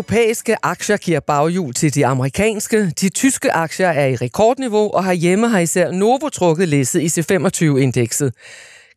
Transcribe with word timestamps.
Europæiske 0.00 0.56
aktier 0.62 0.96
giver 0.96 1.20
baghjul 1.20 1.74
til 1.74 1.94
de 1.94 2.06
amerikanske. 2.06 2.90
De 3.00 3.08
tyske 3.08 3.52
aktier 3.52 3.88
er 3.88 4.06
i 4.06 4.16
rekordniveau, 4.16 4.90
og 4.90 5.04
herhjemme 5.04 5.48
har 5.48 5.58
især 5.58 5.90
Novo 5.90 6.28
trukket 6.28 6.68
læsset 6.68 7.00
i 7.00 7.06
C25-indekset. 7.06 8.32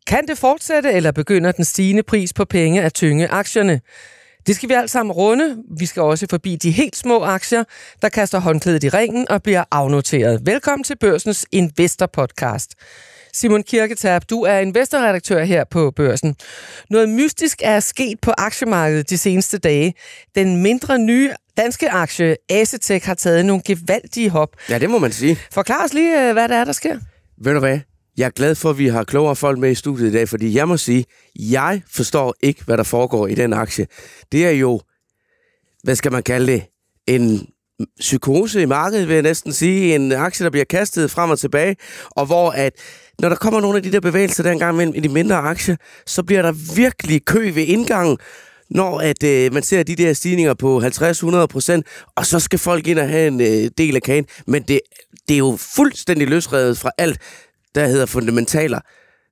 Kan 0.07 0.27
det 0.27 0.37
fortsætte, 0.37 0.91
eller 0.91 1.11
begynder 1.11 1.51
den 1.51 1.65
stigende 1.65 2.03
pris 2.03 2.33
på 2.33 2.45
penge 2.45 2.81
at 2.81 2.93
tynge 2.93 3.27
aktierne? 3.27 3.81
Det 4.47 4.55
skal 4.55 4.69
vi 4.69 4.73
alt 4.73 4.91
sammen 4.91 5.13
runde. 5.13 5.57
Vi 5.77 5.85
skal 5.85 6.01
også 6.01 6.27
forbi 6.29 6.55
de 6.55 6.71
helt 6.71 6.95
små 6.95 7.23
aktier, 7.23 7.63
der 8.01 8.09
kaster 8.09 8.39
håndklædet 8.39 8.83
i 8.83 8.89
ringen 8.89 9.31
og 9.31 9.43
bliver 9.43 9.63
afnoteret. 9.71 10.41
Velkommen 10.45 10.83
til 10.83 10.95
Børsens 10.95 11.45
Investor 11.51 12.05
Podcast. 12.05 12.71
Simon 13.35 13.63
Kirketab, 13.63 14.21
du 14.29 14.41
er 14.41 14.57
investorredaktør 14.57 15.43
her 15.43 15.63
på 15.63 15.91
Børsen. 15.91 16.35
Noget 16.89 17.09
mystisk 17.09 17.61
er 17.63 17.79
sket 17.79 18.19
på 18.21 18.31
aktiemarkedet 18.37 19.09
de 19.09 19.17
seneste 19.17 19.57
dage. 19.57 19.93
Den 20.35 20.61
mindre 20.63 20.99
nye 20.99 21.31
danske 21.57 21.89
aktie, 21.89 22.35
Asetek, 22.49 23.03
har 23.03 23.13
taget 23.13 23.45
nogle 23.45 23.61
gevaldige 23.65 24.29
hop. 24.29 24.49
Ja, 24.69 24.79
det 24.79 24.89
må 24.89 24.99
man 24.99 25.11
sige. 25.11 25.37
Forklar 25.51 25.85
os 25.85 25.93
lige, 25.93 26.27
øh, 26.27 26.33
hvad 26.33 26.49
der 26.49 26.55
er, 26.55 26.65
der 26.65 26.71
sker. 26.71 26.99
Ved 27.41 27.53
du 27.53 27.59
hvad? 27.59 27.79
Jeg 28.17 28.25
er 28.25 28.29
glad 28.29 28.55
for, 28.55 28.69
at 28.69 28.77
vi 28.77 28.87
har 28.87 29.03
klogere 29.03 29.35
folk 29.35 29.59
med 29.59 29.71
i 29.71 29.75
studiet 29.75 30.09
i 30.09 30.11
dag, 30.11 30.29
fordi 30.29 30.55
jeg 30.55 30.67
må 30.67 30.77
sige, 30.77 31.05
jeg 31.35 31.81
forstår 31.91 32.35
ikke, 32.43 32.63
hvad 32.63 32.77
der 32.77 32.83
foregår 32.83 33.27
i 33.27 33.35
den 33.35 33.53
aktie. 33.53 33.87
Det 34.31 34.47
er 34.47 34.51
jo, 34.51 34.81
hvad 35.83 35.95
skal 35.95 36.11
man 36.11 36.23
kalde 36.23 36.51
det, 36.51 36.63
en 37.07 37.47
psykose 37.99 38.61
i 38.61 38.65
markedet, 38.65 39.07
vil 39.07 39.13
jeg 39.13 39.23
næsten 39.23 39.53
sige. 39.53 39.95
En 39.95 40.11
aktie, 40.11 40.43
der 40.43 40.49
bliver 40.49 40.65
kastet 40.65 41.11
frem 41.11 41.29
og 41.29 41.39
tilbage, 41.39 41.75
og 42.09 42.25
hvor 42.25 42.51
at, 42.51 42.73
når 43.19 43.29
der 43.29 43.35
kommer 43.35 43.61
nogle 43.61 43.77
af 43.77 43.83
de 43.83 43.91
der 43.91 43.99
bevægelser 43.99 44.43
der 44.43 44.51
engang 44.51 44.77
mellem 44.77 44.95
i 44.95 44.99
de 44.99 45.09
mindre 45.09 45.35
aktier, 45.35 45.75
så 46.05 46.23
bliver 46.23 46.41
der 46.41 46.75
virkelig 46.75 47.25
kø 47.25 47.51
ved 47.51 47.63
indgangen, 47.63 48.17
når 48.69 48.99
at 48.99 49.23
øh, 49.23 49.53
man 49.53 49.63
ser 49.63 49.83
de 49.83 49.95
der 49.95 50.13
stigninger 50.13 50.53
på 50.53 50.81
50-100 50.81 51.45
procent, 51.45 51.87
og 52.15 52.25
så 52.25 52.39
skal 52.39 52.59
folk 52.59 52.87
ind 52.87 52.99
og 52.99 53.09
have 53.09 53.27
en 53.27 53.41
øh, 53.41 53.69
del 53.77 53.95
af 53.95 54.01
kagen. 54.01 54.25
Men 54.47 54.63
det, 54.63 54.79
det 55.27 55.33
er 55.33 55.37
jo 55.37 55.57
fuldstændig 55.75 56.27
løsrevet 56.27 56.77
fra 56.77 56.91
alt, 56.97 57.21
der 57.75 57.87
hedder 57.87 58.05
fundamentaler 58.05 58.79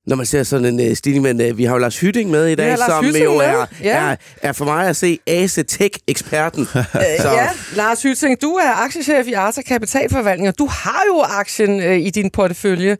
når 0.07 0.15
man 0.15 0.25
ser 0.25 0.43
sådan 0.43 0.79
en 0.79 0.89
uh, 0.89 0.95
stigning. 0.97 1.23
Men 1.23 1.51
uh, 1.51 1.57
vi 1.57 1.63
har 1.63 1.73
jo 1.73 1.77
Lars 1.79 1.99
Hytting 1.99 2.29
med 2.29 2.47
i 2.47 2.55
dag, 2.55 2.77
som 2.77 3.05
Hytting 3.05 3.25
jo 3.25 3.37
er, 3.37 3.65
Ja. 3.83 3.97
er, 3.97 4.15
er 4.41 4.51
for 4.51 4.65
mig 4.65 4.87
at 4.87 4.95
se 4.95 5.19
Ace-Tech-eksperten. 5.27 6.65
Så. 7.21 7.31
Ja, 7.31 7.49
Lars 7.75 8.01
Hytting, 8.03 8.41
du 8.41 8.51
er 8.53 8.83
aktiechef 8.83 9.27
i 9.27 9.33
Arta 9.33 9.61
Kapitalforvaltning, 9.61 10.47
og 10.49 10.57
du 10.57 10.65
har 10.65 11.03
jo 11.07 11.21
aktien 11.21 11.79
øh, 11.83 11.97
i 11.99 12.09
din 12.09 12.29
portefølje. 12.29 12.97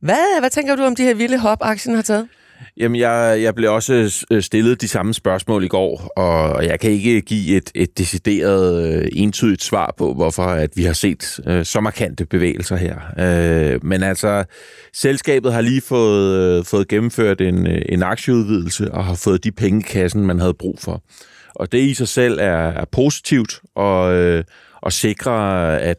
Hvad, 0.00 0.40
hvad 0.40 0.50
tænker 0.50 0.76
du 0.76 0.82
om 0.82 0.96
de 0.96 1.02
her 1.02 1.14
vilde 1.14 1.38
hop, 1.38 1.58
aktien 1.60 1.94
har 1.94 2.02
taget? 2.02 2.28
Jamen, 2.76 3.00
jeg, 3.00 3.38
jeg 3.42 3.54
blev 3.54 3.72
også 3.72 4.24
øh, 4.30 4.42
stillet 4.42 4.80
de 4.80 4.88
samme 4.88 5.14
spørgsmål 5.14 5.64
i 5.64 5.68
går, 5.68 6.12
og 6.16 6.66
jeg 6.66 6.80
kan 6.80 6.90
ikke 6.90 7.20
give 7.20 7.56
et, 7.56 7.70
et 7.74 7.98
decideret, 7.98 8.94
øh, 8.94 9.08
entydigt 9.12 9.62
svar 9.62 9.94
på, 9.98 10.14
hvorfor 10.14 10.42
at 10.42 10.70
vi 10.74 10.84
har 10.84 10.92
set 10.92 11.40
øh, 11.46 11.64
så 11.64 11.80
markante 11.80 12.26
bevægelser 12.26 12.76
her. 12.76 12.96
Øh, 13.18 13.84
men 13.84 14.02
altså, 14.02 14.44
selskabet 14.94 15.52
har 15.52 15.60
lige 15.60 15.80
fået, 15.80 16.58
øh, 16.58 16.64
fået 16.64 16.88
gennemført 16.88 17.40
en, 17.40 17.66
øh, 17.66 17.82
en 17.88 18.02
aktieudvidelse 18.02 18.92
og 18.92 19.04
har 19.04 19.14
fået 19.14 19.44
de 19.44 19.52
penge 19.52 19.80
i 19.80 19.86
kassen, 19.88 20.26
man 20.26 20.40
havde 20.40 20.54
brug 20.54 20.78
for. 20.80 21.02
Og 21.54 21.72
det 21.72 21.78
i 21.78 21.94
sig 21.94 22.08
selv 22.08 22.38
er, 22.40 22.68
er 22.68 22.84
positivt, 22.92 23.60
og... 23.74 24.14
Øh, 24.14 24.44
og 24.82 24.92
sikre, 24.92 25.80
at, 25.80 25.98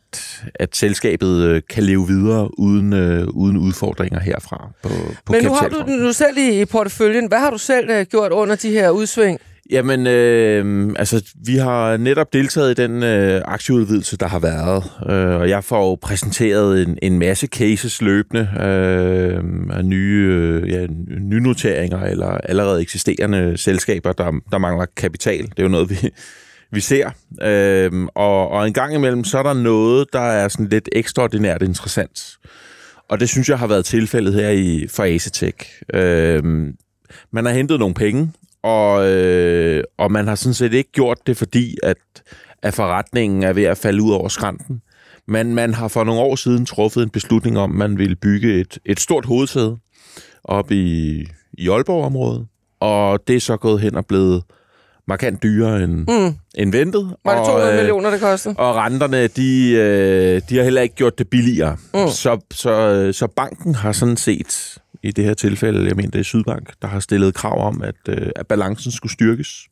at 0.56 0.76
selskabet 0.76 1.44
øh, 1.44 1.62
kan 1.70 1.84
leve 1.84 2.08
videre 2.08 2.60
uden, 2.60 2.94
øh, 2.94 3.28
uden 3.28 3.58
udfordringer 3.58 4.20
herfra 4.20 4.70
på, 4.84 4.90
på 5.26 5.34
Men 5.34 5.44
nu 5.44 5.54
har 5.54 5.68
du 5.68 5.84
den 5.88 6.00
nu 6.00 6.14
selv 6.14 6.38
i, 6.38 6.62
i 6.62 6.66
porteføljen. 6.66 7.28
Hvad 7.28 7.40
har 7.40 7.50
du 7.50 7.58
selv 7.58 7.90
øh, 7.90 8.06
gjort 8.06 8.32
under 8.32 8.56
de 8.56 8.70
her 8.70 8.90
udsving? 8.90 9.40
Jamen, 9.72 10.08
øh, 10.08 10.90
altså, 10.96 11.34
vi 11.46 11.56
har 11.56 11.98
netop 11.98 12.34
deltaget 12.34 12.80
i 12.80 12.82
den 12.82 13.04
øh, 13.04 13.42
aktieudvidelse, 13.46 14.18
der 14.18 14.28
har 14.28 14.40
været, 14.40 14.84
øh, 15.10 15.42
og 15.42 15.50
jeg 15.50 15.64
får 15.64 15.90
jo 15.90 15.96
præsenteret 15.96 16.82
en, 16.82 16.98
en 17.02 17.20
masse 17.20 17.48
cases 17.48 18.02
løbende 18.02 18.50
øh, 18.60 19.44
af 19.78 19.86
nye 19.86 20.28
øh, 20.32 20.70
ja, 20.70 20.88
nynoteringer 21.22 22.02
eller 22.02 22.28
allerede 22.28 22.82
eksisterende 22.82 23.58
selskaber, 23.58 24.12
der, 24.12 24.32
der 24.52 24.58
mangler 24.58 24.86
kapital. 24.98 25.44
Det 25.44 25.60
er 25.60 25.64
jo 25.64 25.70
noget, 25.70 25.90
vi, 25.90 26.10
vi 26.74 26.80
ser. 26.80 27.10
Øhm, 27.42 28.08
og, 28.16 28.50
og 28.50 28.68
en 28.68 28.74
gang 28.74 28.94
imellem, 28.94 29.24
så 29.24 29.38
er 29.38 29.44
der 29.44 29.54
noget, 29.54 30.14
der 30.14 30.20
er 30.20 30.48
sådan 30.48 30.68
lidt 30.68 30.90
ekstraordinært 30.92 31.62
interessant. 31.62 32.38
Og 33.10 33.20
det 33.20 33.30
synes 33.30 33.50
jeg 33.50 33.60
har 33.60 33.68
været 33.68 33.86
tilfældet 33.86 34.34
her 34.34 34.50
i 34.50 34.88
for 34.88 35.04
Asetek. 35.04 35.66
Øhm, 35.94 36.76
man 37.32 37.46
har 37.46 37.54
hentet 37.54 37.80
nogle 37.80 37.96
penge, 37.96 38.32
og, 38.64 39.12
øh, 39.12 39.84
og 39.98 40.12
man 40.12 40.28
har 40.28 40.36
sådan 40.36 40.54
set 40.54 40.74
ikke 40.74 40.92
gjort 40.92 41.28
det, 41.28 41.38
fordi 41.38 41.78
at, 41.84 41.98
at 42.62 42.74
forretningen 42.74 43.44
er 43.44 43.54
ved 43.54 43.64
at 43.64 43.78
falde 43.78 44.04
ud 44.04 44.12
over 44.12 44.28
skrænten. 44.28 44.82
Men 45.28 45.56
man 45.56 45.74
har 45.74 45.88
for 45.88 46.04
nogle 46.04 46.22
år 46.22 46.36
siden 46.36 46.66
truffet 46.66 47.04
en 47.04 47.10
beslutning 47.10 47.58
om, 47.58 47.72
at 47.72 47.78
man 47.78 47.98
ville 47.98 48.16
bygge 48.16 48.62
et, 48.62 48.80
et 48.86 49.00
stort 49.00 49.26
hovedsæde 49.26 49.78
op 50.44 50.72
i, 50.72 51.20
i 51.54 51.70
Aalborg-området. 51.70 52.48
Og 52.80 53.28
det 53.28 53.36
er 53.36 53.40
så 53.40 53.58
gået 53.58 53.82
hen 53.82 53.96
og 53.96 54.06
blevet 54.06 54.44
markant 55.08 55.44
dyrere 55.44 55.84
end, 55.84 55.94
mm. 55.94 56.36
end 56.56 56.72
ventet. 56.72 57.16
Var 57.26 57.32
det 57.32 57.40
og, 57.40 57.46
200 57.46 57.72
øh, 57.72 57.78
millioner, 57.78 58.12
det 58.12 58.20
kostede? 58.20 58.56
og 58.58 58.76
renterne, 58.76 59.28
de, 59.28 59.72
øh, 59.72 60.42
de 60.50 60.58
har 60.58 60.64
heller 60.64 60.82
ikke 60.82 60.96
gjort 60.96 61.18
det 61.18 61.30
billigere. 61.30 61.78
Mm. 61.94 62.08
Så, 62.08 62.40
så, 62.52 62.72
øh, 62.72 63.14
så 63.14 63.28
banken 63.28 63.76
har 63.76 63.92
sådan 63.92 64.18
set, 64.18 64.78
i 65.04 65.12
det 65.12 65.26
her 65.26 65.34
tilfælde, 65.34 65.88
jeg 65.88 65.96
mener 65.96 66.12
det 66.12 66.20
er 66.20 66.24
Sydbank, 66.24 66.74
der 66.82 66.88
har 66.88 67.00
stillet 67.00 67.34
krav 67.34 67.68
om, 67.68 67.82
at, 67.82 67.96
øh, 68.10 68.30
at 68.36 68.48
balancen 68.48 68.92
skulle 68.92 69.12
styrkes. 69.12 69.68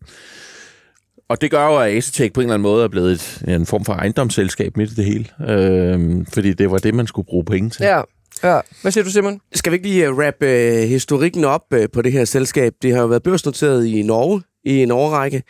Og 1.30 1.41
det 1.41 1.52
gør 1.52 1.66
jo, 1.66 1.78
at 1.78 1.97
Asetek 1.97 2.34
på 2.34 2.41
en 2.41 2.46
eller 2.46 2.53
anden 2.53 2.64
måde 2.64 2.84
er 2.84 2.88
blevet 2.88 3.12
et, 3.12 3.44
en 3.47 3.66
form 3.66 3.86
for 3.86 3.94
ejendomsselskab 3.94 4.78
midt 4.78 4.91
i 4.91 4.96
det 4.96 5.06
hele. 5.06 5.28
Øh, 5.50 6.25
fordi 6.34 6.53
det 6.53 6.72
var 6.72 6.78
det, 6.78 6.94
man 6.94 7.08
skulle 7.08 7.25
bruge 7.25 7.46
penge 7.46 7.70
til. 7.70 7.84
Ja. 7.84 8.02
ja. 8.44 8.59
Hvad 8.81 8.91
siger 8.91 9.03
du, 9.03 9.09
Simon? 9.09 9.40
Skal 9.53 9.72
vi 9.72 9.75
ikke 9.75 9.88
lige 9.88 10.14
wrap 10.14 10.36
uh, 10.41 10.47
historikken 10.90 11.46
op 11.46 11.62
uh, 11.75 11.80
på 11.94 12.02
det 12.02 12.12
her 12.12 12.25
selskab? 12.25 12.74
Det 12.81 12.94
har 12.94 13.02
jo 13.02 13.08
været 13.08 13.24
børsnoteret 13.24 13.86
i 13.86 14.02
Norge 14.02 14.41
i 14.64 14.84
en 14.84 14.92
årrække. 14.92 15.44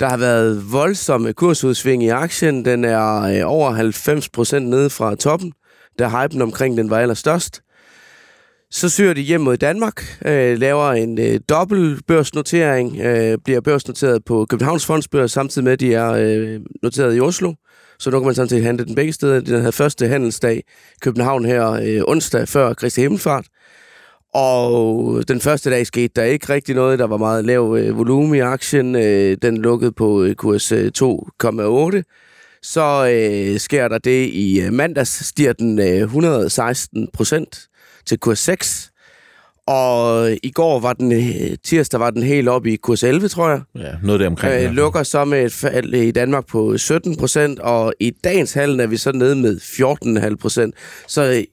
Der 0.00 0.08
har 0.08 0.16
været 0.16 0.72
voldsomme 0.72 1.32
kursudsving 1.32 2.04
i 2.04 2.08
aktien. 2.08 2.64
Den 2.64 2.84
er 2.84 3.22
øh, 3.22 3.52
over 3.52 3.70
90 3.70 4.28
procent 4.28 4.68
nede 4.68 4.90
fra 4.90 5.14
toppen, 5.14 5.52
da 5.98 6.08
hypen 6.08 6.42
omkring 6.42 6.76
den 6.76 6.90
var 6.90 6.98
allerstørst. 6.98 7.62
Så 8.70 8.88
syr 8.88 9.12
de 9.12 9.20
hjem 9.20 9.40
mod 9.40 9.56
Danmark, 9.56 10.18
øh, 10.24 10.58
laver 10.58 10.92
en 10.92 11.18
øh, 11.18 11.40
dobbelt 11.48 12.06
børsnotering, 12.06 13.00
øh, 13.00 13.38
bliver 13.44 13.60
børsnoteret 13.60 14.24
på 14.24 14.46
Københavns 14.50 14.86
Fondsbørs, 14.86 15.32
samtidig 15.32 15.64
med, 15.64 15.72
at 15.72 15.80
de 15.80 15.94
er 15.94 16.10
øh, 16.10 16.60
noteret 16.82 17.16
i 17.16 17.20
Oslo. 17.20 17.54
Så 17.98 18.10
nu 18.10 18.18
kan 18.18 18.26
man 18.26 18.34
sådan 18.34 18.48
set 18.48 18.62
handle 18.62 18.84
den 18.84 18.94
begge 18.94 19.12
steder. 19.12 19.40
Den 19.40 19.58
havde 19.58 19.72
første 19.72 20.08
handelsdag 20.08 20.56
i 20.56 20.62
København 21.00 21.44
her 21.44 21.70
øh, 21.70 22.02
onsdag 22.06 22.48
før 22.48 22.74
Kristi 22.74 23.00
Himmelfart. 23.00 23.46
Og 24.38 25.28
den 25.28 25.40
første 25.40 25.70
dag 25.70 25.86
skete 25.86 26.12
der 26.16 26.24
ikke 26.24 26.52
rigtig 26.52 26.74
noget. 26.74 26.98
Der 26.98 27.06
var 27.06 27.16
meget 27.16 27.44
lav 27.44 27.76
øh, 27.78 27.98
volumen 27.98 28.34
i 28.34 28.40
aktien. 28.40 28.96
Øh, 28.96 29.36
den 29.42 29.56
lukkede 29.56 29.92
på 29.92 30.22
øh, 30.22 30.34
kurs 30.34 30.72
øh, 30.72 30.90
2,8. 30.98 32.60
Så 32.62 33.08
øh, 33.12 33.60
sker 33.60 33.88
der 33.88 33.98
det 33.98 34.28
i 34.32 34.60
øh, 34.60 34.72
mandags, 34.72 35.26
stiger 35.26 35.52
den 35.52 35.78
øh, 35.78 35.86
116 35.86 37.08
procent 37.12 37.68
til 38.06 38.18
kurs 38.18 38.38
6. 38.38 38.90
Og 39.66 40.30
i 40.42 40.50
går 40.50 40.80
var 40.80 40.92
den, 40.92 41.12
øh, 41.12 41.56
tirsdag 41.64 42.00
var 42.00 42.10
den 42.10 42.22
helt 42.22 42.48
oppe 42.48 42.72
i 42.72 42.76
kurs 42.76 43.02
11, 43.02 43.28
tror 43.28 43.48
jeg. 43.48 43.60
Ja, 43.74 43.92
noget 44.02 44.20
der 44.20 44.26
omkring. 44.26 44.64
Øh, 44.64 44.72
lukker 44.72 45.02
så 45.02 45.24
med 45.24 45.44
et 45.44 45.52
fald 45.52 45.94
i 45.94 46.10
Danmark 46.10 46.46
på 46.46 46.78
17 46.78 47.16
procent, 47.16 47.58
og 47.58 47.94
i 48.00 48.10
dagens 48.24 48.52
handel 48.52 48.80
er 48.80 48.86
vi 48.86 48.96
så 48.96 49.12
nede 49.12 49.36
med 49.36 49.56
14,5 50.30 50.36
procent. 50.36 50.74
Så 51.06 51.24
øh, 51.24 51.44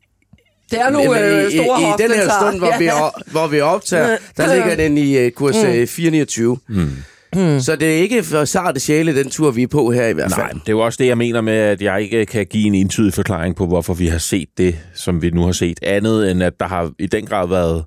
Det 0.73 0.81
er 0.81 0.89
nogle 0.89 1.19
øh, 1.25 1.51
i, 1.53 1.57
store 1.57 1.81
i, 1.81 1.83
i 1.83 2.07
den 2.07 2.11
her 2.11 2.29
stund, 2.41 2.57
hvor, 2.57 2.67
Ja. 2.73 2.77
vi, 2.77 2.85
er- 2.85 3.31
hvor 3.31 3.47
vi 3.47 3.61
optager, 3.61 4.17
der 4.37 4.53
ligger 4.55 4.75
den 4.75 4.97
i 4.97 5.25
uh, 5.25 5.31
kurs 5.31 5.55
Mm. 5.55 5.79
mm. 5.79 5.87
429. 5.87 6.57
Mm. 6.67 6.89
Mm. 7.35 7.59
Så 7.59 7.75
det 7.75 7.93
er 7.97 8.01
ikke 8.01 8.23
for 8.23 8.45
sarte 8.45 8.79
sjæle, 8.79 9.15
den 9.15 9.29
tur, 9.29 9.51
vi 9.51 9.63
er 9.63 9.67
på 9.67 9.91
her 9.91 10.07
i 10.07 10.13
hvert 10.13 10.31
fald. 10.31 10.41
Nej, 10.45 10.49
det 10.53 10.67
er 10.69 10.73
jo 10.73 10.79
også 10.79 10.97
det, 11.01 11.07
jeg 11.07 11.17
mener 11.17 11.41
med, 11.41 11.53
at 11.53 11.81
jeg 11.81 12.01
ikke 12.01 12.25
kan 12.25 12.45
give 12.45 12.67
en 12.67 12.75
entydig 12.75 13.13
forklaring 13.13 13.55
på, 13.55 13.65
hvorfor 13.67 13.93
vi 13.93 14.07
har 14.07 14.17
set 14.17 14.47
det, 14.57 14.75
som 14.95 15.21
vi 15.21 15.29
nu 15.29 15.41
har 15.45 15.51
set. 15.51 15.79
Andet 15.83 16.31
end, 16.31 16.43
at 16.43 16.53
der 16.59 16.67
har 16.67 16.91
i 16.99 17.05
den 17.07 17.25
grad 17.25 17.47
været, 17.47 17.83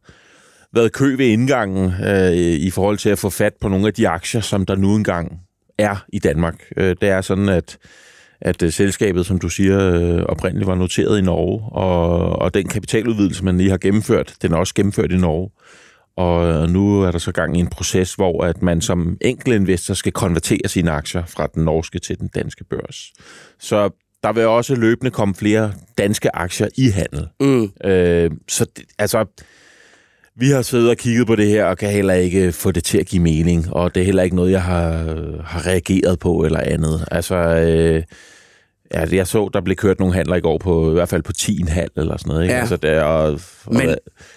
været 0.74 0.92
kø 0.92 1.16
ved 1.16 1.26
indgangen 1.26 1.92
øh, 2.06 2.32
i 2.36 2.70
forhold 2.70 2.98
til 2.98 3.08
at 3.08 3.18
få 3.18 3.30
fat 3.30 3.52
på 3.60 3.68
nogle 3.68 3.86
af 3.86 3.94
de 3.94 4.08
aktier, 4.08 4.40
som 4.40 4.66
der 4.66 4.76
nu 4.76 4.94
engang 4.96 5.32
er 5.78 6.04
i 6.12 6.18
Danmark. 6.18 6.54
Øh, 6.76 6.96
det 7.00 7.08
er 7.08 7.20
sådan, 7.20 7.48
at 7.48 7.76
at 8.40 8.62
øh, 8.62 8.72
selskabet, 8.72 9.26
som 9.26 9.38
du 9.38 9.48
siger, 9.48 9.94
øh, 9.94 10.22
oprindeligt 10.22 10.66
var 10.66 10.74
noteret 10.74 11.18
i 11.18 11.22
Norge, 11.22 11.72
og, 11.72 12.38
og 12.38 12.54
den 12.54 12.68
kapitaludvidelse, 12.68 13.44
man 13.44 13.58
lige 13.58 13.70
har 13.70 13.78
gennemført, 13.78 14.34
den 14.42 14.52
er 14.52 14.56
også 14.56 14.74
gennemført 14.74 15.12
i 15.12 15.16
Norge. 15.16 15.50
Og 16.16 16.46
øh, 16.48 16.68
nu 16.68 17.02
er 17.02 17.10
der 17.10 17.18
så 17.18 17.32
gang 17.32 17.56
i 17.56 17.60
en 17.60 17.66
proces, 17.66 18.14
hvor 18.14 18.44
at 18.44 18.62
man 18.62 18.80
som 18.80 19.16
enkeltinvestor 19.20 19.94
skal 19.94 20.12
konvertere 20.12 20.68
sine 20.68 20.90
aktier 20.90 21.24
fra 21.24 21.46
den 21.54 21.64
norske 21.64 21.98
til 21.98 22.18
den 22.18 22.28
danske 22.28 22.64
børs. 22.64 23.12
Så 23.58 23.90
der 24.22 24.32
vil 24.32 24.46
også 24.46 24.74
løbende 24.74 25.10
komme 25.10 25.34
flere 25.34 25.72
danske 25.98 26.36
aktier 26.36 26.68
i 26.76 26.88
handel. 26.88 27.28
Mm. 27.40 27.88
Øh, 27.90 28.30
så 28.48 28.64
det, 28.76 28.84
altså, 28.98 29.24
vi 30.38 30.50
har 30.50 30.62
siddet 30.62 30.90
og 30.90 30.96
kigget 30.96 31.26
på 31.26 31.36
det 31.36 31.48
her, 31.48 31.64
og 31.64 31.78
kan 31.78 31.90
heller 31.90 32.14
ikke 32.14 32.52
få 32.52 32.70
det 32.70 32.84
til 32.84 32.98
at 32.98 33.06
give 33.06 33.22
mening, 33.22 33.72
og 33.72 33.94
det 33.94 34.00
er 34.00 34.04
heller 34.04 34.22
ikke 34.22 34.36
noget, 34.36 34.52
jeg 34.52 34.62
har, 34.62 34.88
har 35.44 35.66
reageret 35.66 36.18
på 36.18 36.44
eller 36.44 36.60
andet. 36.60 37.08
Altså, 37.10 37.34
øh, 37.34 38.02
Ja, 38.94 39.04
det 39.04 39.12
jeg 39.12 39.26
så, 39.26 39.50
der 39.52 39.60
blev 39.60 39.76
kørt 39.76 39.98
nogle 39.98 40.14
handler 40.14 40.36
i 40.36 40.40
går 40.40 40.58
på, 40.58 40.90
i 40.90 40.92
hvert 40.92 41.08
fald 41.08 41.22
på 41.22 41.32
10,5 41.38 41.86
eller 41.96 42.16
sådan 42.16 42.28
noget. 42.28 42.42
Ikke? 42.42 42.54
Ja. 42.54 42.60
Altså, 42.60 42.76
det 42.76 42.90
er, 42.90 43.02
og, 43.02 43.40
Men- 43.70 43.94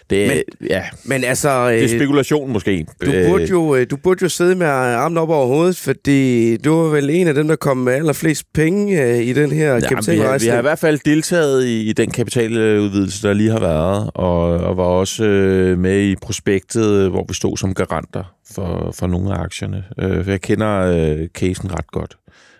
det, 0.09 0.27
men- 0.27 0.67
ja, 0.69 0.83
Men 1.05 1.23
altså... 1.23 1.69
det 1.69 1.77
er 1.77 1.83
øh, 1.83 1.89
spekulation 1.89 2.51
måske. 2.53 2.85
Du 3.05 3.11
burde, 3.29 3.43
jo, 3.49 3.75
øh, 3.75 3.85
du 3.89 3.97
burde 3.97 4.19
jo 4.23 4.29
sidde 4.29 4.55
med 4.55 4.65
armen 4.67 5.17
op 5.17 5.29
over 5.29 5.47
hovedet, 5.47 5.77
fordi 5.77 6.57
du 6.57 6.75
var 6.81 6.89
vel 6.89 7.09
en 7.09 7.27
af 7.27 7.33
dem, 7.33 7.47
der 7.47 7.55
kom 7.55 7.77
med 7.77 7.93
allerflest 7.93 8.43
penge 8.53 9.03
øh, 9.03 9.17
i 9.19 9.33
den 9.33 9.51
her 9.51 9.67
Ja, 9.67 9.75
vi, 9.75 9.81
har, 9.81 9.89
vi 9.89 9.95
kapitalrejse. 9.95 10.51
har 10.51 10.57
i 10.59 10.61
hvert 10.61 10.79
fald 10.79 10.99
deltaget 11.05 11.65
i, 11.65 11.89
i 11.89 11.93
den 11.93 12.11
kapitaludvidelse, 12.11 13.27
der 13.27 13.33
lige 13.33 13.51
har 13.51 13.59
været, 13.59 14.09
og, 14.13 14.41
og 14.41 14.77
var 14.77 14.83
også 14.83 15.23
øh, 15.23 15.77
med 15.77 16.01
i 16.01 16.15
prospektet, 16.21 17.09
hvor 17.09 17.25
vi 17.27 17.33
stod 17.33 17.57
som 17.57 17.73
garanter 17.73 18.23
for, 18.55 18.91
for 18.99 19.07
nogle 19.07 19.33
af 19.35 19.39
aktierne. 19.39 19.83
Øh, 19.99 20.23
for 20.23 20.31
jeg 20.31 20.41
kender 20.41 20.79
øh, 20.79 21.27
casen 21.27 21.71
ret 21.73 21.87
godt. 21.91 22.15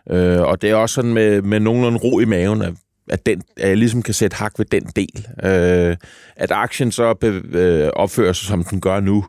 Øh, 0.10 0.42
og 0.42 0.62
det 0.62 0.70
er 0.70 0.76
også 0.76 0.94
sådan 0.94 1.14
med, 1.14 1.42
med 1.42 1.60
nogenlunde 1.60 2.00
ro 2.00 2.20
i 2.20 2.26
maven, 2.26 2.62
at, 2.62 2.74
at, 3.10 3.26
den, 3.26 3.42
at 3.58 3.70
jeg 3.70 3.78
ligesom 3.78 4.02
kan 4.02 4.14
sætte 4.14 4.38
hak 4.38 4.54
ved 4.58 4.66
den 4.66 4.84
del. 4.96 5.28
Øh, 5.44 5.98
at 6.36 6.52
aktien 6.52 6.92
så 6.92 7.14
be, 7.14 7.28
øh, 7.52 7.90
opfører 7.94 8.34
sig, 8.34 8.48
som 8.48 8.64
den 8.64 8.82
gør 8.82 9.00
nu, 9.00 9.26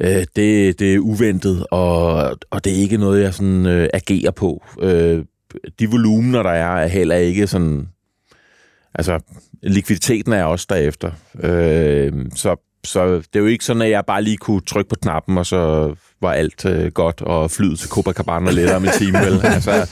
øh, 0.00 0.24
det, 0.36 0.78
det 0.78 0.94
er 0.94 0.98
uventet, 0.98 1.66
og, 1.70 2.14
og 2.50 2.64
det 2.64 2.72
er 2.72 2.76
ikke 2.76 2.96
noget, 2.96 3.22
jeg 3.22 3.34
sådan 3.34 3.66
øh, 3.66 3.88
agerer 3.92 4.30
på. 4.30 4.64
Øh, 4.80 5.24
de 5.78 5.90
volumener, 5.90 6.42
der 6.42 6.50
er, 6.50 6.76
er 6.76 6.86
heller 6.86 7.16
ikke 7.16 7.46
sådan... 7.46 7.88
Altså, 8.94 9.20
likviditeten 9.62 10.32
er 10.32 10.44
også 10.44 10.66
derefter. 10.68 11.10
Øh, 11.42 12.12
så, 12.34 12.56
så 12.84 13.16
det 13.16 13.36
er 13.36 13.40
jo 13.40 13.46
ikke 13.46 13.64
sådan, 13.64 13.82
at 13.82 13.90
jeg 13.90 14.04
bare 14.06 14.22
lige 14.22 14.36
kunne 14.36 14.60
trykke 14.60 14.88
på 14.88 14.96
knappen, 15.02 15.38
og 15.38 15.46
så 15.46 15.94
var 16.22 16.32
alt 16.32 16.64
øh, 16.64 16.92
godt, 16.92 17.22
og 17.22 17.50
flyde 17.50 17.76
til 17.76 17.88
Copacabana 17.88 18.50
lidt 18.50 18.70
om 18.70 18.84
en 18.84 18.90
time, 18.98 19.18
vel? 19.18 19.40
Altså, 19.54 19.90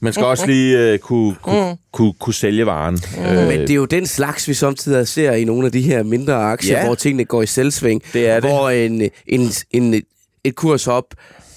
man 0.00 0.12
skal 0.12 0.24
også 0.26 0.46
lige 0.46 0.78
øh, 0.78 0.98
kunne, 0.98 1.34
kunne, 1.42 1.76
kunne, 1.92 2.12
kunne 2.12 2.34
sælge 2.34 2.66
varen. 2.66 2.98
Øh, 3.18 3.46
Men 3.48 3.60
det 3.60 3.70
er 3.70 3.74
jo 3.74 3.84
den 3.84 4.06
slags, 4.06 4.48
vi 4.48 4.54
samtidig 4.54 5.08
ser 5.08 5.32
i 5.32 5.44
nogle 5.44 5.66
af 5.66 5.72
de 5.72 5.80
her 5.82 6.02
mindre 6.02 6.34
aktier, 6.34 6.78
Ja. 6.78 6.84
hvor 6.86 6.94
tingene 6.94 7.24
går 7.24 7.42
i 7.42 7.46
selvsving. 7.46 8.02
Det 8.12 8.28
er 8.28 8.40
det. 8.40 8.50
Hvor 8.50 8.70
en, 8.70 9.02
en, 9.26 9.48
en, 9.70 10.02
et 10.44 10.54
kurs 10.54 10.86
op 10.88 11.04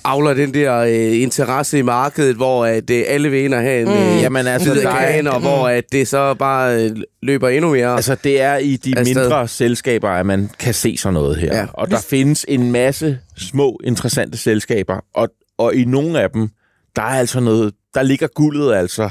avler 0.05 0.33
den 0.33 0.53
der 0.53 0.77
øh, 0.77 1.21
interesse 1.21 1.79
i 1.79 1.81
markedet, 1.81 2.35
hvor 2.35 2.65
at, 2.65 2.89
øh, 2.89 3.03
alle 3.07 3.29
vil 3.29 3.43
ind 3.43 3.53
og 3.53 3.61
have 3.61 3.81
en 3.81 3.87
mm. 3.87 3.93
øh, 4.15 4.21
Jamen, 4.21 4.47
altså, 4.47 4.73
der 4.73 4.89
er- 4.89 4.99
kagen, 4.99 5.27
og 5.27 5.39
hvor 5.39 5.67
at 5.67 5.83
det 5.91 6.07
så 6.07 6.33
bare 6.33 6.83
øh, 6.85 6.95
løber 7.21 7.49
endnu 7.49 7.71
mere. 7.71 7.95
Altså, 7.95 8.15
det 8.23 8.41
er 8.41 8.57
i 8.57 8.75
de 8.75 8.97
Afsted. 8.97 9.15
mindre 9.15 9.47
selskaber, 9.47 10.09
at 10.09 10.25
man 10.25 10.49
kan 10.59 10.73
se 10.73 10.97
sådan 10.97 11.13
noget 11.13 11.37
her. 11.37 11.47
Ja. 11.55 11.59
Ja. 11.59 11.65
Og 11.73 11.91
der 11.91 11.99
findes 12.09 12.45
en 12.47 12.71
masse 12.71 13.19
små, 13.37 13.79
interessante 13.83 14.37
selskaber, 14.37 14.99
og, 15.13 15.29
og 15.57 15.75
i 15.75 15.85
nogle 15.85 16.21
af 16.21 16.29
dem, 16.29 16.49
der 16.95 17.01
er 17.01 17.05
altså 17.19 17.39
noget, 17.39 17.73
der 17.93 18.03
ligger 18.03 18.27
guldet 18.27 18.73
altså 18.73 19.09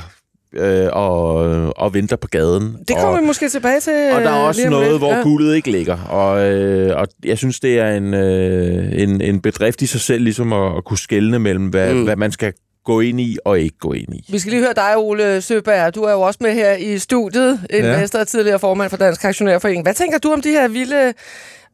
øh, 0.56 0.88
og, 0.92 1.34
og 1.76 1.94
venter 1.94 2.16
på 2.16 2.28
gaden. 2.28 2.76
Det 2.88 2.96
kommer 2.96 3.16
og, 3.16 3.20
vi 3.22 3.26
måske 3.26 3.48
tilbage 3.48 3.80
til 3.80 3.92
og 4.12 4.20
der 4.20 4.30
er 4.30 4.34
også 4.34 4.60
lige 4.60 4.66
om 4.68 4.72
noget, 4.72 4.88
lidt. 4.90 4.98
hvor 5.00 5.12
Ja. 5.14 5.20
guldet 5.22 5.54
ikke 5.56 5.70
ligger. 5.70 5.98
Og, 5.98 6.52
øh, 6.52 6.96
og 7.00 7.08
jeg 7.24 7.38
synes, 7.38 7.60
det 7.60 7.78
er 7.78 7.90
en, 7.96 8.14
øh, 8.14 9.02
en, 9.02 9.20
en 9.20 9.40
bedrift 9.40 9.82
i 9.82 9.86
sig 9.86 10.00
selv, 10.00 10.22
ligesom 10.24 10.52
at, 10.52 10.76
at 10.76 10.84
kunne 10.84 10.98
skelne 10.98 11.38
mellem, 11.38 11.66
hvad, 11.66 11.94
Mm. 11.94 12.04
hvad 12.04 12.16
man 12.16 12.32
skal 12.32 12.52
gå 12.84 13.00
ind 13.00 13.20
i 13.20 13.38
og 13.44 13.60
ikke 13.60 13.78
gå 13.78 13.92
ind 13.92 14.14
i. 14.14 14.24
Vi 14.32 14.38
skal 14.38 14.50
lige 14.52 14.62
høre 14.62 14.74
dig, 14.76 14.92
Ole 14.96 15.40
Søberg. 15.42 15.94
Du 15.94 16.02
er 16.02 16.12
jo 16.12 16.20
også 16.20 16.38
med 16.42 16.54
her 16.54 16.74
i 16.74 16.98
studiet. 16.98 17.60
Investor 17.70 18.18
og 18.18 18.28
tidligere 18.28 18.58
formand 18.58 18.90
for 18.90 18.96
Dansk 18.96 19.24
Aktionærforening. 19.24 19.82
Hvad 19.84 19.94
tænker 19.94 20.18
du 20.18 20.32
om 20.32 20.40
de 20.42 20.50
her 20.50 20.68
vilde 20.68 21.12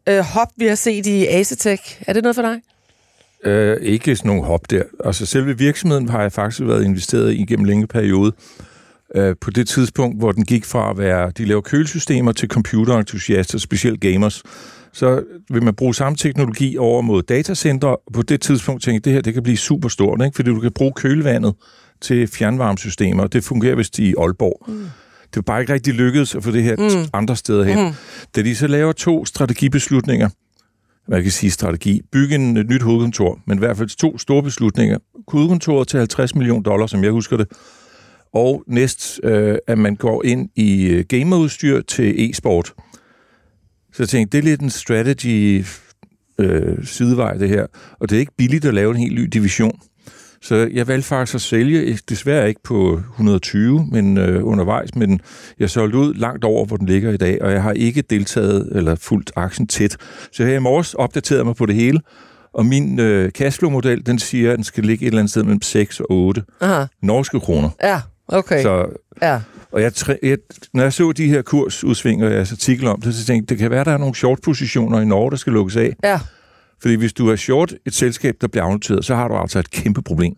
øh, 0.09 0.19
hop, 0.19 0.49
vi 0.57 0.67
har 0.67 0.75
set 0.75 1.07
i 1.07 1.27
Acetech? 1.27 2.03
Er 2.07 2.13
det 2.13 2.23
noget 2.23 2.35
for 2.37 2.43
dig? 2.43 2.61
Øh, 3.45 3.77
ikke 3.83 4.17
sådan 4.17 4.29
nogle 4.29 4.45
hop 4.45 4.71
der. 4.71 4.83
Altså 5.05 5.27
selve 5.27 5.59
virksomheden 5.59 6.09
har 6.09 6.23
jeg 6.23 6.33
faktisk 6.33 6.61
været 6.65 6.85
investeret 6.85 7.33
i 7.33 7.45
gennem 7.45 7.61
en 7.61 7.67
længere 7.67 7.87
periode. 7.89 8.33
Øh, 9.15 9.37
på 9.41 9.51
det 9.51 9.69
tidspunkt, 9.69 10.19
hvor 10.19 10.33
den 10.33 10.45
gik 10.45 10.65
fra 10.65 10.91
at 10.91 10.99
være, 10.99 11.33
de 11.39 11.45
laver 11.45 11.61
kølesystemer 11.61 12.33
til 12.33 12.49
computerentusiaster, 12.49 13.59
specielt 13.59 14.01
gamers, 14.01 14.43
så 14.93 15.23
vil 15.51 15.63
man 15.63 15.75
bruge 15.75 15.95
samme 15.95 16.17
teknologi 16.17 16.77
over 16.77 17.03
mod 17.03 17.23
datacenter. 17.23 17.89
Og 17.89 18.03
på 18.15 18.23
det 18.23 18.41
tidspunkt 18.41 18.83
tænkte 18.83 18.97
jeg, 18.97 19.05
det 19.05 19.13
her 19.13 19.21
det 19.21 19.35
kan 19.35 19.43
blive 19.43 19.57
super 19.57 19.89
stort, 19.89 20.21
ikke? 20.25 20.37
fordi 20.37 20.51
du 20.51 20.61
kan 20.61 20.73
bruge 20.73 20.93
kølevandet 20.93 21.55
til 22.01 22.29
fjernvarmesystemer. 22.29 23.27
Det 23.27 23.45
fungerer 23.45 23.77
vist 23.77 23.99
i 23.99 24.15
Aalborg. 24.19 24.65
Mm. 24.69 24.75
Det 25.23 25.37
var 25.37 25.43
bare 25.43 25.61
ikke 25.61 25.73
rigtig 25.73 25.95
lykkedes 25.95 26.35
at 26.35 26.45
få 26.45 26.51
det 26.51 26.63
her 26.63 26.77
mm. 26.77 27.09
andre 27.13 27.37
steder 27.37 27.65
hen. 27.65 27.87
Mm. 27.87 27.93
Da 28.37 28.43
de 28.43 28.57
så 28.57 28.67
laver 28.67 28.93
to 28.93 29.25
strategibeslutninger, 29.25 30.29
man 31.09 31.23
kan 31.23 31.33
sige 31.33 31.51
strategi, 31.51 32.01
bygge 32.13 32.35
en, 32.35 32.57
et 32.57 32.69
nyt 32.69 32.83
hovedkontor, 32.83 33.39
men 33.47 33.59
i 33.59 33.61
hvert 33.61 33.77
fald 33.77 33.89
to 33.89 34.19
store 34.19 34.43
beslutninger. 34.43 34.99
Hovedkontoret 35.29 35.89
til 35.89 35.99
50 35.99 36.35
millioner 36.35 36.63
dollar, 36.63 36.87
som 36.87 37.05
jeg 37.05 37.13
husker 37.13 37.37
det, 37.37 37.47
og 38.33 38.65
næst, 38.67 39.21
øh, 39.25 39.59
at 39.67 39.79
man 39.79 39.97
går 39.97 40.25
ind 40.25 40.49
i 40.57 40.87
øh, 40.87 41.05
gamerudstyr 41.09 41.81
til 41.81 42.31
e-sport. 42.31 42.73
Så 43.93 44.03
jeg 44.03 44.09
tænkte, 44.09 44.37
det 44.37 44.45
er 44.45 44.49
lidt 44.51 44.61
en 44.61 44.71
strategy 44.71 45.65
øh, 46.39 46.85
sidevej, 46.85 47.35
det 47.35 47.49
her. 47.49 47.67
Og 48.01 48.11
det 48.11 48.17
er 48.17 48.21
ikke 48.21 48.37
billigt 48.37 48.65
at 48.65 48.75
lave 48.75 48.91
en 48.91 48.97
helt 48.97 49.15
ny 49.15 49.25
division. 49.25 49.81
Så 50.43 50.69
jeg 50.73 50.89
valgte 50.89 51.09
faktisk 51.09 51.35
at 51.35 51.41
sælge, 51.41 51.99
desværre 52.09 52.49
ikke 52.49 52.63
på 52.65 52.93
120, 52.95 53.87
men 53.93 54.19
øh, 54.19 54.47
undervejs, 54.47 54.95
men 54.95 55.21
jeg 55.59 55.71
solgte 55.71 55.99
ud 55.99 56.15
langt 56.15 56.45
over, 56.45 56.65
hvor 56.67 56.77
den 56.77 56.87
ligger 56.87 57.13
i 57.13 57.17
dag, 57.17 57.43
og 57.43 57.53
jeg 57.53 57.63
har 57.63 57.73
ikke 57.73 58.03
deltaget 58.03 58.69
eller 58.77 58.95
fulgt 58.95 59.33
aktien 59.37 59.67
tæt. 59.67 59.97
Så 60.33 60.45
har 60.45 60.53
i 60.53 60.59
morges 60.59 60.95
opdateret 60.95 61.47
mig 61.47 61.57
på 61.57 61.67
det 61.67 61.75
hele, 61.75 62.01
og 62.53 62.67
min 62.67 63.01
øh, 63.01 63.31
cashflow-model, 63.31 64.07
den 64.07 64.19
siger, 64.19 64.51
at 64.51 64.57
den 64.57 64.65
skal 64.65 64.85
ligge 64.85 65.03
et 65.03 65.07
eller 65.07 65.19
andet 65.19 65.31
sted 65.31 65.43
mellem 65.43 65.63
6 65.63 66.01
og 66.01 66.07
8 66.11 66.43
Aha. 66.61 66.85
norske 67.03 67.41
kroner. 67.41 67.71
Ja, 67.83 68.01
okay. 68.33 68.63
Så, 68.63 68.87
Ja. 69.23 69.41
og 69.73 69.83
jeg, 69.83 69.93
jeg, 70.23 70.39
når 70.75 70.83
jeg 70.83 70.93
så 70.93 71.13
de 71.13 71.29
her 71.29 71.43
kursudsving 71.43 72.25
og 72.25 72.33
jeres 72.33 72.53
artikel 72.53 72.87
om 72.87 73.01
det, 73.01 73.15
så 73.15 73.25
tænkte 73.27 73.43
jeg, 73.43 73.49
det 73.49 73.59
kan 73.59 73.71
være, 73.71 73.85
der 73.85 73.93
er 73.93 73.99
nogle 73.99 74.15
short-positioner 74.15 75.01
i 75.01 75.05
Norge, 75.05 75.31
der 75.31 75.37
skal 75.37 75.53
lukkes 75.53 75.77
af. 75.77 75.93
Ja. 76.05 76.21
Fordi 76.83 76.95
hvis 76.95 77.13
du 77.13 77.29
er 77.29 77.37
short 77.37 77.75
et 77.87 77.95
selskab, 77.95 78.35
der 78.41 78.49
bliver 78.49 78.65
afnoteret, 78.65 79.05
så 79.05 79.15
har 79.15 79.29
du 79.29 79.35
altså 79.37 79.59
et 79.59 79.71
kæmpe 79.71 80.03
problem. 80.03 80.35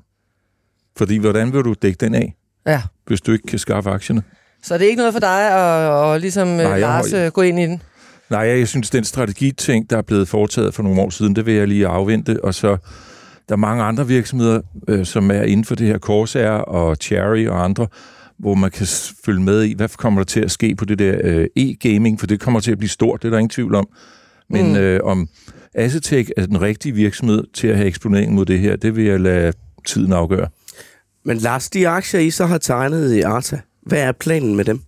Fordi 0.96 1.16
hvordan 1.18 1.52
vil 1.52 1.62
du 1.64 1.74
dække 1.82 1.96
den 2.00 2.14
af, 2.14 2.34
ja. 2.66 2.82
hvis 3.06 3.20
du 3.20 3.32
ikke 3.32 3.46
kan 3.46 3.58
skaffe 3.58 3.90
aktierne? 3.90 4.22
Så 4.62 4.78
det 4.78 4.84
er 4.84 4.88
ikke 4.88 4.98
noget 4.98 5.12
for 5.14 5.20
dig 5.20 5.50
at, 5.52 6.14
at 6.14 6.20
ligesom 6.20 6.48
Nej, 6.48 6.66
jeg 6.66 6.80
Lars 6.80 7.10
har- 7.12 7.18
øh, 7.18 7.30
gå 7.32 7.42
ind 7.42 7.60
i 7.60 7.62
den? 7.62 7.82
Nej, 8.30 8.40
jeg 8.40 8.68
synes, 8.68 8.90
den 8.90 9.04
strategiting, 9.04 9.90
der 9.90 9.96
er 9.98 10.02
blevet 10.02 10.28
foretaget 10.28 10.74
for 10.74 10.82
nogle 10.82 11.00
år 11.00 11.10
siden, 11.10 11.36
det 11.36 11.46
vil 11.46 11.54
jeg 11.54 11.68
lige 11.68 11.86
afvente. 11.86 12.44
Og 12.44 12.54
så 12.54 12.76
der 13.48 13.54
er 13.54 13.58
mange 13.58 13.82
andre 13.82 14.06
virksomheder, 14.08 14.60
øh, 14.88 15.06
som 15.06 15.30
er 15.30 15.42
inden 15.42 15.64
for 15.64 15.74
det 15.74 15.86
her 15.86 15.98
Corsair 15.98 16.48
og 16.50 16.96
Cherry 16.96 17.46
og 17.46 17.64
andre, 17.64 17.86
hvor 18.38 18.54
man 18.54 18.70
kan 18.70 18.86
følge 19.24 19.40
med 19.42 19.62
i, 19.62 19.74
hvad 19.74 19.88
kommer 19.88 20.20
der 20.20 20.24
til 20.24 20.40
at 20.40 20.50
ske 20.50 20.74
på 20.74 20.84
det 20.84 20.98
der 20.98 21.20
øh, 21.24 21.46
e-gaming, 21.58 22.20
for 22.20 22.26
det 22.26 22.40
kommer 22.40 22.60
til 22.60 22.72
at 22.72 22.78
blive 22.78 22.88
stort, 22.88 23.22
det 23.22 23.28
er 23.28 23.30
der 23.32 23.38
ingen 23.38 23.50
tvivl 23.50 23.74
om. 23.74 23.88
Men 24.50 24.68
Mm. 24.68 24.76
øh, 24.76 25.00
om 25.04 25.28
Acetec 25.74 26.28
er 26.36 26.46
den 26.46 26.60
rigtige 26.62 26.94
virksomhed 26.94 27.44
til 27.54 27.66
at 27.68 27.76
have 27.76 27.86
eksponering 27.88 28.34
mod 28.34 28.44
det 28.46 28.58
her, 28.58 28.76
det 28.76 28.96
vil 28.96 29.04
jeg 29.04 29.20
lade 29.20 29.52
tiden 29.86 30.12
afgøre. 30.12 30.48
Men 31.24 31.36
Lars, 31.36 31.70
de 31.70 31.88
aktier, 31.88 32.20
I 32.20 32.30
så 32.30 32.46
har 32.46 32.58
tegnet 32.58 33.12
i 33.14 33.20
Arta, 33.20 33.60
hvad 33.82 33.98
er 33.98 34.12
planen 34.12 34.56
med 34.56 34.64
dem? 34.64 34.80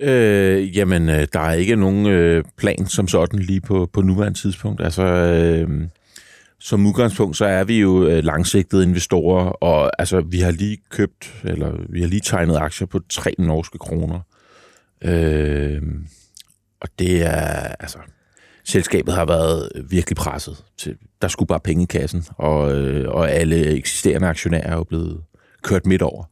Øh, 0.00 0.76
jamen, 0.76 1.08
øh, 1.08 1.26
der 1.32 1.40
er 1.40 1.52
ikke 1.52 1.76
nogen 1.76 2.06
øh, 2.06 2.44
plan 2.58 2.86
som 2.86 3.08
sådan 3.08 3.38
lige 3.38 3.60
på, 3.60 3.90
på 3.92 4.02
nuværende 4.02 4.38
tidspunkt. 4.38 4.80
Altså, 4.80 5.02
øh, 5.02 5.68
som 6.60 6.86
udgangspunkt, 6.86 7.36
så 7.36 7.44
er 7.44 7.64
vi 7.64 7.80
jo 7.80 8.06
øh, 8.06 8.24
langsigtede 8.24 8.82
investorer, 8.82 9.44
og 9.44 9.90
altså, 9.98 10.20
vi 10.20 10.40
har 10.40 10.50
lige 10.50 10.78
købt, 10.90 11.34
eller 11.44 11.72
vi 11.88 12.00
har 12.00 12.08
lige 12.08 12.20
tegnet 12.20 12.56
aktier 12.56 12.86
på 12.86 13.00
tre 13.08 13.34
norske 13.38 13.78
kroner. 13.78 14.20
Øh, 15.04 15.82
og 16.80 16.88
det 16.98 17.22
er, 17.22 17.74
altså, 17.80 17.98
selskabet 18.64 19.14
har 19.14 19.24
været 19.24 19.68
virkelig 19.90 20.16
presset. 20.16 20.64
Til, 20.78 20.96
der 21.22 21.28
skulle 21.28 21.46
bare 21.46 21.60
penge 21.60 21.82
i 21.82 21.86
kassen, 21.86 22.24
og, 22.36 22.74
øh, 22.74 23.08
og 23.08 23.30
alle 23.30 23.66
eksisterende 23.66 24.28
aktionærer 24.28 24.70
er 24.70 24.76
jo 24.76 24.84
blevet 24.84 25.20
kørt 25.62 25.86
midt 25.86 26.02
over. 26.02 26.24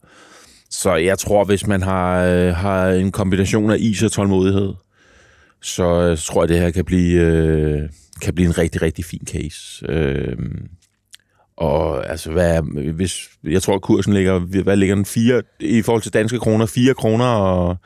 Så 0.69 0.95
jeg 0.95 1.19
tror, 1.19 1.43
hvis 1.43 1.67
man 1.67 1.81
har, 1.81 2.23
øh, 2.23 2.55
har 2.55 2.89
en 2.89 3.11
kombination 3.11 3.71
af 3.71 3.77
is 3.79 4.03
og 4.03 4.11
tålmodighed, 4.11 4.73
så 5.61 5.83
øh, 5.83 6.17
tror 6.17 6.41
jeg, 6.41 6.49
det 6.49 6.59
her 6.59 6.71
kan 6.71 6.85
blive, 6.85 7.21
øh, 7.21 7.89
kan 8.21 8.35
blive 8.35 8.47
en 8.47 8.57
rigtig, 8.57 8.81
rigtig 8.81 9.05
fin 9.05 9.27
case. 9.27 9.85
Øh, 9.89 10.37
og 11.57 12.09
altså, 12.09 12.31
hvad 12.31 12.61
hvis, 12.93 13.29
jeg 13.43 13.61
tror, 13.61 13.79
kursen 13.79 14.13
ligger, 14.13 14.39
hvad 14.39 14.77
ligger 14.77 14.95
den? 14.95 15.05
4, 15.05 15.41
I 15.59 15.81
forhold 15.81 16.01
til 16.01 16.13
danske 16.13 16.39
kroner, 16.39 16.65
4 16.65 16.93
kroner 16.93 17.25
og 17.25 17.77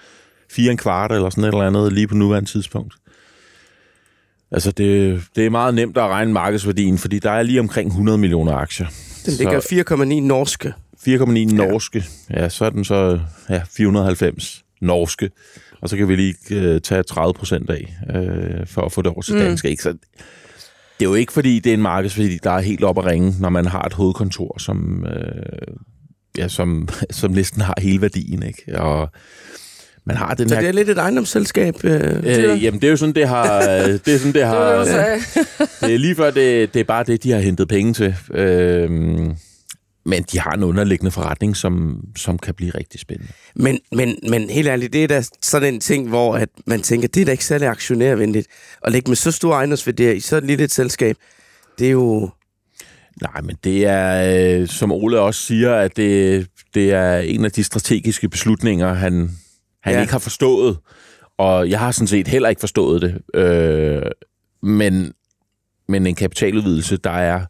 4 0.51 0.71
en 0.71 0.77
kvart 0.77 1.11
eller 1.11 1.29
sådan 1.29 1.43
et 1.43 1.47
eller 1.47 1.67
andet 1.67 1.93
lige 1.93 2.07
på 2.07 2.15
nuværende 2.15 2.49
tidspunkt. 2.49 2.93
Altså, 4.51 4.71
det, 4.71 5.21
det 5.35 5.45
er 5.45 5.49
meget 5.49 5.73
nemt 5.73 5.97
at 5.97 6.03
regne 6.07 6.33
markedsværdien, 6.33 6.97
fordi 6.97 7.19
der 7.19 7.31
er 7.31 7.43
lige 7.43 7.59
omkring 7.59 7.87
100 7.87 8.17
millioner 8.17 8.53
aktier. 8.53 8.87
Den 9.25 9.33
ligger 9.33 9.59
4,9 9.59 10.05
norske. 10.05 10.73
4,9 11.07 11.55
norske. 11.55 12.05
Ja, 12.29 12.49
så 12.49 12.65
er 12.65 12.69
den 12.69 12.85
så 12.85 13.19
ja, 13.49 13.61
490 13.77 14.63
norske, 14.81 15.29
og 15.81 15.89
så 15.89 15.97
kan 15.97 16.07
vi 16.07 16.15
lige 16.15 16.35
øh, 16.51 16.81
tage 16.81 17.03
30 17.03 17.33
procent 17.33 17.69
af, 17.69 17.95
øh, 18.15 18.67
for 18.67 18.81
at 18.81 18.91
få 18.91 19.01
det 19.01 19.11
over 19.11 19.21
til 19.21 19.33
Mm. 19.33 19.39
dansk. 19.39 19.65
Ikke? 19.65 19.83
Så 19.83 19.89
det 19.89 21.05
er 21.05 21.09
jo 21.09 21.13
ikke, 21.15 21.33
fordi 21.33 21.59
det 21.59 21.69
er 21.69 21.73
en 21.73 21.81
markedsværdi, 21.81 22.37
der 22.43 22.51
er 22.51 22.59
helt 22.59 22.83
op 22.83 22.97
at 22.97 23.05
ringe, 23.05 23.33
når 23.39 23.49
man 23.49 23.65
har 23.65 23.81
et 23.81 23.93
hovedkontor, 23.93 24.55
som, 24.59 25.05
øh, 25.05 25.75
ja, 26.37 26.47
som, 26.47 26.87
som 27.11 27.31
næsten 27.31 27.61
har 27.61 27.75
hele 27.77 28.01
værdien. 28.01 28.43
Ikke? 28.43 28.79
Og 28.81 29.09
man 30.05 30.15
har 30.17 30.33
den 30.33 30.49
Så 30.49 30.55
her... 30.55 30.61
det 30.61 30.67
er 30.69 30.73
lidt 30.73 30.89
et 30.89 30.97
ejendomsselskab. 30.97 31.75
Øh, 31.83 32.01
Øh, 32.23 32.63
jamen, 32.63 32.81
det 32.81 32.87
er 32.87 32.91
jo 32.91 32.97
sådan, 32.97 33.15
det 33.15 33.27
har... 33.27 33.61
Det 34.05 34.07
er 34.07 34.17
sådan, 34.17 34.17
det 34.17 34.23
Det 34.23 34.33
det, 34.33 34.45
har... 34.45 34.75
du 34.79 34.85
sagde. 34.85 35.19
Det 35.81 35.93
er 35.93 35.97
lige 35.99 36.15
før, 36.15 36.31
det, 36.31 36.73
det 36.73 36.79
er 36.79 36.83
bare 36.83 37.03
det, 37.03 37.23
de 37.23 37.31
har 37.31 37.39
hentet 37.39 37.67
penge 37.67 37.93
til. 37.93 38.15
Øhm, 38.33 39.31
men 40.09 40.23
de 40.23 40.39
har 40.39 40.51
en 40.51 40.63
underliggende 40.63 41.11
forretning, 41.11 41.57
som, 41.57 42.03
som 42.17 42.39
kan 42.39 42.53
blive 42.53 42.71
rigtig 42.71 42.99
spændende. 42.99 43.31
Men, 43.55 43.79
men, 43.91 44.19
men 44.29 44.49
helt 44.49 44.67
ærligt, 44.67 44.93
det 44.93 45.03
er 45.03 45.07
da 45.07 45.23
sådan 45.41 45.73
en 45.73 45.79
ting, 45.79 46.09
hvor 46.09 46.35
at 46.35 46.49
man 46.65 46.81
tænker, 46.81 47.07
det 47.07 47.21
er 47.21 47.25
da 47.25 47.31
ikke 47.31 47.45
særlig 47.45 47.67
aktionærvenligt. 47.67 48.47
At 48.83 48.91
lægge 48.91 49.09
med 49.09 49.15
så 49.15 49.31
store 49.31 49.55
ejendomsværdier 49.55 50.11
i 50.11 50.19
så 50.19 50.37
et 50.37 50.43
lille 50.43 50.63
et 50.63 50.71
selskab, 50.71 51.15
det 51.79 51.87
er 51.87 51.91
jo... 51.91 52.29
Nej, 53.21 53.41
men 53.41 53.55
det 53.63 53.85
er, 53.85 54.59
øh, 54.61 54.67
som 54.67 54.91
Ole 54.91 55.19
også 55.19 55.41
siger, 55.41 55.75
at 55.75 55.97
det, 55.97 56.47
det 56.73 56.91
er 56.91 57.17
en 57.17 57.45
af 57.45 57.51
de 57.51 57.63
strategiske 57.63 58.29
beslutninger, 58.29 58.93
han, 58.93 59.31
han 59.81 59.93
ja. 59.93 60.01
ikke 60.01 60.11
har 60.11 60.19
forstået. 60.19 60.77
Og 61.37 61.69
jeg 61.69 61.79
har 61.79 61.91
sådan 61.91 62.07
set 62.07 62.27
heller 62.27 62.49
ikke 62.49 62.59
forstået 62.59 63.01
det. 63.01 63.39
Øh, 63.41 64.01
men, 64.61 65.13
men 65.87 66.07
en 66.07 66.15
kapitaludvidelse, 66.15 66.97
der 66.97 67.11
er 67.11 67.45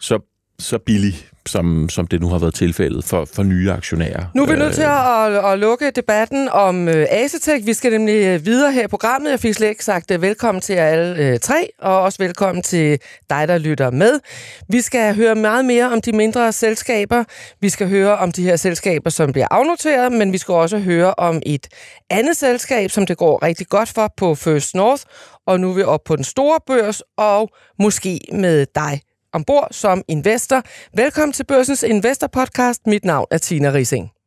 så, 0.00 0.18
så 0.58 0.78
billig, 0.78 1.28
som, 1.46 1.88
som 1.88 2.06
det 2.06 2.20
nu 2.20 2.28
har 2.28 2.38
været 2.38 2.54
tilfældet 2.54 3.04
for, 3.04 3.24
for 3.34 3.42
nye 3.42 3.72
aktionærer. 3.72 4.24
Nu 4.34 4.42
er 4.42 4.46
vi 4.46 4.56
nødt 4.56 4.74
til 4.74 4.82
at, 4.82 5.36
at, 5.36 5.52
at 5.52 5.58
lukke 5.58 5.90
debatten 5.90 6.48
om 6.48 6.88
øh, 6.88 7.06
Asetek. 7.10 7.66
Vi 7.66 7.72
skal 7.72 7.92
nemlig 7.92 8.24
øh, 8.24 8.46
videre 8.46 8.72
her 8.72 8.84
i 8.84 8.86
programmet. 8.86 9.30
Jeg 9.30 9.40
fik 9.40 9.54
slet 9.54 9.68
ikke 9.68 9.84
sagt 9.84 10.10
øh, 10.10 10.22
velkommen 10.22 10.60
til 10.60 10.74
jer 10.74 10.86
alle 10.86 11.16
øh, 11.16 11.38
tre, 11.38 11.68
og 11.78 12.00
også 12.00 12.18
velkommen 12.18 12.62
til 12.62 12.98
dig, 13.30 13.48
der 13.48 13.58
lytter 13.58 13.90
med. 13.90 14.20
Vi 14.68 14.80
skal 14.80 15.14
høre 15.14 15.34
meget 15.34 15.64
mere 15.64 15.92
om 15.92 16.00
de 16.00 16.12
mindre 16.12 16.52
selskaber. 16.52 17.24
Vi 17.60 17.68
skal 17.68 17.88
høre 17.88 18.16
om 18.18 18.32
de 18.32 18.42
her 18.42 18.56
selskaber, 18.56 19.10
som 19.10 19.32
bliver 19.32 19.48
afnoteret, 19.50 20.12
men 20.12 20.32
vi 20.32 20.38
skal 20.38 20.54
også 20.54 20.78
høre 20.78 21.14
om 21.14 21.42
et 21.46 21.66
andet 22.10 22.36
selskab, 22.36 22.90
som 22.90 23.06
det 23.06 23.16
går 23.16 23.42
rigtig 23.42 23.66
godt 23.66 23.88
for 23.88 24.12
på 24.16 24.34
First 24.34 24.74
North. 24.74 25.02
Og 25.46 25.60
nu 25.60 25.70
er 25.70 25.74
vi 25.74 25.82
oppe 25.82 26.08
på 26.08 26.16
den 26.16 26.24
store 26.24 26.58
børs, 26.66 27.02
og 27.16 27.48
måske 27.78 28.20
med 28.32 28.66
dig 28.74 29.00
ombord 29.32 29.68
som 29.70 30.02
investor. 30.08 30.62
Velkommen 30.96 31.32
til 31.32 31.44
Børsens 31.46 31.82
Investor 31.82 32.26
Podcast. 32.26 32.86
Mit 32.86 33.04
navn 33.04 33.26
er 33.30 33.38
Tina 33.38 33.72
Rising. 33.72 34.21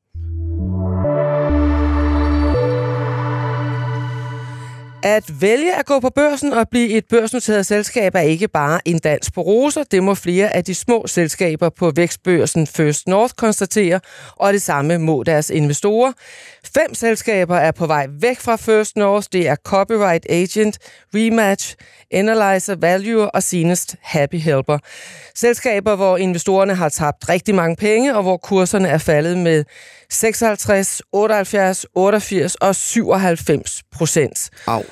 At 5.06 5.42
vælge 5.42 5.76
at 5.76 5.86
gå 5.86 6.00
på 6.00 6.10
børsen 6.10 6.54
og 6.54 6.70
blive 6.70 6.90
et 6.90 7.06
børsnoteret 7.10 7.66
selskab 7.66 8.16
er 8.16 8.20
ikke 8.20 8.48
bare 8.48 8.80
en 8.86 9.00
dans 9.00 9.32
på 9.32 9.42
roser. 9.42 9.84
Det 9.84 10.04
må 10.04 10.16
flere 10.16 10.56
af 10.56 10.64
de 10.64 10.76
små 10.76 11.08
selskaber 11.08 11.70
på 11.70 11.92
vækstbørsen 11.96 12.68
First 12.68 13.08
North 13.08 13.34
konstatere, 13.38 14.00
og 14.36 14.54
det 14.54 14.62
samme 14.62 14.98
må 14.98 15.24
deres 15.24 15.50
investorer. 15.50 16.12
Fem 16.74 16.94
selskaber 16.94 17.58
er 17.58 17.72
på 17.72 17.88
vej 17.88 18.08
væk 18.10 18.40
fra 18.40 18.56
First 18.56 18.96
North. 18.96 19.28
Det 19.34 19.48
er 19.48 19.56
Copyright 19.56 20.26
Agent, 20.30 20.78
Rematch, 21.16 21.76
Analyzer 22.12 22.76
Value 22.76 23.32
og 23.32 23.44
senest 23.44 23.96
Happy 24.02 24.40
Helper. 24.40 24.78
Selskaber, 25.36 25.96
hvor 25.96 26.18
investorerne 26.18 26.76
har 26.76 26.90
tabt 26.90 27.30
rigtig 27.30 27.56
mange 27.56 27.76
penge, 27.76 28.16
og 28.16 28.24
hvor 28.24 28.38
kurserne 28.38 28.88
er 28.88 28.98
faldet 28.98 29.38
med 29.38 29.64
56, 30.10 31.02
78, 31.12 31.86
88 31.96 32.56
og 32.56 32.76
97 32.76 33.84
procent. 33.92 34.50
Au. 34.68 34.84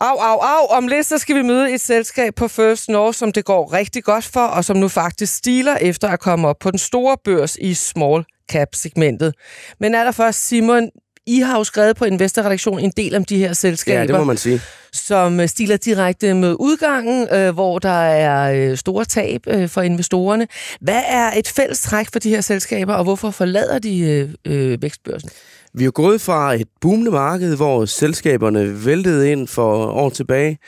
Au, 0.00 0.16
au, 0.16 0.38
au. 0.38 0.66
Om 0.70 0.88
lidt 0.88 1.06
så 1.06 1.18
skal 1.18 1.36
vi 1.36 1.42
møde 1.42 1.74
et 1.74 1.80
selskab 1.80 2.34
på 2.34 2.48
First 2.48 2.88
North, 2.88 3.18
som 3.18 3.32
det 3.32 3.44
går 3.44 3.72
rigtig 3.72 4.04
godt 4.04 4.24
for, 4.24 4.40
og 4.40 4.64
som 4.64 4.76
nu 4.76 4.88
faktisk 4.88 5.36
stiler 5.36 5.76
efter 5.76 6.08
at 6.08 6.20
komme 6.20 6.48
op 6.48 6.56
på 6.60 6.70
den 6.70 6.78
store 6.78 7.16
børs 7.24 7.56
i 7.60 7.74
small 7.74 8.24
cap-segmentet. 8.52 9.34
Men 9.80 9.94
er 9.94 10.04
der 10.04 10.12
først, 10.12 10.46
Simon, 10.48 10.90
I 11.26 11.40
har 11.40 11.58
jo 11.58 11.64
skrevet 11.64 11.96
på 11.96 12.04
Investorredaktion 12.04 12.78
en 12.78 12.92
del 12.96 13.14
om 13.16 13.24
de 13.24 13.38
her 13.38 13.52
selskaber, 13.52 14.00
Ja, 14.00 14.06
det 14.06 14.14
må 14.14 14.24
man 14.24 14.36
sige. 14.36 14.60
som 14.92 15.40
øh, 15.40 15.48
stiler 15.48 15.76
direkte 15.76 16.34
med 16.34 16.56
udgangen, 16.60 17.28
øh, 17.34 17.54
hvor 17.54 17.78
der 17.78 17.88
er 18.02 18.70
øh, 18.70 18.76
store 18.76 19.04
tab 19.04 19.40
øh, 19.46 19.68
for 19.68 19.82
investorerne. 19.82 20.46
Hvad 20.80 21.02
er 21.08 21.30
et 21.36 21.48
fælles 21.48 21.80
træk 21.82 22.06
for 22.12 22.18
de 22.18 22.30
her 22.30 22.40
selskaber, 22.40 22.94
og 22.94 23.04
hvorfor 23.04 23.30
forlader 23.30 23.78
de 23.78 24.00
øh, 24.00 24.28
øh, 24.72 24.82
vækstbørsen? 24.82 25.30
Vi 25.74 25.82
er 25.82 25.84
jo 25.84 25.92
gået 25.94 26.20
fra 26.20 26.54
et 26.54 26.68
boomende 26.80 27.10
marked, 27.10 27.56
hvor 27.56 27.84
selskaberne 27.84 28.86
væltede 28.86 29.32
ind 29.32 29.48
for 29.48 29.86
år 29.86 30.10
tilbage, 30.10 30.58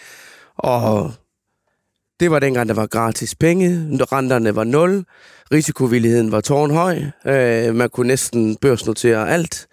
og 0.59 1.13
det 2.21 2.31
var 2.31 2.39
dengang, 2.39 2.69
der 2.69 2.75
var 2.75 2.87
gratis 2.87 3.35
penge, 3.35 3.69
renterne 4.13 4.57
var 4.57 4.65
nul, 4.65 5.05
risikovilligheden 5.53 6.33
var 6.33 6.41
tårnhøj, 6.41 7.03
øh, 7.27 7.75
man 7.75 7.91
kunne 7.91 8.07
næsten 8.09 8.57
børsnotere 8.57 9.31
alt, 9.31 9.67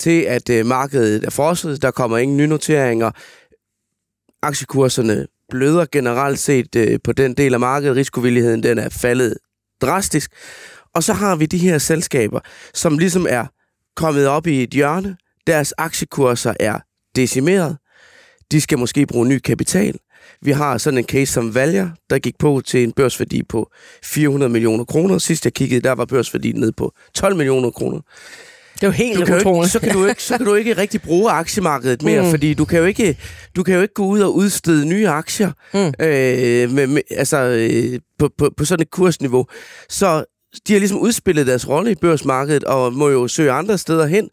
til 0.00 0.22
at 0.22 0.50
øh, 0.50 0.66
markedet 0.66 1.24
er 1.24 1.30
frosset, 1.30 1.82
der 1.82 1.90
kommer 1.90 2.18
ingen 2.18 2.36
nye 2.36 2.46
noteringer, 2.46 3.10
aktiekurserne 4.42 5.26
bløder 5.50 5.86
generelt 5.92 6.38
set 6.38 6.76
øh, 6.76 6.98
på 7.04 7.12
den 7.12 7.34
del 7.34 7.54
af 7.54 7.60
markedet, 7.60 7.96
risikovilligheden 7.96 8.62
den 8.62 8.78
er 8.78 8.88
faldet 8.88 9.36
drastisk, 9.82 10.30
og 10.94 11.02
så 11.02 11.12
har 11.12 11.36
vi 11.36 11.46
de 11.46 11.58
her 11.58 11.78
selskaber, 11.78 12.40
som 12.74 12.98
ligesom 12.98 13.26
er 13.28 13.46
kommet 13.96 14.26
op 14.26 14.46
i 14.46 14.62
et 14.62 14.70
hjørne. 14.70 15.16
Deres 15.46 15.74
aktiekurser 15.78 16.54
er 16.60 16.78
decimeret. 17.16 17.76
De 18.52 18.60
skal 18.60 18.78
måske 18.78 19.06
bruge 19.06 19.28
ny 19.28 19.38
kapital. 19.38 19.98
Vi 20.42 20.50
har 20.50 20.78
sådan 20.78 20.98
en 20.98 21.04
case 21.04 21.32
som 21.32 21.54
Valjer, 21.54 21.90
der 22.10 22.18
gik 22.18 22.38
på 22.38 22.62
til 22.66 22.84
en 22.84 22.92
børsværdi 22.92 23.42
på 23.42 23.70
400 24.04 24.52
millioner 24.52 24.84
kroner. 24.84 25.18
Sidst 25.18 25.44
jeg 25.44 25.52
kiggede, 25.52 25.80
der 25.80 25.92
var 25.92 26.04
børsværdien 26.04 26.60
nede 26.60 26.72
på 26.72 26.92
12 27.14 27.36
millioner 27.36 27.70
kroner. 27.70 28.00
Det 28.80 28.86
er 28.86 28.86
jo 28.86 28.92
helt 28.92 29.18
Du 29.18 29.34
ikke, 29.34 29.68
så, 29.68 29.78
kan 29.80 29.92
du 29.92 30.06
ikke, 30.06 30.22
så 30.22 30.36
kan 30.36 30.46
du 30.46 30.54
ikke 30.54 30.72
rigtig 30.76 31.02
bruge 31.02 31.30
aktiemarkedet 31.30 32.02
mere, 32.02 32.20
Mm. 32.20 32.24
mm. 32.26 32.30
fordi 32.30 32.54
du 32.54 32.64
kan, 32.64 32.78
jo 32.78 32.84
ikke, 32.84 33.18
du 33.56 33.62
kan 33.62 33.74
jo 33.74 33.82
ikke 33.82 33.94
gå 33.94 34.04
ud 34.06 34.20
og 34.20 34.34
udstede 34.34 34.86
nye 34.88 35.08
aktier 35.08 35.52
Mm. 35.74 35.78
øh, 36.06 36.70
med, 36.70 36.86
med, 36.86 37.02
altså, 37.10 37.36
øh, 37.38 38.00
på, 38.18 38.30
på, 38.38 38.50
på 38.56 38.64
sådan 38.64 38.82
et 38.82 38.90
kursniveau. 38.90 39.46
Så 39.88 40.24
de 40.68 40.72
har 40.72 40.78
ligesom 40.80 40.98
udspillet 40.98 41.46
deres 41.46 41.68
rolle 41.68 41.92
i 41.92 41.94
børsmarkedet, 41.94 42.64
og 42.64 42.92
må 42.92 43.08
jo 43.08 43.28
søge 43.28 43.50
andre 43.50 43.78
steder 43.78 44.06
hen, 44.06 44.28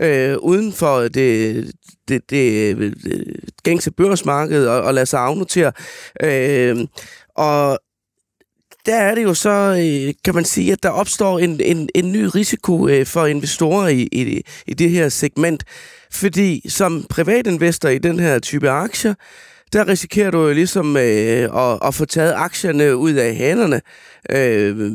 øh, 0.00 0.36
uden 0.38 0.72
for 0.72 1.00
det, 1.00 1.70
det, 2.08 2.30
det, 2.30 2.76
det 2.76 3.24
gængse 3.64 3.90
børsmarked, 3.90 4.66
og, 4.66 4.82
og 4.82 4.94
lade 4.94 5.06
sig 5.06 5.20
afnotere. 5.20 5.72
Øh, 6.22 6.76
og 7.36 7.78
der 8.86 8.96
er 8.96 9.14
det 9.14 9.22
jo 9.22 9.34
så, 9.34 9.50
øh, 9.50 10.14
kan 10.24 10.34
man 10.34 10.44
sige, 10.44 10.72
at 10.72 10.82
der 10.82 10.88
opstår 10.88 11.38
en, 11.38 11.60
en, 11.60 11.88
en 11.94 12.12
ny 12.12 12.24
risiko 12.24 12.88
øh, 12.88 13.06
for 13.06 13.26
investorer 13.26 13.88
i, 13.88 14.08
i, 14.12 14.42
i 14.66 14.74
det 14.74 14.90
her 14.90 15.08
segment. 15.08 15.64
Fordi 16.12 16.68
som 16.68 17.06
privatinvestor 17.10 17.88
i 17.88 17.98
den 17.98 18.18
her 18.20 18.38
type 18.38 18.70
aktier, 18.70 19.14
der 19.72 19.88
risikerer 19.88 20.30
du 20.30 20.46
jo 20.46 20.52
ligesom 20.52 20.96
øh, 20.96 21.02
at, 21.56 21.78
at 21.84 21.94
få 21.94 22.04
taget 22.04 22.32
aktierne 22.36 22.96
ud 22.96 23.12
af 23.12 23.34
hænderne. 23.34 23.80
Øh, 24.30 24.92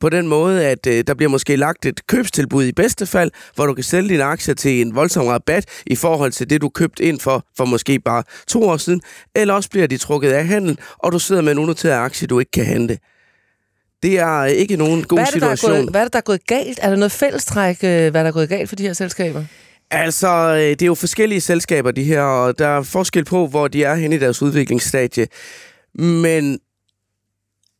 på 0.00 0.08
den 0.08 0.28
måde, 0.28 0.66
at 0.66 0.86
øh, 0.86 1.04
der 1.06 1.14
bliver 1.14 1.30
måske 1.30 1.56
lagt 1.56 1.86
et 1.86 2.06
købstilbud 2.06 2.64
i 2.64 2.72
bedste 2.72 3.06
fald, 3.06 3.30
hvor 3.54 3.66
du 3.66 3.74
kan 3.74 3.84
sælge 3.84 4.08
dine 4.08 4.24
aktier 4.24 4.54
til 4.54 4.80
en 4.80 4.94
voldsom 4.94 5.26
rabat 5.26 5.82
i 5.86 5.96
forhold 5.96 6.32
til 6.32 6.50
det, 6.50 6.60
du 6.60 6.68
købte 6.68 7.04
ind 7.04 7.20
for, 7.20 7.44
for 7.56 7.64
måske 7.64 8.00
bare 8.00 8.22
to 8.46 8.62
år 8.62 8.76
siden. 8.76 9.00
Eller 9.36 9.54
også 9.54 9.70
bliver 9.70 9.86
de 9.86 9.96
trukket 9.96 10.30
af 10.30 10.46
handel, 10.46 10.78
og 10.98 11.12
du 11.12 11.18
sidder 11.18 11.42
med 11.42 11.52
en 11.52 11.58
unoteret 11.58 11.94
aktie, 11.94 12.26
du 12.26 12.38
ikke 12.38 12.50
kan 12.50 12.64
handle. 12.64 12.98
Det 14.02 14.18
er 14.18 14.44
ikke 14.44 14.76
nogen 14.76 15.04
god 15.04 15.18
Hvad 15.18 15.26
er, 15.26 15.30
det, 15.30 15.42
der 15.42 15.54
situation. 15.54 15.80
gået, 15.80 15.90
hvad 15.90 16.00
er 16.00 16.04
det, 16.04 16.12
der 16.12 16.18
er 16.18 16.22
gået 16.22 16.46
galt? 16.46 16.78
Er 16.82 16.88
der 16.88 16.96
noget 16.96 17.12
fællestræk, 17.12 17.76
øh, 17.84 18.10
hvad 18.10 18.12
der 18.12 18.24
er 18.24 18.32
gået 18.32 18.48
galt 18.48 18.68
for 18.68 18.76
de 18.76 18.82
her 18.82 18.92
selskaber? 18.92 19.44
Altså, 19.90 20.28
øh, 20.28 20.60
det 20.60 20.82
er 20.82 20.86
jo 20.86 20.94
forskellige 20.94 21.40
selskaber, 21.40 21.90
de 21.90 22.04
her, 22.04 22.22
og 22.22 22.58
der 22.58 22.66
er 22.68 22.82
forskel 22.82 23.24
på, 23.24 23.46
hvor 23.46 23.68
de 23.68 23.84
er 23.84 23.94
henne 23.94 24.16
i 24.16 24.18
deres 24.18 24.42
udviklingsstadie. 24.42 25.26
Men 25.94 26.58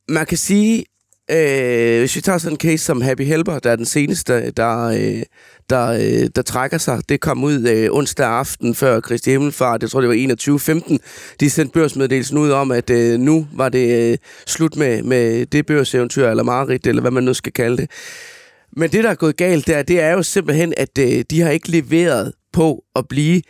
man 0.08 0.26
kan 0.26 0.38
sige, 0.38 0.84
øh, 1.30 1.98
hvis 1.98 2.16
vi 2.16 2.20
tager 2.20 2.38
sådan 2.38 2.54
en 2.54 2.60
case 2.60 2.84
som 2.84 3.00
Happy 3.00 3.22
Helper, 3.22 3.58
der 3.58 3.70
er 3.70 3.76
den 3.76 3.87
seneste, 3.87 4.50
der, 4.50 4.78
øh, 4.84 5.22
der, 5.70 5.87
øh, 5.87 6.28
der 6.37 6.42
trækker 6.42 6.78
sig. 6.78 7.08
Det 7.08 7.20
kom 7.20 7.44
ud 7.44 7.68
øh, 7.68 7.88
onsdag 7.92 8.26
aften 8.26 8.75
før 8.75 9.00
Kristi 9.00 9.30
Himmelfart, 9.30 9.82
jeg 9.82 9.90
tror 9.90 10.00
det 10.00 10.08
var 10.08 10.94
21.15. 10.94 10.96
De 11.40 11.50
sendte 11.50 11.72
børsmeddelelsen 11.72 12.38
ud 12.38 12.50
om, 12.50 12.70
at 12.70 12.90
øh, 12.90 13.20
nu 13.20 13.46
var 13.52 13.68
det 13.68 14.12
øh, 14.12 14.18
slut 14.46 14.76
med, 14.76 15.02
med 15.02 15.46
det 15.46 15.66
børseventyr, 15.66 16.28
eller 16.28 16.42
mareridt, 16.42 16.87
eller 16.87 17.00
hvad 17.00 17.10
man 17.10 17.25
nu 17.25 17.34
skal 17.34 17.52
kalde 17.52 17.76
det. 17.76 17.90
Men 18.72 18.90
det, 18.92 19.04
der 19.04 19.10
er 19.10 19.14
gået 19.14 19.37
galt 19.37 19.66
der, 19.66 19.82
det 19.82 20.00
er 20.00 20.12
jo 20.12 20.22
simpelthen, 20.22 20.75
at 20.76 20.98
øh, 20.98 21.25
de 21.30 21.40
har 21.40 21.50
ikke 21.50 21.70
leveret 21.70 22.32
på 22.52 22.84
at 22.96 23.08
blive 23.08 23.42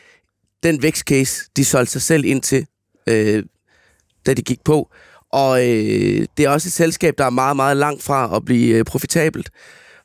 den 0.62 0.82
vækstcase, 0.82 1.44
de 1.56 1.64
solgte 1.64 1.92
sig 1.92 2.02
selv 2.02 2.25
ind 2.25 2.42
til, 2.42 2.66
øh, 3.06 3.42
da 4.26 4.34
de 4.34 4.42
gik 4.42 4.64
på. 4.64 4.90
Og 5.32 5.60
øh, 5.60 6.26
det 6.37 6.44
er 6.44 6.48
også 6.48 6.68
et 6.68 6.72
selskab, 6.72 7.14
der 7.18 7.25
er 7.25 7.30
meget, 7.30 7.56
meget 7.56 7.76
langt 7.76 8.02
fra 8.02 8.37
at 8.37 8.44
blive 8.44 8.76
øh, 8.76 8.84
profitabelt. 8.84 9.50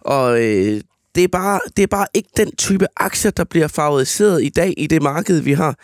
Og 0.01 0.43
øh, 0.43 0.81
det 1.15 1.23
er, 1.23 1.27
bare, 1.27 1.59
det 1.77 1.83
er 1.83 1.87
bare 1.87 2.07
ikke 2.13 2.29
den 2.37 2.55
type 2.55 2.87
aktier, 2.97 3.31
der 3.31 3.43
bliver 3.43 3.67
favoriseret 3.67 4.43
i 4.43 4.49
dag 4.49 4.73
i 4.77 4.87
det 4.87 5.01
marked, 5.01 5.39
vi 5.39 5.53
har. 5.53 5.75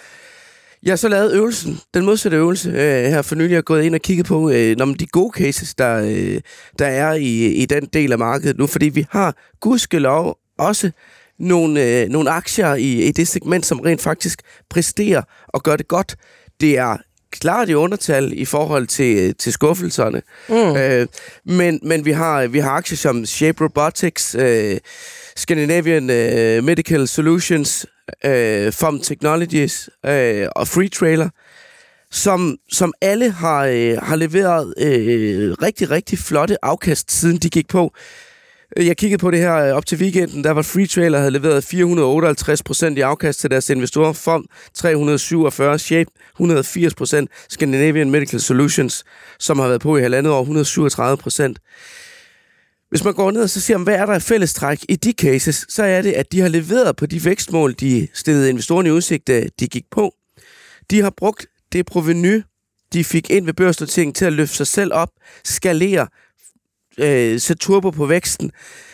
Jeg 0.83 0.91
har 0.91 0.95
så 0.95 1.07
lavet 1.07 1.33
øvelsen, 1.33 1.79
den 1.93 2.05
modsatte 2.05 2.37
øvelse, 2.37 2.69
øh, 2.69 2.75
her 3.05 3.21
for 3.21 3.35
nylig. 3.35 3.49
Jeg 3.49 3.57
har 3.57 3.61
gået 3.61 3.83
ind 3.83 3.95
og 3.95 4.01
kigget 4.01 4.25
på 4.25 4.49
øh, 4.49 4.77
når 4.77 4.85
de 4.85 5.07
gode 5.07 5.31
cases, 5.37 5.75
der, 5.75 5.95
øh, 5.95 6.41
der 6.79 6.87
er 6.87 7.13
i, 7.13 7.45
i 7.45 7.65
den 7.65 7.85
del 7.85 8.11
af 8.11 8.17
markedet 8.17 8.57
nu. 8.57 8.67
Fordi 8.67 8.85
vi 8.85 9.05
har 9.09 9.35
gudskelov 9.59 10.37
også 10.57 10.91
nogle, 11.39 11.83
øh, 11.83 12.09
nogle 12.09 12.29
aktier 12.29 12.73
i, 12.73 13.03
i 13.03 13.11
det 13.11 13.27
segment, 13.27 13.65
som 13.65 13.79
rent 13.79 14.01
faktisk 14.01 14.41
præsterer 14.69 15.21
og 15.47 15.63
gør 15.63 15.75
det 15.75 15.87
godt. 15.87 16.15
Det 16.61 16.77
er 16.77 16.97
klart 17.31 17.69
i 17.69 17.73
undertal 17.73 18.33
i 18.35 18.45
forhold 18.45 18.87
til, 18.87 19.35
til 19.35 19.53
skuffelserne. 19.53 20.21
Mm. 20.49 20.75
Øh, 20.75 21.07
men, 21.45 21.79
men 21.83 22.05
vi 22.05 22.11
har, 22.11 22.47
vi 22.47 22.59
har 22.59 22.71
aktier 22.71 22.97
som 22.97 23.25
Shape 23.25 23.63
Robotics, 23.63 24.35
øh, 24.35 24.77
Scandinavian 25.39 26.09
øh, 26.09 26.63
Medical 26.63 27.07
Solutions, 27.07 27.85
øh, 28.25 28.71
FOM 28.71 28.99
Technologies 28.99 29.89
øh, 30.05 30.47
og 30.55 30.67
Free 30.67 30.89
Trailer, 30.89 31.29
som, 32.11 32.57
som 32.71 32.93
alle 33.01 33.31
har, 33.31 33.65
øh, 33.65 33.97
har 33.97 34.15
leveret 34.15 34.73
øh, 34.77 35.53
rigtig, 35.61 35.91
rigtig 35.91 36.19
flotte 36.19 36.65
afkast, 36.65 37.11
siden 37.11 37.37
de 37.37 37.49
gik 37.49 37.67
på. 37.67 37.93
Jeg 38.77 38.97
kiggede 38.97 39.21
på 39.21 39.31
det 39.31 39.39
her 39.39 39.55
øh, 39.55 39.73
op 39.73 39.85
til 39.85 39.97
weekenden, 39.97 40.43
der 40.43 40.51
var 40.51 40.61
Free 40.61 40.87
Trailer 40.87 41.19
havde 41.19 41.31
leveret 41.31 41.73
458% 42.93 42.97
i 42.97 43.01
afkast 43.01 43.39
til 43.39 43.51
deres 43.51 43.69
investorer, 43.69 44.13
FOM 44.13 44.45
347, 44.73 45.79
Shape 45.79 46.09
180%, 46.41 47.25
Scandinavian 47.49 48.09
Medical 48.11 48.39
Solutions, 48.39 49.03
som 49.39 49.59
har 49.59 49.67
været 49.67 49.81
på 49.81 49.97
i 49.97 50.01
halvandet 50.01 50.33
år, 50.33 50.43
137%. 51.49 52.08
Hvis 52.89 53.03
man 53.03 53.13
går 53.13 53.31
ned 53.31 53.41
og 53.41 53.49
så 53.49 53.61
siger, 53.61 53.77
hvad 53.77 53.95
er 53.95 54.05
der 54.05 54.13
af 54.13 54.21
fællestræk 54.21 54.85
i 54.89 54.95
de 54.95 55.11
cases, 55.11 55.65
så 55.69 55.83
er 55.83 56.01
det, 56.01 56.11
at 56.11 56.31
de 56.31 56.39
har 56.39 56.47
leveret 56.47 56.95
på 56.95 57.05
de 57.05 57.25
vækstmål, 57.25 57.73
de 57.73 58.07
stillede 58.13 58.49
investorerne 58.49 58.89
i 58.89 58.91
udsigt, 58.91 59.29
øh, 59.29 59.45
de 59.59 59.67
gik 59.67 59.85
på. 59.91 60.13
De 60.91 61.01
har 61.01 61.09
brugt 61.17 61.47
det 61.71 61.85
proveny, 61.85 62.43
de 62.93 63.03
fik 63.03 63.29
ind 63.29 63.45
ved 63.45 63.53
børsnoteringen 63.53 64.13
til 64.13 64.25
at 64.25 64.33
løfte 64.33 64.55
sig 64.55 64.67
selv 64.67 64.93
op, 64.93 65.09
skalere, 65.43 66.07
øh, 66.99 67.39
sætte 67.39 67.61
turbo 67.61 67.89
på 67.89 68.05
væksten. 68.05 68.51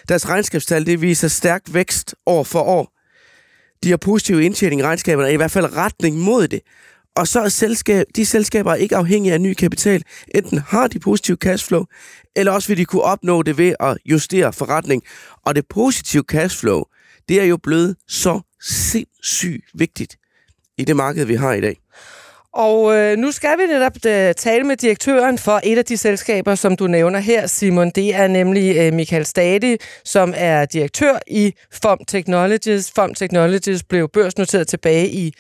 Deres 0.10 0.30
regnskabstal, 0.30 0.86
det 0.86 1.02
viser 1.02 1.28
stærk 1.28 1.62
vækst 1.68 2.16
år 2.26 2.44
for 2.44 2.62
år. 2.62 2.92
De 3.84 3.90
har 3.90 3.98
positiv 3.98 4.42
indtjening 4.42 4.82
i 4.82 4.84
regnskaberne, 4.84 5.34
i 5.34 5.36
hvert 5.36 5.52
fald 5.52 5.76
retning 5.76 6.18
mod 6.18 6.48
det. 6.48 6.62
Og 7.16 7.28
så 7.28 7.40
er 7.40 7.50
selskab, 7.50 8.06
de 8.16 8.26
selskaber 8.26 8.72
er 8.72 8.76
ikke 8.76 8.96
afhængige 8.96 9.34
af 9.34 9.42
ny 9.42 9.54
kapital. 9.54 10.04
Enten 10.36 10.58
har 10.58 10.88
de 10.88 11.00
positiv 11.00 11.38
cashflow, 11.38 11.84
eller 12.36 12.52
også 12.52 12.68
vil 12.68 12.78
de 12.78 12.86
kunne 12.86 13.02
opnå 13.02 13.44
det 13.44 13.58
ved 13.58 13.76
at 13.80 13.98
justere 14.06 14.54
forretning. 14.54 15.04
Og 15.46 15.56
det 15.56 15.66
positive 15.70 16.24
cashflow, 16.28 16.84
det 17.30 17.42
er 17.42 17.46
jo 17.46 17.58
blevet 17.58 17.96
så 18.08 18.40
sindssygt 18.62 19.66
vigtigt 19.74 20.18
i 20.78 20.84
det 20.84 20.96
marked, 20.96 21.26
vi 21.26 21.36
har 21.36 21.54
i 21.54 21.62
dag. 21.62 21.78
Og 22.54 22.96
øh, 22.96 23.18
nu 23.18 23.32
skal 23.32 23.58
vi 23.58 23.66
netop 23.66 23.96
øh, 24.06 24.34
tale 24.34 24.64
med 24.64 24.78
direktøren 24.78 25.38
for 25.38 25.62
et 25.64 25.78
af 25.78 25.86
de 25.86 25.98
selskaber, 25.98 26.56
som 26.56 26.76
du 26.76 26.88
nævner 26.88 27.20
her, 27.20 27.48
Simon. 27.48 27.90
Det 27.90 28.16
er 28.16 28.28
nemlig 28.28 28.78
øh, 28.78 28.94
Michael 28.94 29.26
Stadi, 29.26 29.78
som 30.06 30.34
er 30.38 30.66
direktør 30.66 31.20
i 31.28 31.54
FOM 31.72 32.00
Technologies. 32.08 32.92
FOM 32.92 33.14
Technologies 33.14 33.84
blev 33.84 34.10
børsnoteret 34.10 34.68
tilbage 34.68 35.10
i 35.10 35.34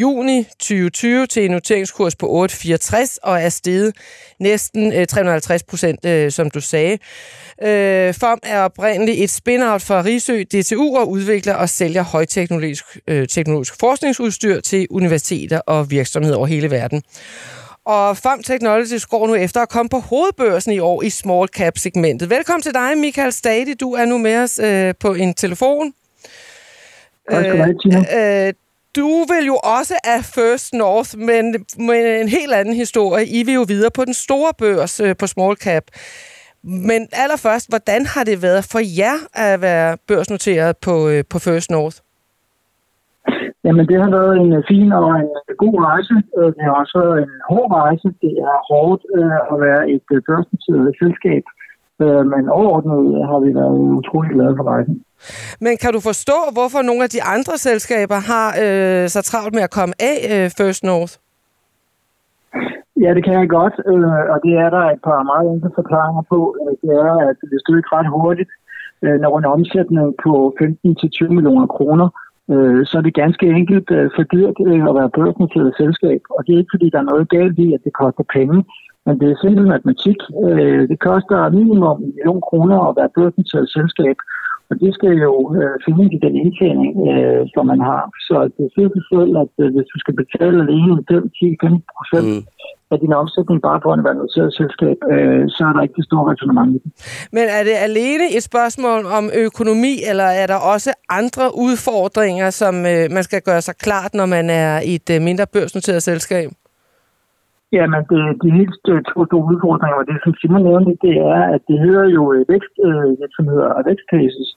juni 0.00 0.44
2020 0.44 1.26
til 1.26 1.44
en 1.44 1.50
noteringskurs 1.50 2.16
på 2.16 2.44
8,64 2.44 3.16
og 3.22 3.42
er 3.42 3.48
steget 3.48 3.96
næsten 4.40 5.06
350 5.06 5.62
procent, 5.62 6.04
øh, 6.04 6.30
som 6.30 6.50
du 6.50 6.60
sagde. 6.60 6.98
Øh, 7.62 8.14
FOM 8.14 8.38
er 8.42 8.60
oprindeligt 8.60 9.22
et 9.22 9.30
spin-out 9.30 9.82
fra 9.82 10.02
Risø 10.02 10.42
DTU 10.42 10.96
og 10.96 11.10
udvikler 11.10 11.54
og 11.54 11.68
sælger 11.68 12.02
højteknologisk 12.02 12.84
øh, 13.08 13.28
teknologisk 13.28 13.80
forskningsudstyr 13.80 14.60
til 14.60 14.86
universiteter 14.90 15.60
og 15.66 15.90
virksomheder 15.90 16.36
over 16.36 16.46
hele 16.46 16.70
verden. 16.70 17.02
Og 17.84 18.16
FOM 18.16 18.42
Technologies 18.42 19.06
går 19.06 19.26
nu 19.26 19.34
efter 19.34 19.60
at 19.60 19.68
komme 19.68 19.88
på 19.88 19.98
hovedbørsen 19.98 20.72
i 20.72 20.78
år 20.78 21.02
i 21.02 21.10
small 21.10 21.48
cap 21.48 21.78
segmentet. 21.78 22.30
Velkommen 22.30 22.62
til 22.62 22.74
dig, 22.74 22.98
Michael 22.98 23.32
Stadi. 23.32 23.74
Du 23.74 23.92
er 23.92 24.04
nu 24.04 24.18
med 24.18 24.36
os 24.36 24.58
øh, 24.58 24.94
på 25.00 25.14
en 25.14 25.34
telefon. 25.34 25.92
Tina. 27.82 28.46
Øh, 28.46 28.52
du 28.96 29.08
vil 29.30 29.44
jo 29.46 29.56
også 29.76 29.94
af 30.14 30.20
First 30.36 30.74
North, 30.74 31.12
men 31.18 31.44
med 31.88 32.20
en 32.22 32.28
helt 32.28 32.52
anden 32.52 32.74
historie. 32.74 33.24
I 33.38 33.42
vil 33.46 33.54
jo 33.54 33.64
videre 33.68 33.90
på 33.98 34.04
den 34.04 34.14
store 34.14 34.52
børs 34.58 35.00
øh, 35.00 35.14
på 35.20 35.26
small 35.26 35.56
cap. 35.56 35.84
Men 36.62 37.00
allerførst, 37.22 37.66
hvordan 37.72 38.02
har 38.14 38.24
det 38.24 38.42
været 38.42 38.64
for 38.72 38.82
jer 39.00 39.16
at 39.46 39.60
være 39.60 39.96
børsnoteret 40.08 40.76
på, 40.86 40.94
øh, 41.12 41.24
på 41.32 41.38
First 41.46 41.70
North? 41.70 41.98
Jamen, 43.64 43.84
det 43.90 43.98
har 44.02 44.10
været 44.18 44.34
en 44.42 44.52
øh, 44.58 44.62
fin 44.70 44.92
og 44.92 45.08
en 45.20 45.30
god 45.64 45.76
rejse. 45.88 46.14
Det 46.56 46.62
har 46.66 46.74
også 46.82 46.94
været 47.02 47.18
en 47.24 47.34
hård 47.50 47.70
rejse. 47.82 48.08
Det 48.22 48.32
er 48.48 48.56
hårdt 48.70 49.02
at 49.52 49.56
være 49.66 49.82
et 49.94 50.06
børsnoteret 50.28 50.94
selskab. 51.02 51.44
Men 52.32 52.42
overordnet 52.48 53.26
har 53.30 53.38
vi 53.44 53.50
været 53.54 53.78
utrolig 53.98 54.30
glade 54.36 54.54
for 54.56 54.64
rejsen. 54.72 54.96
Men 55.60 55.76
kan 55.82 55.92
du 55.92 56.00
forstå, 56.00 56.38
hvorfor 56.52 56.82
nogle 56.82 57.02
af 57.06 57.10
de 57.10 57.22
andre 57.22 57.54
selskaber 57.58 58.18
har 58.30 58.48
øh, 58.64 59.08
så 59.08 59.20
travlt 59.22 59.54
med 59.54 59.62
at 59.62 59.70
komme 59.78 59.94
af 60.10 60.18
øh, 60.32 60.50
First 60.58 60.84
North? 60.84 61.14
Ja, 63.02 63.10
det 63.16 63.22
kan 63.24 63.34
jeg 63.40 63.48
godt, 63.58 63.76
øh, 63.92 64.22
og 64.32 64.38
det 64.44 64.54
er 64.64 64.70
der 64.76 64.84
et 64.94 65.02
par 65.08 65.20
meget 65.32 65.46
enkle 65.52 65.70
forklaringer 65.80 66.24
på. 66.32 66.40
Øh, 66.60 66.72
det 66.82 66.90
er, 67.06 67.12
at 67.30 67.36
det 67.50 67.58
ikke 67.80 67.94
ret 67.96 68.10
hurtigt, 68.16 68.50
øh, 69.04 69.16
når 69.24 69.32
en 69.38 69.52
omsætning 69.56 70.06
på 70.24 70.32
15-20 70.60 71.28
millioner 71.36 71.66
kroner, 71.76 72.08
øh, 72.52 72.80
så 72.88 72.94
er 72.98 73.04
det 73.04 73.20
ganske 73.22 73.46
enkelt 73.58 73.90
øh, 73.98 74.10
for 74.16 74.22
dyrt 74.34 74.58
øh, 74.66 74.82
at 74.88 74.94
være 74.98 75.14
børsnoteret 75.18 75.70
selskab. 75.80 76.20
Og 76.36 76.40
det 76.44 76.52
er 76.52 76.58
ikke, 76.58 76.74
fordi 76.74 76.90
der 76.90 77.00
er 77.00 77.10
noget 77.12 77.28
galt 77.36 77.58
i, 77.58 77.68
at 77.76 77.84
det 77.84 77.92
koster 78.02 78.24
penge, 78.36 78.58
men 79.06 79.14
det 79.20 79.26
er 79.28 79.36
simpelthen 79.40 79.74
matematik. 79.74 80.18
Øh, 80.46 80.82
det 80.90 80.98
koster 81.08 81.50
minimum 81.58 81.98
en 82.02 82.12
million 82.16 82.42
kroner 82.48 82.78
at 82.88 82.96
være 83.00 83.14
børsnoteret 83.18 83.68
selskab, 83.76 84.16
og 84.70 84.74
det 84.82 84.90
skal 84.96 85.12
jo 85.26 85.32
øh, 85.58 85.74
finde 85.84 86.04
i 86.16 86.18
den 86.24 86.34
indtjening, 86.42 86.92
øh, 87.12 87.42
som 87.54 87.64
man 87.72 87.80
har. 87.90 88.02
Så 88.28 88.36
det 88.56 88.66
siger 88.74 88.88
sig 88.96 89.04
selv, 89.12 89.32
at 89.44 89.52
øh, 89.62 89.68
hvis 89.74 89.88
du 89.92 89.98
skal 90.02 90.14
betale 90.22 90.56
alene 90.64 90.94
5, 91.10 91.30
10, 91.38 91.56
15 91.62 91.82
procent 91.98 92.28
mm. 92.28 92.42
af 92.92 92.98
din 93.04 93.12
omsætning 93.22 93.58
bare 93.68 93.80
på 93.84 93.88
være 94.06 94.18
noteret 94.22 94.50
selskab, 94.60 94.98
øh, 95.14 95.42
så 95.54 95.60
er 95.68 95.72
der 95.74 95.82
ikke 95.84 95.98
det 96.00 96.06
store 96.08 96.24
resonemang 96.32 96.68
i 96.76 96.78
det. 96.84 96.90
Men 97.36 97.44
er 97.58 97.62
det 97.68 97.76
alene 97.88 98.26
et 98.36 98.44
spørgsmål 98.50 99.00
om 99.18 99.24
økonomi, 99.46 99.94
eller 100.10 100.28
er 100.42 100.46
der 100.52 100.58
også 100.74 100.90
andre 101.20 101.46
udfordringer, 101.66 102.48
som 102.50 102.74
øh, 102.92 103.04
man 103.16 103.22
skal 103.28 103.40
gøre 103.48 103.62
sig 103.68 103.76
klart, 103.86 104.12
når 104.20 104.26
man 104.36 104.46
er 104.50 104.72
i 104.90 104.94
et 105.00 105.08
øh, 105.14 105.18
mindre 105.28 105.46
børsnoteret 105.56 106.02
selskab? 106.10 106.48
Jamen, 107.76 108.02
det, 108.10 108.20
de 108.42 108.48
helt 108.60 108.84
øh, 108.92 109.00
to 109.10 109.18
store 109.26 109.48
udfordringer, 109.50 109.98
og 110.00 110.06
det 110.08 110.16
som 110.24 110.34
Simon 110.34 110.62
nævnte, 110.68 110.92
det 111.06 111.14
er, 111.34 111.42
at 111.54 111.62
det 111.68 111.78
hedder 111.84 112.06
jo 112.16 112.22
vækstvirksomheder 112.52 113.68
øh, 113.68 113.72
øh 113.72 113.78
og 113.78 113.82
vækstcases. 113.88 114.48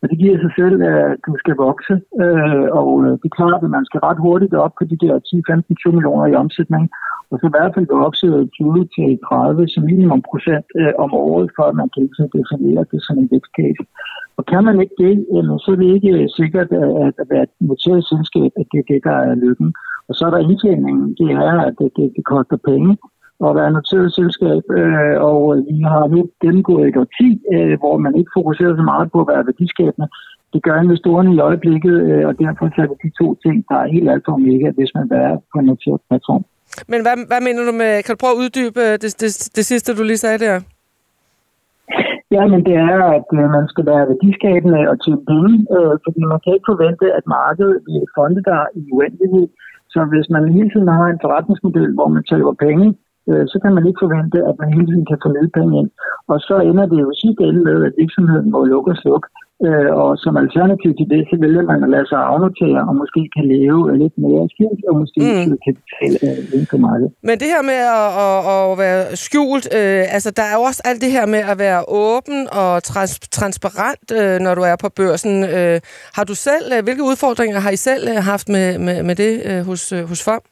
Og 0.00 0.04
det 0.10 0.16
giver 0.22 0.38
sig 0.44 0.52
selv, 0.58 0.76
at 0.92 1.16
du 1.26 1.32
skal 1.42 1.56
vokse. 1.66 1.94
Øh, 2.22 2.66
og 2.80 2.90
øh, 3.04 3.12
det 3.20 3.28
er 3.28 3.38
klart, 3.40 3.62
at 3.66 3.74
man 3.76 3.84
skal 3.88 4.00
ret 4.08 4.20
hurtigt 4.26 4.54
op 4.64 4.74
på 4.78 4.84
de 4.90 4.96
der 5.04 5.14
10, 5.18 5.42
15, 5.46 5.76
20 5.76 5.92
millioner 5.96 6.26
i 6.26 6.38
omsætning. 6.42 6.84
Og 7.30 7.36
så 7.38 7.44
i 7.46 7.54
hvert 7.54 7.74
fald 7.74 7.86
vokse 8.06 8.26
20 8.58 8.88
til 8.96 9.08
30 9.28 9.68
som 9.72 9.82
minimum 9.90 10.22
procent 10.30 10.66
øh, 10.80 10.92
om 11.04 11.10
året, 11.26 11.48
for 11.56 11.64
at 11.70 11.78
man 11.80 11.88
kan 11.92 12.02
ligesom 12.06 12.28
definere 12.38 12.84
det 12.92 13.00
som 13.06 13.18
en 13.22 13.28
vækstcase. 13.32 13.84
Og 14.38 14.42
kan 14.52 14.62
man 14.68 14.76
ikke 14.82 14.96
det, 15.04 15.14
så 15.62 15.68
er 15.72 15.78
det 15.80 15.94
ikke 15.96 16.28
sikkert, 16.40 16.70
at, 17.04 17.14
at 17.22 17.26
være 17.32 17.44
et 17.48 17.54
noteret 17.70 18.02
selskab, 18.12 18.50
at 18.60 18.66
det 18.72 18.78
er 18.80 18.88
det, 18.92 19.00
der 19.08 19.16
er 19.28 19.34
lykken. 19.46 19.68
Og 20.10 20.14
så 20.16 20.22
er 20.26 20.32
der 20.32 20.46
indtjeningen. 20.48 21.06
Det 21.20 21.30
er, 21.48 21.54
at 21.68 21.74
det, 21.80 21.90
det, 21.96 22.06
det 22.16 22.24
koster 22.32 22.58
penge 22.70 22.92
at 23.48 23.56
være 23.58 23.70
noteret 23.76 24.08
selskab, 24.20 24.62
øh, 24.80 25.16
og 25.28 25.38
vi 25.70 25.78
har 25.92 26.04
nu 26.14 26.20
gennemgået 26.42 26.88
et 26.88 26.96
årti, 27.02 27.28
øh, 27.54 27.74
hvor 27.82 27.94
man 28.04 28.12
ikke 28.18 28.34
fokuserer 28.38 28.74
så 28.76 28.84
meget 28.92 29.06
på 29.12 29.18
at 29.22 29.30
være 29.32 29.46
værdiskabende. 29.50 30.08
Det 30.54 30.60
gør 30.66 30.76
investorerne 30.84 31.34
i 31.34 31.42
øjeblikket, 31.48 31.96
øh, 32.08 32.24
og 32.28 32.32
derfor 32.42 32.64
er 32.82 32.86
det 32.90 32.98
de 33.04 33.10
to 33.20 33.26
ting, 33.44 33.56
der 33.68 33.76
er 33.82 33.92
helt 33.94 34.10
alt 34.12 34.24
for 34.26 34.36
mega, 34.48 34.68
hvis 34.78 34.92
man 34.98 35.06
er 35.22 35.30
på 35.52 35.56
en 35.60 35.66
noteret 35.70 36.00
platform. 36.08 36.44
Men 36.92 37.00
hvad, 37.04 37.16
hvad 37.30 37.40
mener 37.46 37.62
du 37.68 37.74
med, 37.82 37.92
kan 38.02 38.12
du 38.12 38.20
prøve 38.22 38.36
at 38.36 38.42
uddybe 38.42 38.82
det, 39.02 39.10
det, 39.22 39.30
det 39.56 39.64
sidste, 39.70 39.96
du 39.98 40.02
lige 40.02 40.24
sagde 40.24 40.38
der? 40.46 40.56
Ja, 42.36 42.42
men 42.52 42.60
det 42.68 42.76
er, 42.90 42.98
at 43.18 43.28
øh, 43.40 43.46
man 43.56 43.66
skal 43.72 43.84
være 43.92 44.08
værdiskabende 44.12 44.80
og 44.90 44.96
tjene 45.02 45.24
penge, 45.30 45.54
øh, 45.76 45.94
fordi 46.04 46.20
man 46.32 46.40
kan 46.42 46.54
ikke 46.54 46.70
forvente, 46.72 47.06
at 47.18 47.24
markedet 47.38 47.78
vil 47.86 48.04
fonde 48.16 48.42
der 48.50 48.60
i 48.80 48.82
uendelighed. 48.96 49.46
Så 49.92 50.00
hvis 50.12 50.26
man 50.34 50.52
hele 50.56 50.70
tiden 50.70 50.88
har 50.88 51.06
en 51.06 51.22
forretningsmodel, 51.24 51.92
hvor 51.94 52.08
man 52.14 52.24
tager 52.24 52.54
penge, 52.66 52.86
øh, 53.28 53.44
så 53.52 53.56
kan 53.62 53.74
man 53.74 53.86
ikke 53.86 54.02
forvente, 54.04 54.38
at 54.50 54.54
man 54.60 54.72
hele 54.76 54.86
tiden 54.90 55.06
kan 55.10 55.18
få 55.24 55.28
penge 55.58 55.72
ind. 55.80 55.90
Og 56.32 56.38
så 56.48 56.54
ender 56.70 56.86
det 56.86 56.98
jo 57.04 57.10
sidst 57.22 57.40
ende 57.40 57.60
med, 57.68 57.76
at 57.86 57.92
virksomheden 58.02 58.50
må 58.50 58.58
lukke 58.64 58.90
og 58.90 58.96
slukke. 59.02 59.28
Øh, 59.66 59.90
og 60.02 60.10
som 60.24 60.34
alternativ 60.44 60.90
til 60.98 61.06
det, 61.12 61.22
så 61.30 61.36
vælger 61.44 61.64
man 61.72 61.80
at 61.86 61.90
lade 61.94 62.06
sig 62.12 62.20
afnotere, 62.32 62.80
og 62.88 62.94
måske 63.02 63.20
kan 63.36 63.44
leve 63.54 63.80
lidt 64.02 64.16
mere 64.24 64.42
skjult, 64.52 64.82
og 64.90 64.94
måske 65.02 65.20
mm. 65.20 65.58
kan 65.64 65.74
betale 65.80 66.16
øh, 66.26 66.38
inden 66.54 66.68
for 66.72 66.78
markedet. 66.88 67.10
Men 67.28 67.34
det 67.42 67.48
her 67.54 67.62
med 67.70 67.80
at, 68.00 68.08
at, 68.24 68.38
at 68.54 68.78
være 68.84 69.02
skjult, 69.24 69.66
øh, 69.78 70.14
altså 70.16 70.30
der 70.38 70.44
er 70.50 70.54
jo 70.58 70.62
også 70.70 70.82
alt 70.88 71.00
det 71.04 71.10
her 71.16 71.26
med 71.34 71.42
at 71.52 71.56
være 71.66 71.80
åben 72.06 72.38
og 72.60 72.82
trans, 72.90 73.12
transparent, 73.38 74.06
øh, 74.18 74.36
når 74.44 74.52
du 74.58 74.62
er 74.70 74.76
på 74.84 74.88
børsen. 75.00 75.34
Øh, 75.56 75.76
har 76.16 76.24
du 76.30 76.34
selv, 76.48 76.66
øh, 76.74 76.80
hvilke 76.84 77.02
udfordringer 77.10 77.58
har 77.66 77.70
I 77.70 77.80
selv 77.90 78.02
øh, 78.12 78.18
haft 78.32 78.48
med, 78.48 78.78
med, 78.86 78.96
med 79.08 79.14
det 79.22 79.32
øh, 79.48 79.60
hos, 79.68 79.92
øh, 79.92 80.02
hos 80.10 80.20
FOM? 80.24 80.42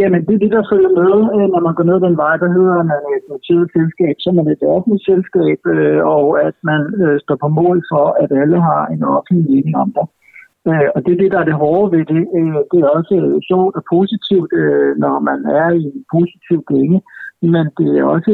Jamen, 0.00 0.20
det 0.26 0.34
er 0.34 0.42
det, 0.44 0.52
der 0.56 0.70
følger 0.72 0.92
med, 1.00 1.14
øh, 1.34 1.46
når 1.52 1.62
man 1.66 1.74
går 1.78 1.86
ned 1.90 1.98
den 2.06 2.16
vej, 2.24 2.34
der 2.42 2.50
hedder 2.56 2.76
man 2.92 3.02
et 3.16 3.24
noteret 3.32 3.66
selskab, 3.76 4.14
så 4.18 4.28
er 4.30 4.44
et 4.52 4.72
offentligt 4.76 5.06
selskab, 5.10 5.58
øh, 5.74 6.00
og 6.16 6.26
at 6.48 6.56
man 6.70 6.80
øh, 7.02 7.16
står 7.24 7.36
på 7.44 7.48
mål 7.60 7.76
for, 7.92 8.06
at 8.22 8.30
alle 8.42 8.58
har 8.70 8.82
en 8.94 9.02
offentlig 9.16 9.44
mening 9.50 9.76
om 9.84 9.90
det. 9.96 10.06
Og 10.94 10.98
det 11.04 11.12
er 11.12 11.20
det, 11.22 11.32
der 11.32 11.40
er 11.40 11.48
det 11.48 11.60
hårde 11.62 11.92
ved 11.96 12.04
det. 12.12 12.22
Det 12.72 12.78
er 12.80 12.94
også 12.98 13.16
sjovt 13.48 13.74
og 13.78 13.84
positivt, 13.94 14.52
når 15.04 15.16
man 15.28 15.40
er 15.60 15.68
i 15.80 15.84
en 15.96 16.04
positiv 16.16 16.58
gænge, 16.72 16.98
men 17.54 17.64
det 17.78 17.88
er 17.98 18.04
også 18.14 18.32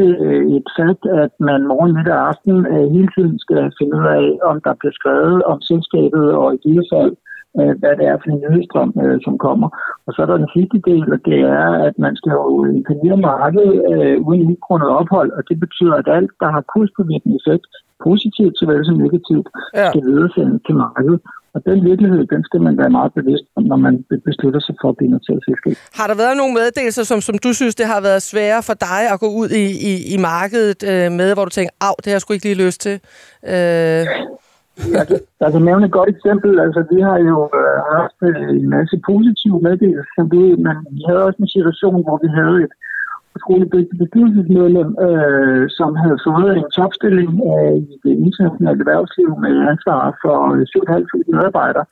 et 0.56 0.68
fakt, 0.78 1.04
at 1.24 1.34
man 1.48 1.60
morgen, 1.72 1.92
middag 1.96 2.14
og 2.20 2.28
aften 2.30 2.56
hele 2.94 3.10
tiden 3.16 3.38
skal 3.44 3.62
finde 3.78 3.94
ud 4.00 4.06
af, 4.18 4.26
om 4.50 4.56
der 4.66 4.74
bliver 4.80 4.94
skrevet 4.98 5.42
om 5.52 5.58
selskabet, 5.70 6.26
og 6.40 6.54
i 6.54 6.58
givet 6.64 6.86
fald, 6.92 7.14
øh, 7.60 7.74
hvad 7.80 7.94
det 7.98 8.06
er 8.12 8.16
for 8.18 8.28
en 8.30 8.42
nyhedsstrøm, 8.44 8.92
øh, 9.02 9.18
som 9.26 9.34
kommer. 9.46 9.68
Og 10.06 10.10
så 10.12 10.18
er 10.22 10.28
der 10.28 10.42
den 10.42 10.54
sidste 10.56 10.78
del, 10.90 11.06
og 11.14 11.20
det 11.28 11.40
er, 11.60 11.68
at 11.88 11.94
man 12.06 12.14
skal 12.18 12.32
jo 12.40 12.64
imponere 12.78 13.16
markedet 13.32 13.74
øh, 13.92 14.16
uden 14.28 14.42
udgrundet 14.50 14.88
ophold, 15.00 15.30
og 15.38 15.42
det 15.48 15.56
betyder, 15.64 15.94
at 16.00 16.08
alt, 16.16 16.32
der 16.42 16.50
har 16.54 16.62
kurspåvirkende 16.72 17.38
effekt, 17.40 17.72
positivt 18.06 18.54
såvel 18.60 18.80
som 18.88 18.96
negativt, 19.04 19.48
ja. 19.74 19.88
skal 19.90 20.02
videresendes 20.10 20.60
til 20.66 20.74
markedet. 20.86 21.20
Og 21.54 21.60
den 21.66 21.78
virkelighed, 21.90 22.22
den 22.34 22.42
skal 22.48 22.60
man 22.60 22.78
være 22.78 22.90
meget 22.98 23.12
bevidst 23.18 23.44
om, 23.56 23.62
når 23.62 23.76
man 23.76 24.04
beslutter 24.28 24.60
sig 24.60 24.74
for 24.80 24.88
at 24.88 24.96
blive 24.96 25.10
noteret 25.10 25.40
selskab. 25.48 25.74
Har 25.98 26.06
der 26.10 26.16
været 26.22 26.36
nogle 26.36 26.54
meddelelser, 26.60 27.04
som, 27.10 27.20
som 27.20 27.36
du 27.44 27.50
synes, 27.52 27.74
det 27.74 27.86
har 27.86 28.00
været 28.00 28.22
svære 28.22 28.62
for 28.68 28.74
dig 28.88 29.00
at 29.12 29.20
gå 29.20 29.28
ud 29.40 29.48
i, 29.62 29.64
i, 29.90 29.92
i 30.14 30.16
markedet 30.30 30.80
øh, 30.90 31.12
med, 31.20 31.34
hvor 31.34 31.44
du 31.44 31.50
tænker, 31.50 31.72
af, 31.80 31.94
det 31.98 32.06
har 32.06 32.14
jeg 32.14 32.20
sgu 32.20 32.32
ikke 32.32 32.48
lige 32.48 32.64
lyst 32.66 32.80
til? 32.80 32.96
Øh 33.54 34.02
altså, 35.00 35.16
altså 35.46 35.58
nævne 35.58 35.86
et 35.86 35.96
godt 35.98 36.10
eksempel. 36.16 36.60
Altså, 36.64 36.80
vi 36.92 36.98
har 37.08 37.18
jo 37.30 37.38
øh, 37.60 37.78
haft 37.96 38.18
øh, 38.28 38.48
en 38.60 38.68
masse 38.76 38.96
positive 39.10 39.58
meddelelser, 39.66 40.22
men 40.64 40.76
vi 40.96 41.02
havde 41.08 41.24
også 41.26 41.38
en 41.42 41.54
situation, 41.56 41.98
hvor 42.06 42.18
vi 42.24 42.28
havde 42.38 42.58
et 42.66 42.74
utroligt 43.36 43.72
dygtigt 43.76 44.00
bestyrelsesmedlem, 44.02 44.90
øh, 45.06 45.64
som 45.78 45.90
havde 46.02 46.18
fået 46.28 46.50
en 46.60 46.66
topstilling 46.78 47.32
øh, 47.52 47.76
i 47.92 47.94
det 48.04 48.14
internationale 48.26 48.80
erhvervsliv 48.84 49.30
med 49.44 49.54
ansvar 49.72 50.02
for 50.22 50.36
øh, 50.54 50.62
7.500 50.74 51.34
medarbejdere. 51.34 51.86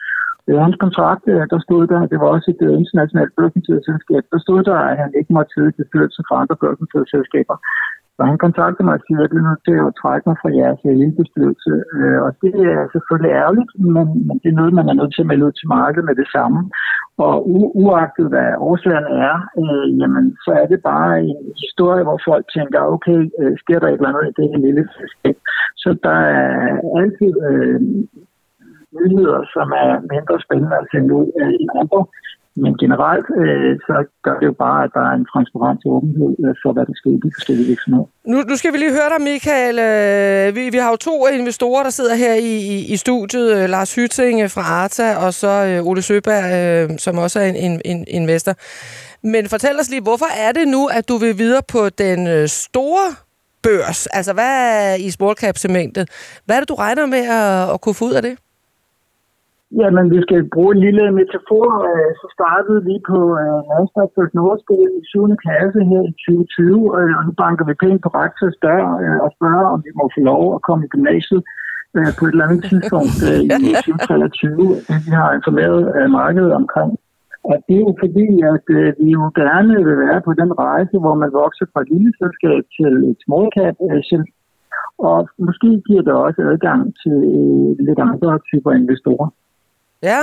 I 0.49 0.53
hans 0.67 0.79
kontrakt, 0.85 1.25
øh, 1.33 1.43
der 1.53 1.59
stod 1.67 1.83
der, 1.93 2.01
det 2.13 2.19
var 2.23 2.29
også 2.37 2.49
et 2.55 2.63
internationalt 2.83 3.33
børsnoteret 3.39 3.87
selskab, 3.89 4.23
der 4.33 4.39
stod 4.47 4.61
der, 4.69 4.79
at 4.91 4.97
han 5.03 5.11
ikke 5.19 5.33
måtte 5.37 5.53
sidde 5.55 5.71
til 5.73 5.83
bestyrelsen 5.83 6.25
for 6.29 6.35
andre 6.43 6.57
børsnoterede 6.63 7.09
selskaber. 7.15 7.57
Så 8.17 8.23
han 8.31 8.39
kontaktede 8.45 8.87
mig 8.87 8.95
og 8.99 9.03
siger, 9.05 9.19
at 9.19 9.23
jeg 9.25 9.31
bliver 9.33 9.49
nødt 9.49 9.63
til 9.69 9.77
at 9.87 9.97
trække 10.03 10.25
mig 10.29 10.37
fra 10.43 10.57
jeres 10.61 10.81
lillebestyrelse. 10.85 11.73
Øh, 11.97 12.19
og 12.27 12.31
det 12.43 12.55
er 12.77 12.83
selvfølgelig 12.95 13.33
ærgerligt, 13.43 13.73
men, 13.95 14.07
men 14.27 14.37
det 14.43 14.49
er 14.51 14.61
noget, 14.61 14.79
man 14.79 14.89
er 14.89 14.97
nødt 15.01 15.13
til 15.15 15.25
at 15.25 15.31
melde 15.31 15.47
ud 15.47 15.55
til 15.57 15.69
markedet 15.77 16.09
med 16.09 16.17
det 16.21 16.29
samme. 16.37 16.59
Og 17.25 17.35
u- 17.55 17.73
uagtet 17.85 18.27
hvad 18.33 18.51
årsagerne 18.69 19.13
er, 19.29 19.37
øh, 19.63 19.87
jamen, 20.01 20.27
så 20.45 20.51
er 20.63 20.67
det 20.73 20.81
bare 20.93 21.13
en 21.31 21.43
historie, 21.65 22.03
hvor 22.07 22.19
folk 22.29 22.45
tænker, 22.57 22.81
okay, 22.95 23.21
øh, 23.41 23.55
sker 23.63 23.79
der 23.79 23.89
et 23.89 23.99
eller 23.99 24.11
andet 24.11 24.29
i 24.31 24.37
det 24.39 24.47
her 24.51 24.61
lille 24.67 24.85
selskab. 24.97 25.37
Så 25.83 25.89
der 26.07 26.19
er 26.41 26.73
altid 27.01 27.33
øh, 27.49 27.81
nyheder, 29.01 29.41
som 29.55 29.67
er 29.85 29.91
mindre 30.15 30.37
spændende 30.45 30.77
at 30.81 30.89
sende 30.93 31.15
ud 31.19 31.27
øh, 31.41 31.55
end 31.61 31.71
andre. 31.83 32.01
Men 32.63 32.73
generelt 32.83 33.27
øh, 33.41 33.73
så 33.87 33.97
gør 34.27 34.37
det 34.41 34.47
jo 34.51 34.57
bare, 34.67 34.85
at 34.85 34.91
der 34.97 35.05
er 35.11 35.15
en 35.21 35.27
transparens 35.33 35.83
og 35.87 35.93
åbenhed 35.97 36.33
øh, 36.45 36.55
for, 36.63 36.71
hvad 36.73 36.85
der 36.89 36.95
sker 37.01 37.11
i 37.19 37.21
de 37.27 37.31
forskellige 37.37 37.69
virksomheder. 37.73 38.07
Nu, 38.33 38.37
nu 38.51 38.55
skal 38.57 38.73
vi 38.73 38.79
lige 38.79 38.97
høre 38.99 39.11
dig, 39.15 39.21
Michael. 39.31 39.77
Øh, 39.89 40.57
vi, 40.57 40.63
vi 40.71 40.79
har 40.79 40.91
jo 40.91 40.97
to 40.97 41.27
investorer, 41.27 41.83
der 41.83 41.91
sidder 41.91 42.15
her 42.15 42.35
i, 42.35 42.55
i, 42.75 42.77
i 42.95 42.97
studiet. 42.97 43.49
Øh, 43.57 43.69
Lars 43.75 43.95
Hytting 43.95 44.51
fra 44.51 44.65
Arta, 44.81 45.09
og 45.25 45.35
så 45.35 45.53
øh, 45.69 45.89
Ole 45.89 46.03
Søberg, 46.03 46.45
øh, 46.59 46.99
som 46.99 47.19
også 47.19 47.41
er 47.41 47.45
en, 47.45 47.57
en, 47.65 47.81
en 47.85 48.05
investor. 48.09 48.55
Men 49.33 49.49
fortæl 49.49 49.81
os 49.81 49.91
lige, 49.91 50.03
hvorfor 50.03 50.31
er 50.47 50.53
det 50.53 50.69
nu, 50.69 50.87
at 50.87 51.09
du 51.09 51.17
vil 51.17 51.39
videre 51.39 51.63
på 51.69 51.89
den 51.89 52.49
store 52.49 53.07
børs? 53.63 54.07
Altså, 54.07 54.33
hvad 54.33 54.53
er 54.55 54.95
i 54.95 55.11
small 55.11 55.37
cap 55.37 55.57
segmentet? 55.57 56.05
Hvad 56.45 56.57
er 56.57 56.61
det, 56.61 56.69
du 56.69 56.75
regner 56.75 57.07
med 57.07 57.19
at, 57.19 57.75
at 57.75 57.81
kunne 57.81 57.95
få 57.95 58.05
ud 58.05 58.13
af 58.13 58.23
det? 58.23 58.37
Jamen, 59.81 60.11
vi 60.15 60.21
skal 60.27 60.51
bruge 60.55 60.73
en 60.75 60.81
lille 60.87 61.05
metafor. 61.19 61.67
Øh, 61.91 62.13
så 62.21 62.27
startede 62.37 62.81
vi 62.89 62.95
på 63.11 63.19
øh, 63.43 64.11
First 64.15 64.35
Nordskole 64.35 64.91
i 65.01 65.03
7. 65.05 65.37
klasse 65.45 65.81
her 65.91 66.03
i 66.11 66.13
2020, 66.27 66.99
øh, 66.99 67.13
og 67.19 67.23
nu 67.27 67.33
banker 67.43 67.65
vi 67.69 67.75
penge 67.85 67.99
på 68.05 68.09
rektors 68.21 68.57
dør 68.67 68.83
og 69.25 69.31
spørger, 69.37 69.67
om 69.75 69.81
vi 69.87 69.93
må 69.99 70.05
få 70.17 70.21
lov 70.33 70.45
at 70.57 70.63
komme 70.67 70.83
i 70.85 70.93
gymnasiet 70.95 71.43
på 72.19 72.23
et 72.25 72.33
eller 72.33 72.47
andet 72.49 72.65
tidspunkt 72.71 73.17
i 73.45 73.49
2023. 73.87 74.67
Vi 75.07 75.13
har 75.21 75.31
informeret 75.39 76.11
markedet 76.21 76.53
omkring. 76.61 76.93
Og 77.51 77.57
det 77.67 77.77
er 77.77 77.87
jo 77.89 77.95
fordi, 78.05 78.29
at 78.53 78.67
vi 79.03 79.09
jo 79.19 79.23
gerne 79.43 79.75
vil 79.87 79.99
være 80.07 80.21
på 80.27 80.33
den 80.41 80.51
rejse, 80.65 80.97
hvor 81.03 81.15
man 81.23 81.31
vokser 81.43 81.67
fra 81.73 81.81
et 81.83 81.91
lille 81.95 82.13
selskab 82.21 82.63
til 82.77 82.93
et 83.11 83.21
cap 83.57 83.77
og 84.99 85.29
måske 85.39 85.69
giver 85.87 86.03
det 86.03 86.13
også 86.13 86.41
adgang 86.53 86.81
til 87.03 87.17
lidt 87.87 88.01
andre 88.11 88.39
typer 88.51 88.73
investorer. 88.73 89.29
Ja. 90.03 90.23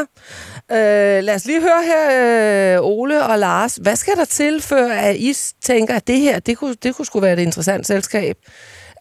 Øh, 0.71 1.23
lad 1.23 1.35
os 1.35 1.45
lige 1.45 1.61
høre 1.61 1.83
her, 1.85 2.75
øh, 2.75 2.85
Ole 2.85 3.25
og 3.25 3.39
Lars. 3.39 3.75
Hvad 3.75 3.95
skal 3.95 4.15
der 4.15 4.25
til, 4.25 4.61
før 4.61 4.91
at 4.91 5.15
I 5.15 5.33
tænker, 5.61 5.95
at 5.95 6.07
det 6.07 6.19
her, 6.19 6.39
det 6.39 6.57
kunne, 6.57 6.75
det 6.83 6.95
kunne 6.95 7.05
sgu 7.05 7.19
være 7.19 7.33
et 7.33 7.39
interessant 7.39 7.87
selskab? 7.87 8.37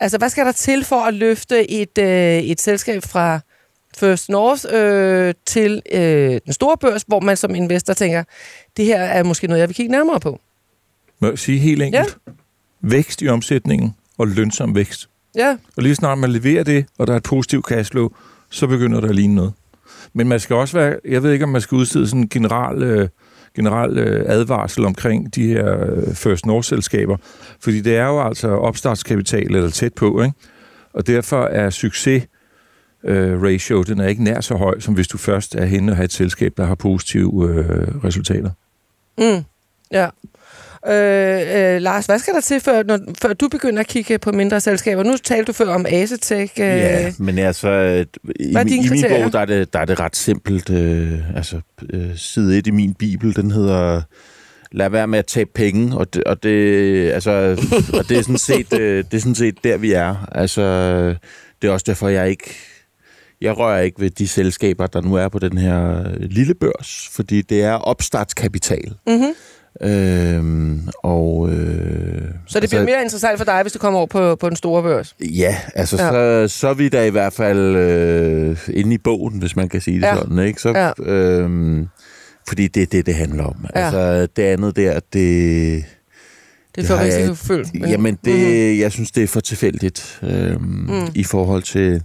Altså, 0.00 0.18
hvad 0.18 0.28
skal 0.28 0.46
der 0.46 0.52
til 0.52 0.84
for 0.84 1.00
at 1.00 1.14
løfte 1.14 1.70
et, 1.70 1.98
øh, 1.98 2.38
et 2.38 2.60
selskab 2.60 3.02
fra 3.02 3.40
First 3.96 4.28
North 4.28 4.64
øh, 4.70 5.34
til 5.46 5.82
øh, 5.92 6.40
den 6.44 6.52
store 6.52 6.76
børs, 6.76 7.04
hvor 7.06 7.20
man 7.20 7.36
som 7.36 7.54
investor 7.54 7.94
tænker, 7.94 8.24
det 8.76 8.84
her 8.84 9.00
er 9.00 9.22
måske 9.22 9.46
noget, 9.46 9.60
jeg 9.60 9.68
vil 9.68 9.76
kigge 9.76 9.92
nærmere 9.92 10.20
på? 10.20 10.40
Må 11.20 11.28
jeg 11.28 11.38
sige 11.38 11.58
helt 11.58 11.82
enkelt? 11.82 12.18
Ja. 12.26 12.32
Vækst 12.80 13.22
i 13.22 13.28
omsætningen 13.28 13.94
og 14.18 14.28
lønsom 14.28 14.74
vækst. 14.74 15.08
Ja. 15.34 15.56
Og 15.76 15.82
lige 15.82 15.94
snart 15.94 16.18
man 16.18 16.32
leverer 16.32 16.64
det, 16.64 16.86
og 16.98 17.06
der 17.06 17.12
er 17.12 17.16
et 17.16 17.22
positivt 17.22 17.66
cashflow, 17.66 18.08
så 18.50 18.66
begynder 18.66 19.00
der 19.00 19.08
at 19.08 19.14
ligne 19.14 19.34
noget. 19.34 19.52
Men 20.14 20.28
man 20.28 20.40
skal 20.40 20.56
også 20.56 20.78
være, 20.78 20.96
jeg 21.04 21.22
ved 21.22 21.32
ikke, 21.32 21.44
om 21.44 21.48
man 21.48 21.60
skal 21.60 21.76
udstede 21.76 22.06
sådan 22.06 22.20
en 22.20 22.28
general, 22.28 22.82
øh, 22.82 23.08
general 23.56 23.98
øh, 23.98 24.24
advarsel 24.26 24.84
omkring 24.84 25.34
de 25.34 25.46
her 25.46 25.90
øh, 25.90 26.14
First 26.14 26.46
North-selskaber, 26.46 27.16
fordi 27.60 27.80
det 27.80 27.96
er 27.96 28.06
jo 28.06 28.22
altså 28.22 28.48
opstartskapital 28.48 29.54
eller 29.54 29.70
tæt 29.70 29.94
på, 29.94 30.22
ikke? 30.22 30.34
Og 30.92 31.06
derfor 31.06 31.44
er 31.44 31.70
succes 31.70 32.26
øh, 33.04 33.42
ratio, 33.42 33.82
den 33.82 34.00
er 34.00 34.06
ikke 34.06 34.24
nær 34.24 34.40
så 34.40 34.54
høj, 34.54 34.80
som 34.80 34.94
hvis 34.94 35.08
du 35.08 35.18
først 35.18 35.54
er 35.54 35.64
henne 35.64 35.92
og 35.92 35.96
har 35.96 36.04
et 36.04 36.12
selskab, 36.12 36.52
der 36.56 36.64
har 36.64 36.74
positive 36.74 37.48
øh, 37.48 38.04
resultater. 38.04 38.50
Mm, 39.18 39.44
ja. 39.92 40.08
Øh, 40.88 41.74
øh, 41.74 41.82
Lars, 41.82 42.06
hvad 42.06 42.18
skal 42.18 42.34
der 42.34 42.40
til, 42.40 42.60
før, 42.60 42.82
når, 42.82 42.98
før 43.22 43.32
du 43.32 43.48
begynder 43.48 43.80
at 43.80 43.86
kigge 43.86 44.18
på 44.18 44.32
mindre 44.32 44.60
selskaber? 44.60 45.02
Nu 45.02 45.16
talte 45.16 45.44
du 45.44 45.52
før 45.52 45.74
om 45.74 45.86
Asetec. 45.88 46.50
Øh, 46.58 46.66
ja, 46.66 47.12
men 47.18 47.38
altså, 47.38 47.70
i, 48.40 48.50
i 48.50 48.88
min 48.90 49.04
bog, 49.08 49.32
der 49.32 49.38
er, 49.38 49.44
det, 49.44 49.72
der 49.72 49.78
er 49.78 49.84
det 49.84 50.00
ret 50.00 50.16
simpelt. 50.16 50.70
Øh, 50.70 51.36
altså, 51.36 51.60
øh, 51.90 52.16
side 52.16 52.58
1 52.58 52.66
i 52.66 52.70
min 52.70 52.94
bibel, 52.94 53.36
den 53.36 53.50
hedder 53.50 54.02
lad 54.72 54.90
være 54.90 55.06
med 55.06 55.18
at 55.18 55.26
tabe 55.26 55.50
penge, 55.54 55.96
og 55.96 56.14
det, 56.14 56.24
og 56.24 56.42
det, 56.42 57.10
altså, 57.10 57.30
og 57.98 58.08
det, 58.08 58.18
er 58.18 58.22
sådan 58.22 58.38
set, 58.38 58.72
øh, 58.72 59.04
det 59.04 59.14
er 59.14 59.20
sådan 59.20 59.34
set 59.34 59.64
der, 59.64 59.76
vi 59.76 59.92
er. 59.92 60.28
Altså, 60.32 60.62
det 61.62 61.68
er 61.68 61.72
også 61.72 61.84
derfor, 61.88 62.08
jeg 62.08 62.30
ikke 62.30 62.54
jeg 63.42 63.58
rører 63.58 63.80
ikke 63.80 64.00
ved 64.00 64.10
de 64.10 64.28
selskaber, 64.28 64.86
der 64.86 65.00
nu 65.00 65.14
er 65.14 65.28
på 65.28 65.38
den 65.38 65.58
her 65.58 66.04
lille 66.18 66.54
børs, 66.54 67.08
fordi 67.12 67.42
det 67.42 67.62
er 67.62 67.72
opstartskapital. 67.72 68.94
Mm-hmm. 69.06 69.34
Øhm, 69.80 70.88
og, 71.02 71.48
øh, 71.52 72.22
så 72.46 72.60
det 72.60 72.68
bliver 72.68 72.80
altså, 72.80 72.84
mere 72.84 73.02
interessant 73.02 73.38
for 73.38 73.44
dig, 73.44 73.62
hvis 73.62 73.72
du 73.72 73.78
kommer 73.78 73.98
over 73.98 74.06
på, 74.06 74.36
på 74.36 74.48
den 74.48 74.56
store 74.56 74.82
børs? 74.82 75.16
Ja, 75.20 75.56
altså 75.74 76.02
ja. 76.02 76.10
Så, 76.48 76.58
så 76.58 76.68
er 76.68 76.74
vi 76.74 76.88
da 76.88 77.04
i 77.04 77.10
hvert 77.10 77.32
fald 77.32 77.76
øh, 77.76 78.56
inde 78.68 78.94
i 78.94 78.98
bogen, 78.98 79.38
hvis 79.38 79.56
man 79.56 79.68
kan 79.68 79.80
sige 79.80 80.00
det 80.00 80.06
ja. 80.06 80.16
sådan. 80.16 80.38
Ikke? 80.38 80.60
Så, 80.60 80.68
ja. 80.68 81.12
øhm, 81.12 81.88
fordi 82.48 82.68
det 82.68 82.82
er 82.82 82.86
det, 82.86 83.06
det 83.06 83.14
handler 83.14 83.44
om. 83.44 83.56
Ja. 83.76 83.80
Altså 83.80 84.26
det 84.36 84.42
andet 84.42 84.76
der, 84.76 85.00
det... 85.12 85.84
Det 86.74 86.84
er 86.84 86.86
for 86.86 87.04
risikofølt. 87.04 87.68
Jamen, 87.74 88.18
det, 88.24 88.34
mm-hmm. 88.34 88.80
jeg 88.80 88.92
synes, 88.92 89.10
det 89.10 89.22
er 89.22 89.26
for 89.26 89.40
tilfældigt 89.40 90.20
øhm, 90.22 90.62
mm. 90.62 91.06
i 91.14 91.24
forhold 91.24 91.62
til 91.62 92.02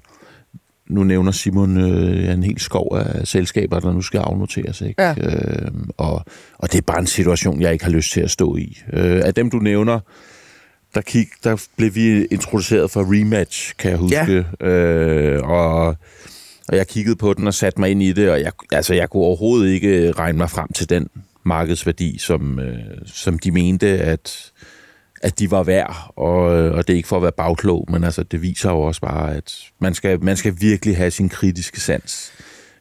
nu 0.90 1.04
nævner 1.04 1.32
Simon 1.32 1.78
øh, 1.78 2.34
en 2.34 2.44
helt 2.44 2.62
skov 2.62 2.98
af 2.98 3.28
selskaber, 3.28 3.80
der 3.80 3.94
nu 3.94 4.02
skal 4.02 4.18
afnoteres. 4.18 4.82
Ikke? 4.82 5.02
Ja. 5.02 5.16
Øh, 5.18 5.72
og, 5.98 6.26
og 6.58 6.72
det 6.72 6.78
er 6.78 6.82
bare 6.82 7.00
en 7.00 7.08
situation, 7.08 7.62
jeg 7.62 7.74
ikke 7.74 7.86
har 7.86 7.92
lyst 7.92 8.12
til 8.12 8.22
at 8.22 8.32
stå 8.32 8.56
i. 8.56 8.78
Øh, 8.94 9.22
af 9.26 9.34
dem, 9.34 9.50
du 9.50 9.58
nævner, 9.58 10.00
der, 10.96 11.02
kig, 11.02 11.28
der 11.44 11.64
blev 11.78 11.96
vi 11.96 12.26
introduceret 12.26 12.92
for 12.92 13.20
rematch, 13.20 13.74
kan 13.78 13.92
jeg 13.92 14.00
huske. 14.00 14.46
Ja. 14.62 14.68
Øh, 14.68 15.50
og, 15.50 15.86
og 16.68 16.78
jeg 16.78 16.88
kiggede 16.88 17.16
på 17.16 17.34
den 17.34 17.48
og 17.48 17.54
satte 17.54 17.80
mig 17.80 17.92
ind 17.92 18.04
i 18.04 18.14
det, 18.14 18.30
og 18.30 18.42
jeg, 18.42 18.52
altså, 18.72 18.94
jeg 18.94 19.10
kunne 19.10 19.24
overhovedet 19.24 19.70
ikke 19.70 20.12
regne 20.12 20.38
mig 20.38 20.50
frem 20.50 20.74
til 20.74 20.90
den 20.90 21.08
markedsværdi, 21.44 22.18
som, 22.18 22.60
øh, 22.60 22.80
som 23.06 23.40
de 23.40 23.52
mente, 23.52 23.88
at, 23.88 24.52
at 25.22 25.40
de 25.40 25.52
var 25.52 25.64
værd, 25.64 26.14
og, 26.16 26.40
og 26.50 26.88
det 26.88 26.94
er 26.94 26.98
ikke 26.98 27.08
for 27.08 27.16
at 27.16 27.24
være 27.24 27.32
bagklog, 27.32 27.86
men 27.90 28.04
altså, 28.04 28.24
det 28.24 28.42
viser 28.42 28.70
jo 28.70 28.82
også 28.82 29.02
bare, 29.02 29.36
at 29.36 29.54
man 29.80 29.94
skal, 29.94 30.24
man 30.24 30.38
skal 30.38 30.56
virkelig 30.60 30.98
have 30.98 31.12
sin 31.12 31.30
kritiske 31.30 31.80
sans 31.80 32.34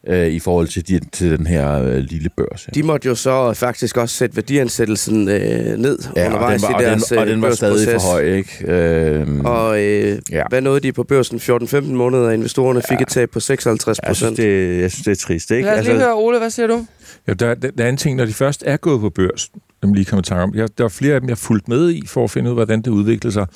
øh, 0.07 0.27
i 0.27 0.38
forhold 0.38 0.68
til, 0.68 0.88
de, 0.88 1.01
til 1.12 1.38
den 1.38 1.46
her 1.46 1.83
øh, 1.83 1.96
lille 1.96 2.31
børs. 2.37 2.68
Ja. 2.68 2.81
De 2.81 2.83
måtte 2.83 3.09
jo 3.09 3.14
så 3.14 3.53
faktisk 3.53 3.96
også 3.96 4.16
sætte 4.16 4.37
værdiansættelsen 4.37 5.29
øh, 5.29 5.79
ned 5.79 5.99
ja, 6.16 6.27
undervejs 6.27 6.62
og 6.62 6.68
den 6.68 6.75
var, 6.75 6.81
i 6.81 6.85
deres 6.85 7.12
og 7.12 7.16
den, 7.16 7.18
og 7.18 7.27
den 7.27 7.42
var 7.42 7.55
stadig 7.55 8.01
for 8.01 8.11
høj, 8.11 8.22
ikke? 8.22 8.72
Øh, 8.72 9.27
og 9.44 9.83
øh, 9.83 10.18
ja. 10.31 10.42
hvad 10.49 10.61
nåede 10.61 10.81
de 10.81 10.92
på 10.92 11.03
børsen 11.03 11.38
14-15 11.38 11.81
måneder, 11.81 12.31
investorerne 12.31 12.83
fik 12.88 12.99
ja. 12.99 13.03
et 13.03 13.09
tab 13.09 13.31
på 13.31 13.40
56 13.40 14.01
procent? 14.07 14.09
Jeg, 14.09 14.16
synes, 14.16 14.37
det, 14.37 14.81
jeg 14.81 14.90
synes, 14.90 15.05
det 15.05 15.11
er 15.12 15.27
trist, 15.27 15.51
ikke? 15.51 15.64
Lad 15.64 15.79
os 15.79 15.85
lige 15.85 15.92
altså, 15.92 16.07
høre, 16.07 16.16
Ole, 16.16 16.38
hvad 16.38 16.51
siger 16.51 16.66
du? 16.66 16.87
Ja, 17.29 17.33
der, 17.33 17.55
der, 17.55 17.70
der 17.70 17.85
er 17.85 17.88
en 17.88 17.96
ting, 17.96 18.16
når 18.16 18.25
de 18.25 18.33
først 18.33 18.62
er 18.66 18.77
gået 18.77 19.01
på 19.01 19.11
børs, 19.11 19.51
dem 19.87 19.94
lige 19.94 20.05
kommer 20.05 20.22
tanke 20.22 20.42
om. 20.42 20.55
Jeg, 20.55 20.79
der 20.79 20.85
er 20.85 20.88
flere 20.88 21.14
af 21.14 21.20
dem, 21.20 21.29
jeg 21.29 21.35
har 21.35 21.46
fulgt 21.46 21.68
med 21.68 21.90
i, 21.90 22.07
for 22.07 22.25
at 22.25 22.31
finde 22.31 22.51
ud 22.51 22.53
af, 22.53 22.57
hvordan 22.57 22.83
det 22.83 22.90
udvikler 22.90 23.31
sig. 23.31 23.46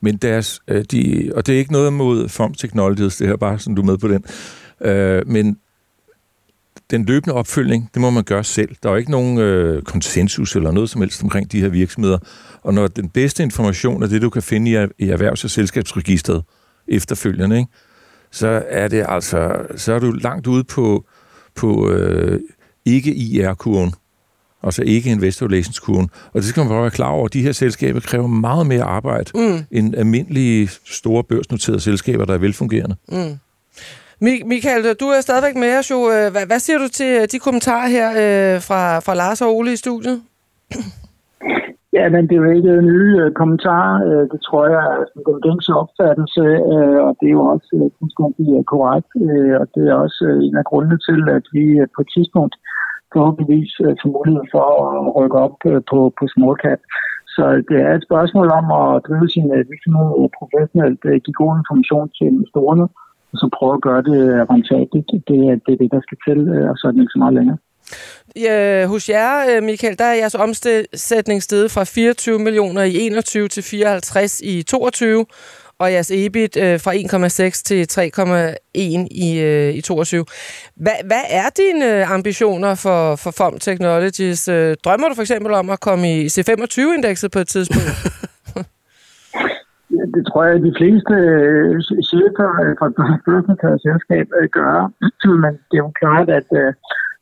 Men 0.00 0.16
deres, 0.16 0.60
øh, 0.68 0.84
de, 0.90 1.32
og 1.34 1.46
det 1.46 1.54
er 1.54 1.58
ikke 1.58 1.72
noget 1.72 1.92
mod 1.92 2.28
FOM 2.28 2.54
Technologies, 2.54 3.16
det 3.16 3.26
her 3.28 3.36
bare, 3.36 3.58
sådan 3.58 3.74
du 3.74 3.82
er 3.82 3.86
med 3.86 3.98
på 3.98 4.08
den. 4.08 4.24
Øh, 4.80 5.28
men 5.28 5.58
den 6.90 7.04
løbende 7.04 7.34
opfølgning, 7.34 7.90
det 7.94 8.02
må 8.02 8.10
man 8.10 8.24
gøre 8.24 8.44
selv. 8.44 8.76
Der 8.82 8.88
er 8.88 8.92
jo 8.92 8.98
ikke 8.98 9.10
nogen 9.10 9.38
øh, 9.38 9.82
konsensus 9.82 10.56
eller 10.56 10.70
noget 10.72 10.90
som 10.90 11.00
helst 11.00 11.22
omkring 11.22 11.52
de 11.52 11.60
her 11.60 11.68
virksomheder. 11.68 12.18
Og 12.62 12.74
når 12.74 12.86
den 12.86 13.08
bedste 13.08 13.42
information 13.42 14.02
er 14.02 14.06
det, 14.06 14.22
du 14.22 14.30
kan 14.30 14.42
finde 14.42 14.70
i, 14.70 15.04
i 15.04 15.10
erhvervs- 15.10 15.44
og 15.44 15.50
selskabsregistret 15.50 16.42
efterfølgende, 16.88 17.58
ikke? 17.58 17.70
så 18.30 18.62
er 18.68 18.88
det 18.88 19.04
altså, 19.08 19.66
så 19.76 19.92
er 19.92 19.98
du 19.98 20.10
langt 20.10 20.46
ude 20.46 20.64
på, 20.64 21.06
på 21.54 21.90
øh, 21.90 22.40
ikke 22.84 23.14
IR-kurven, 23.14 23.94
altså 24.62 24.82
ikke 24.82 25.10
investor 25.10 25.46
relations-kurven. 25.46 26.08
Og 26.32 26.34
det 26.34 26.44
skal 26.44 26.60
man 26.60 26.68
bare 26.68 26.82
være 26.82 26.90
klar 26.90 27.10
over, 27.10 27.24
at 27.24 27.32
de 27.32 27.42
her 27.42 27.52
selskaber 27.52 28.00
kræver 28.00 28.26
meget 28.26 28.66
mere 28.66 28.82
arbejde 28.82 29.30
mm. 29.34 29.58
end 29.70 29.94
almindelige 29.96 30.68
store 30.84 31.24
børsnoterede 31.24 31.80
selskaber, 31.80 32.24
der 32.24 32.34
er 32.34 32.38
velfungerende. 32.38 32.96
Mm. 33.08 33.38
Michael, 34.20 34.82
du 35.02 35.06
er 35.16 35.20
stadigvæk 35.20 35.56
med 35.56 35.78
os 35.78 35.90
jo. 35.90 36.00
Øh, 36.14 36.26
hvad, 36.32 36.44
hvad 36.50 36.58
siger 36.58 36.78
du 36.78 36.88
til 36.88 37.12
øh, 37.20 37.24
de 37.32 37.38
kommentarer 37.38 37.88
her 37.96 38.08
øh, 38.22 38.56
fra, 38.68 38.80
fra 39.06 39.14
Lars 39.14 39.40
og 39.42 39.48
Ole 39.56 39.72
i 39.72 39.76
studiet? 39.76 40.18
Ja, 41.98 42.04
men 42.14 42.22
det 42.28 42.34
er 42.34 42.42
jo 42.44 42.50
ikke 42.58 42.74
nye 42.92 43.14
uh, 43.22 43.32
kommentarer. 43.40 43.96
Uh, 44.08 44.24
det 44.32 44.40
tror 44.46 44.62
jeg 44.74 44.82
er 44.94 45.04
den 45.14 45.22
gængse 45.46 45.72
opfattelse, 45.82 46.44
og 47.06 47.12
det 47.18 47.26
er 47.28 47.36
jo 47.38 47.44
også 47.54 47.70
fuldstændig 47.98 48.66
korrekt. 48.72 49.10
Og 49.60 49.66
det 49.74 49.84
er 49.90 49.94
også 50.06 50.24
en 50.46 50.56
af 50.60 50.64
grundene 50.70 50.98
til, 51.08 51.20
at 51.36 51.44
vi 51.56 51.64
på 51.94 52.00
et 52.04 52.10
tidspunkt 52.16 52.54
forhåbentligvis 53.14 53.72
øh, 53.84 53.92
få 54.02 54.06
mulighed 54.16 54.44
for 54.54 54.64
at 54.80 54.90
rykke 55.18 55.38
op 55.46 55.56
øh, 55.70 55.80
på, 55.90 55.98
på 56.18 56.24
small 56.34 56.56
cap. 56.64 56.80
Så 57.34 57.44
øh, 57.54 57.58
det 57.68 57.78
er 57.86 57.92
et 57.94 58.06
spørgsmål 58.08 58.48
om 58.60 58.66
at 58.82 58.92
drive 59.06 59.28
sin 59.34 59.46
virksomhed 59.70 60.10
professionelt, 60.38 61.00
give 61.24 61.40
god 61.42 61.52
information 61.60 62.06
til 62.16 62.24
investorerne, 62.32 62.86
og 63.32 63.36
så 63.40 63.46
prøve 63.56 63.74
at 63.78 63.84
gøre 63.88 64.02
det 64.10 64.20
rentabelt. 64.52 65.08
Det, 65.28 65.38
er, 65.48 65.54
det 65.64 65.72
er 65.74 65.80
det, 65.82 65.90
der 65.94 66.02
skal 66.06 66.18
til, 66.26 66.38
og 66.70 66.74
så 66.78 66.84
er 66.86 66.92
det 66.92 67.00
ikke 67.04 67.16
så 67.16 67.22
meget 67.24 67.38
længere. 67.38 67.58
Ja, 68.46 68.86
hos 68.86 69.08
jer, 69.08 69.60
Michael, 69.60 69.98
der 69.98 70.04
er 70.04 70.14
jeres 70.14 70.34
omsætning 70.34 71.42
steget 71.42 71.70
fra 71.70 71.84
24 71.84 72.38
millioner 72.38 72.82
i 72.82 72.94
21 73.06 73.48
til 73.48 73.62
54 73.62 74.40
i 74.40 74.62
22, 74.62 75.26
og 75.80 75.92
jeres 75.92 76.10
EBIT 76.10 76.56
øh, 76.64 76.80
fra 76.84 76.92
1,6 76.92 77.62
til 77.68 77.80
3,1 77.92 78.74
i, 78.74 79.28
i 79.78 79.80
22. 79.80 80.24
Hvad, 80.76 80.98
hvad 81.10 81.24
er 81.40 81.48
dine 81.62 82.04
ambitioner 82.04 82.74
for, 82.84 83.00
for 83.22 83.30
FOM 83.38 83.58
Technologies? 83.58 84.44
Drømmer 84.84 85.08
du 85.08 85.14
for 85.14 85.26
eksempel 85.26 85.52
om 85.60 85.70
at 85.70 85.80
komme 85.80 86.04
i 86.16 86.26
C25-indekset 86.34 87.30
på 87.32 87.38
et 87.38 87.48
tidspunkt? 87.48 87.90
det 90.14 90.22
tror 90.28 90.44
jeg, 90.44 90.54
at 90.58 90.66
de 90.68 90.78
fleste 90.80 91.14
øh, 91.30 91.74
chefer 92.10 92.50
øh, 92.62 92.72
fra 92.78 92.86
et 92.88 93.22
børsnoteret 93.26 93.78
selskab 93.86 94.26
øh, 94.40 94.48
gør. 94.58 94.74
Men 95.42 95.52
det 95.68 95.76
er 95.78 95.86
jo 95.88 95.92
klart, 96.02 96.28
at 96.40 96.48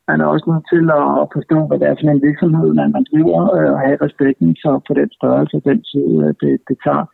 man 0.08 0.20
er 0.20 0.26
også 0.34 0.46
nødt 0.50 0.66
til 0.72 0.84
at 1.00 1.26
forstå, 1.36 1.58
hvad 1.66 1.78
det 1.80 1.86
er 1.88 1.96
for 1.98 2.10
en 2.10 2.26
virksomhed, 2.28 2.70
man, 2.80 2.92
man 2.96 3.06
driver, 3.10 3.40
og 3.72 3.80
have 3.86 3.98
respekten 4.06 4.48
for, 4.62 4.74
for 4.86 4.94
den 5.00 5.10
størrelse 5.18 5.54
og 5.58 5.64
den 5.70 5.78
tid, 5.90 6.08
det, 6.42 6.52
det 6.68 6.76
tager. 6.86 7.06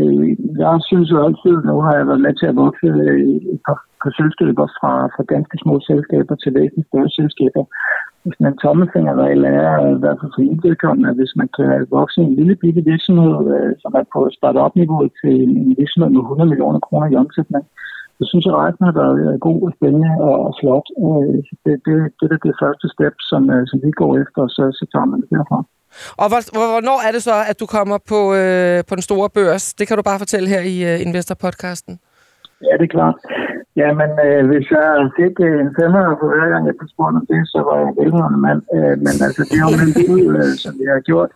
Øh, 0.00 0.28
jeg 0.64 0.76
synes 0.88 1.08
jo 1.12 1.18
altid, 1.26 1.56
nu 1.70 1.74
har 1.84 1.94
jeg 1.96 2.06
været 2.10 2.24
med 2.26 2.34
til 2.34 2.46
at 2.46 2.56
vokse 2.64 2.86
øh, 2.86 3.20
et 3.54 3.60
par, 3.66 3.78
par 4.02 4.12
selskaber 4.20 4.66
fra, 4.78 4.92
fra 5.14 5.22
ganske 5.34 5.56
små 5.62 5.74
selskaber 5.90 6.34
til 6.34 6.54
væsentligt 6.58 6.88
større 6.88 7.10
selskaber. 7.18 7.64
Hvis 8.24 8.38
man 8.44 8.56
tommelfingerregel 8.62 9.44
er, 9.44 9.70
øh, 9.84 9.96
i 9.96 10.00
hvert 10.02 10.18
fald 10.20 10.32
for 10.34 10.68
vedkommende, 10.68 11.10
at 11.10 11.18
hvis 11.20 11.34
man 11.40 11.48
kan 11.56 11.86
vokse 11.98 12.20
en 12.20 12.34
lille 12.38 12.56
bitte 12.62 12.82
virksomhed, 12.92 13.38
øh, 13.56 13.72
som 13.82 13.92
er 14.00 14.04
på 14.14 14.20
start-up-niveau 14.36 15.00
til 15.20 15.34
en 15.46 15.74
virksomhed 15.80 16.10
med 16.12 16.22
100 16.22 16.48
millioner 16.50 16.80
kroner 16.86 17.06
i 17.08 17.20
omsætning, 17.22 17.64
så 18.18 18.22
synes 18.30 18.44
jeg, 18.44 18.54
at 18.54 18.62
rejsen 18.62 18.84
har 18.88 18.96
været 19.02 19.40
god 19.46 19.60
og 19.66 19.72
spændende 19.76 20.10
og 20.28 20.54
flot. 20.60 20.86
Øh, 21.04 21.38
det, 21.64 21.74
det, 21.86 21.96
det 22.18 22.26
er 22.36 22.40
det 22.46 22.60
første 22.62 22.86
step, 22.94 23.14
som, 23.30 23.42
som 23.70 23.78
vi 23.84 23.90
går 24.00 24.12
efter, 24.22 24.40
og 24.46 24.50
så, 24.56 24.64
så 24.78 24.84
tager 24.92 25.08
man 25.10 25.20
det 25.22 25.30
derfra. 25.36 25.58
Og 26.22 26.26
hvornår 26.72 26.98
er 27.06 27.12
det 27.12 27.22
så, 27.22 27.36
at 27.50 27.60
du 27.62 27.66
kommer 27.76 27.98
på, 28.12 28.20
øh, 28.40 28.78
på 28.88 28.94
den 28.98 29.04
store 29.10 29.28
børs? 29.38 29.64
Det 29.78 29.84
kan 29.88 29.96
du 29.96 30.02
bare 30.10 30.22
fortælle 30.24 30.48
her 30.54 30.62
i 30.74 30.76
øh, 30.90 31.06
Investor-podcasten. 31.06 31.94
Ja, 32.66 32.72
det 32.78 32.86
er 32.88 32.94
klart. 32.98 33.16
Jamen, 33.80 34.10
øh, 34.26 34.42
hvis 34.50 34.66
jeg 34.76 34.88
fik 35.18 35.34
øh, 35.48 35.56
en 35.64 35.72
femmer 35.78 36.02
for 36.20 36.26
hver 36.32 36.48
gang, 36.52 36.62
jeg 36.68 36.76
blev 36.78 36.88
spurgt 36.94 37.18
om 37.20 37.26
det, 37.32 37.40
så 37.52 37.58
var 37.66 37.74
jeg 37.80 37.88
en 37.88 37.98
velhørende 38.00 38.40
mand. 38.46 38.62
Øh, 38.76 38.96
men 39.06 39.14
altså, 39.26 39.42
det 39.48 39.56
er 39.60 39.66
jo 39.68 39.72
en 39.86 39.92
ud, 40.14 40.26
øh, 40.40 40.52
som 40.62 40.72
vi 40.80 40.84
har 40.92 41.00
gjort. 41.10 41.30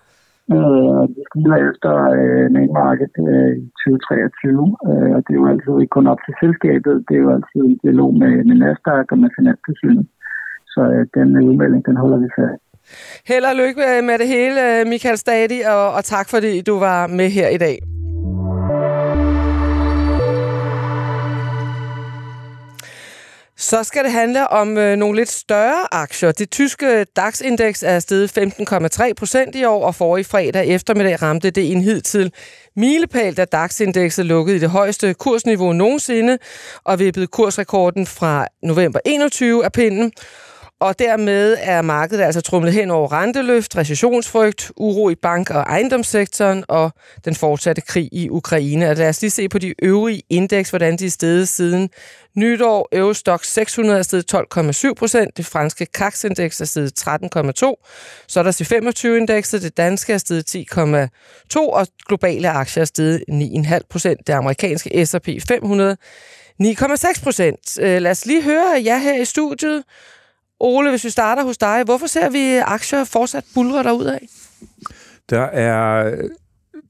Øh, 0.55 1.03
vi 1.15 1.21
skiller 1.29 1.59
efter 1.71 1.93
øh, 2.19 2.47
main 2.57 2.73
market 2.83 3.15
øh, 3.31 3.53
i 3.63 3.67
2023, 3.85 4.77
øh, 4.89 5.11
og 5.17 5.21
det 5.25 5.33
er 5.33 5.41
jo 5.43 5.51
altid 5.53 5.75
ikke 5.79 5.97
kun 5.97 6.13
op 6.13 6.21
til 6.25 6.35
selskabet, 6.43 7.05
det 7.07 7.15
er 7.15 7.25
jo 7.27 7.35
altid 7.37 7.63
en 7.65 7.79
dialog 7.85 8.11
med, 8.23 8.33
med 8.49 8.57
Nasdaq 8.63 9.07
og 9.13 9.19
med 9.23 9.31
Finanstilsynet. 9.39 10.07
Så 10.73 10.81
øh, 10.95 11.05
den 11.17 11.29
udmelding, 11.49 11.83
den 11.89 11.97
holder 12.03 12.19
vi 12.25 12.29
fast. 12.39 12.66
Held 13.27 13.45
og 13.45 13.57
lykke 13.57 13.85
øh, 13.85 14.05
med 14.05 14.19
det 14.19 14.29
hele, 14.29 14.81
øh, 14.81 14.87
Michael 14.87 15.19
Stadi, 15.19 15.61
og, 15.61 15.93
og 15.93 16.05
tak 16.05 16.29
fordi 16.29 16.61
du 16.61 16.79
var 16.79 17.07
med 17.07 17.31
her 17.31 17.49
i 17.49 17.57
dag. 17.59 17.79
Så 23.59 23.85
skal 23.85 24.05
det 24.05 24.13
handle 24.13 24.49
om 24.49 24.79
øh, 24.79 24.97
nogle 24.97 25.19
lidt 25.19 25.29
større 25.29 25.95
aktier. 25.95 26.33
Det 26.33 26.51
tyske 26.51 27.07
DAX-indeks 27.17 27.83
er 27.83 27.99
steget 27.99 28.39
15,3 28.39 29.13
procent 29.13 29.57
i 29.57 29.65
år, 29.65 29.87
og 29.87 29.95
forrige 29.95 30.25
fredag 30.25 30.67
eftermiddag 30.67 31.23
ramte 31.23 31.51
det 31.51 31.73
en 31.73 31.81
hidtil 31.81 32.33
milepæl, 32.77 33.37
da 33.37 33.45
DAX-indekset 33.45 34.27
lukkede 34.27 34.57
i 34.57 34.61
det 34.61 34.71
højeste 34.71 35.15
kursniveau 35.15 35.73
nogensinde, 35.73 36.39
og 36.85 36.99
vippede 36.99 37.27
kursrekorden 37.27 38.07
fra 38.07 38.47
november 38.63 39.01
21 39.05 39.65
af 39.65 39.73
pinden. 39.73 40.13
Og 40.81 40.99
dermed 40.99 41.57
er 41.61 41.83
markedet 41.83 42.23
altså 42.23 42.41
trumlet 42.41 42.73
hen 42.73 42.91
over 42.91 43.13
renteløft, 43.13 43.77
recessionsfrygt, 43.77 44.73
uro 44.77 45.11
i 45.11 45.15
bank- 45.15 45.51
og 45.51 45.61
ejendomssektoren 45.61 46.65
og 46.69 46.93
den 47.25 47.35
fortsatte 47.35 47.83
krig 47.83 48.09
i 48.13 48.31
Ukraine. 48.31 48.91
Og 48.91 48.97
lad 48.97 49.09
os 49.09 49.21
lige 49.21 49.31
se 49.31 49.49
på 49.49 49.59
de 49.59 49.75
øvrige 49.83 50.23
indeks, 50.31 50.71
hvordan 50.71 50.97
de 50.97 51.07
er 51.07 51.11
steget 51.11 51.49
siden 51.49 51.91
nytår. 52.37 52.89
Eurostock 52.93 53.45
600 53.45 53.99
er 53.99 54.03
steget 54.03 54.35
12,7 54.35 54.95
procent. 54.95 55.37
Det 55.37 55.47
franske 55.47 55.87
CAC-indeks 55.97 56.61
er 56.61 56.65
steget 56.65 56.93
13,2. 57.01 58.27
Så 58.29 58.41
er 58.41 58.43
der 58.43 58.53
C25-indekset. 58.53 59.63
Det 59.63 59.77
danske 59.77 60.13
er 60.13 60.19
steget 60.19 60.57
10,2 61.57 61.57
og 61.57 61.87
globale 62.09 62.51
aktier 62.51 62.81
er 62.81 62.87
steget 62.87 63.25
9,5 63.31 63.79
procent. 63.91 64.27
Det 64.27 64.33
amerikanske 64.33 65.07
S&P 65.07 65.29
500 65.49 65.97
9,6 66.63 67.23
procent. 67.23 67.79
Øh, 67.81 68.03
lad 68.03 68.11
os 68.11 68.27
lige 68.27 68.43
høre 68.43 68.83
jer 68.85 68.99
her 68.99 69.21
i 69.21 69.25
studiet. 69.25 69.83
Ole, 70.61 70.91
hvis 70.91 71.05
vi 71.05 71.11
starter 71.11 71.45
hos 71.45 71.59
dig, 71.59 71.83
hvorfor 71.85 72.07
ser 72.07 72.31
vi 72.31 72.57
aktier 72.57 73.05
fortsat 73.05 73.45
bulre 73.55 74.15
af? 74.15 74.29
Der 75.31 75.41
er, 75.41 76.11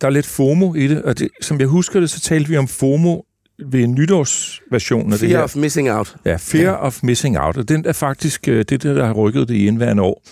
der 0.01 0.07
er 0.07 0.11
lidt 0.11 0.27
FOMO 0.27 0.75
i 0.75 0.87
det, 0.87 1.03
og 1.03 1.19
det, 1.19 1.29
som 1.41 1.61
jeg 1.61 1.69
husker 1.69 2.01
det, 2.01 2.11
så 2.11 2.21
talte 2.21 2.51
vi 2.51 2.57
om 2.57 2.69
FOMO 2.69 3.21
ved 3.59 3.87
nytårsversionen 3.87 5.13
af 5.13 5.19
fear 5.19 5.29
det 5.29 5.37
her. 5.37 5.45
of 5.45 5.57
missing 5.57 5.91
out. 5.91 6.17
Ja, 6.25 6.37
fear 6.37 6.65
ja. 6.65 6.87
of 6.87 7.03
missing 7.03 7.39
out, 7.39 7.57
og 7.57 7.69
den 7.69 7.87
er 7.87 7.93
faktisk 7.93 8.49
øh, 8.49 8.65
det, 8.69 8.83
der 8.83 9.07
har 9.07 9.13
rykket 9.13 9.49
det 9.49 9.55
i 9.55 9.67
indværende 9.67 10.03
år. 10.03 10.23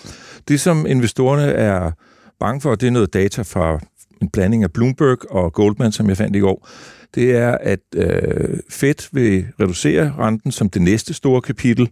Det, 0.47 0.59
som 0.59 0.85
investorerne 0.85 1.43
er 1.43 1.91
bange 2.39 2.61
for, 2.61 2.75
det 2.75 2.87
er 2.87 2.91
noget 2.91 3.13
data 3.13 3.41
fra 3.41 3.79
en 4.21 4.29
blanding 4.29 4.63
af 4.63 4.73
Bloomberg 4.73 5.31
og 5.31 5.53
Goldman, 5.53 5.91
som 5.91 6.09
jeg 6.09 6.17
fandt 6.17 6.35
i 6.35 6.39
går, 6.39 6.69
det 7.15 7.35
er, 7.35 7.57
at 7.57 7.79
øh, 7.95 8.59
Fed 8.69 9.09
vil 9.11 9.45
reducere 9.59 10.13
renten 10.19 10.51
som 10.51 10.69
det 10.69 10.81
næste 10.81 11.13
store 11.13 11.41
kapitel, 11.41 11.89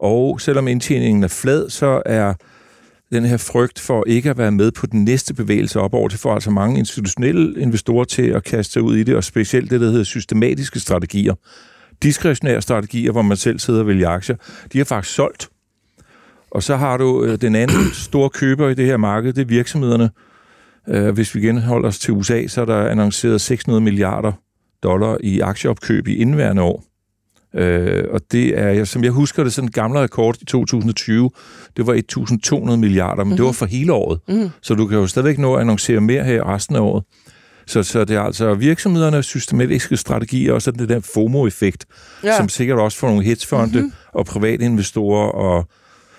og 0.00 0.40
selvom 0.40 0.68
indtjeningen 0.68 1.24
er 1.24 1.28
flad, 1.28 1.70
så 1.70 2.02
er 2.06 2.34
den 3.12 3.24
her 3.24 3.36
frygt 3.36 3.80
for 3.80 4.04
ikke 4.06 4.30
at 4.30 4.38
være 4.38 4.52
med 4.52 4.72
på 4.72 4.86
den 4.86 5.04
næste 5.04 5.34
bevægelse 5.34 5.80
op 5.80 5.94
over. 5.94 6.08
Det 6.08 6.18
får 6.18 6.34
altså 6.34 6.50
mange 6.50 6.78
institutionelle 6.78 7.60
investorer 7.60 8.04
til 8.04 8.22
at 8.22 8.44
kaste 8.44 8.72
sig 8.72 8.82
ud 8.82 8.96
i 8.96 9.02
det, 9.02 9.16
og 9.16 9.24
specielt 9.24 9.70
det, 9.70 9.80
der 9.80 9.90
hedder 9.90 10.04
systematiske 10.04 10.80
strategier. 10.80 11.34
Diskretionære 12.02 12.62
strategier, 12.62 13.12
hvor 13.12 13.22
man 13.22 13.36
selv 13.36 13.58
sidder 13.58 13.80
og 13.80 13.86
vælger 13.86 14.08
aktier, 14.08 14.36
de 14.72 14.78
har 14.78 14.84
faktisk 14.84 15.14
solgt. 15.14 15.48
Og 16.50 16.62
så 16.62 16.76
har 16.76 16.96
du 16.96 17.24
øh, 17.24 17.40
den 17.40 17.54
anden 17.54 17.92
store 18.08 18.30
køber 18.30 18.68
i 18.68 18.74
det 18.74 18.86
her 18.86 18.96
marked, 18.96 19.32
det 19.32 19.42
er 19.42 19.46
virksomhederne. 19.46 20.10
Øh, 20.88 21.14
hvis 21.14 21.34
vi 21.34 21.40
genholder 21.40 21.88
os 21.88 21.98
til 21.98 22.14
USA, 22.14 22.46
så 22.46 22.60
er 22.60 22.64
der 22.64 22.88
annonceret 22.88 23.40
600 23.40 23.80
milliarder 23.80 24.32
dollar 24.82 25.18
i 25.20 25.40
aktieopkøb 25.40 26.08
i 26.08 26.16
indværende 26.16 26.62
år. 26.62 26.89
Øh, 27.54 28.04
og 28.10 28.20
det 28.32 28.58
er, 28.58 28.84
som 28.84 29.04
jeg 29.04 29.12
husker 29.12 29.44
det, 29.44 29.52
sådan 29.52 29.68
en 29.68 29.72
gamle 29.72 30.00
rekord 30.00 30.36
i 30.40 30.44
2020, 30.44 31.30
det 31.76 31.86
var 31.86 32.02
1.200 32.70 32.76
milliarder, 32.76 33.16
men 33.16 33.24
mm-hmm. 33.24 33.36
det 33.36 33.44
var 33.44 33.52
for 33.52 33.66
hele 33.66 33.92
året. 33.92 34.20
Mm-hmm. 34.28 34.50
Så 34.62 34.74
du 34.74 34.86
kan 34.86 34.98
jo 34.98 35.06
stadigvæk 35.06 35.38
nå 35.38 35.54
at 35.54 35.60
annoncere 35.60 36.00
mere 36.00 36.24
her 36.24 36.54
resten 36.54 36.76
af 36.76 36.80
året. 36.80 37.04
Så, 37.66 37.82
så 37.82 38.04
det 38.04 38.16
er 38.16 38.20
altså 38.20 38.54
virksomhederne, 38.54 39.22
systematiske 39.22 39.96
strategier, 39.96 40.52
og 40.52 40.62
så 40.62 40.70
det 40.70 40.88
der 40.88 41.00
FOMO-effekt, 41.14 41.86
ja. 42.24 42.36
som 42.36 42.48
sikkert 42.48 42.78
også 42.78 42.98
får 42.98 43.08
nogle 43.08 43.24
hedgefonde 43.24 43.78
mm-hmm. 43.78 43.92
og 44.12 44.26
private 44.26 44.64
investorer 44.64 45.28
og 45.28 45.68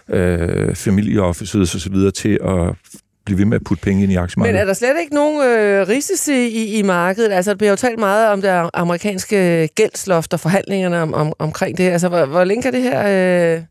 øh, 0.10 0.76
familieoffices 0.76 1.76
osv. 1.76 1.96
til 2.16 2.40
at 2.46 2.76
blive 3.26 3.38
ved 3.38 3.46
med 3.46 3.56
at 3.56 3.64
putte 3.64 3.84
penge 3.84 4.04
ind 4.04 4.12
i 4.12 4.16
aktiemarkedet. 4.16 4.54
Men 4.54 4.62
er 4.62 4.66
der 4.66 4.74
slet 4.74 5.00
ikke 5.02 5.14
nogen 5.14 5.42
øh, 5.48 5.88
risici 5.88 6.48
i, 6.48 6.80
i 6.80 6.82
markedet? 6.82 7.32
Altså, 7.32 7.52
der 7.52 7.58
bliver 7.58 7.70
jo 7.70 7.76
talt 7.76 8.00
meget 8.00 8.30
om 8.30 8.42
det 8.42 8.70
amerikanske 8.74 9.70
gældsloft 9.76 10.34
og 10.34 10.40
forhandlingerne 10.40 11.02
om, 11.02 11.14
om, 11.14 11.34
omkring 11.40 11.78
det. 11.78 11.84
Altså, 11.84 12.10
hvor, 12.10 12.26
hvor 12.26 12.44
længe 12.44 12.64
kan 12.64 12.74
det 12.74 12.82
her... 12.82 13.00
Øh, 13.00 13.62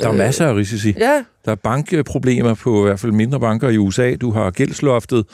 der 0.00 0.08
er 0.08 0.12
masser 0.12 0.46
af 0.46 0.54
risici. 0.54 0.94
Ja. 0.98 1.24
Der 1.44 1.50
er 1.50 1.54
bankproblemer 1.54 2.54
på 2.54 2.84
i 2.84 2.88
hvert 2.88 3.00
fald 3.00 3.12
mindre 3.12 3.40
banker 3.40 3.68
i 3.68 3.78
USA. 3.78 4.14
Du 4.14 4.30
har 4.30 4.50
gældsloftet. 4.50 5.26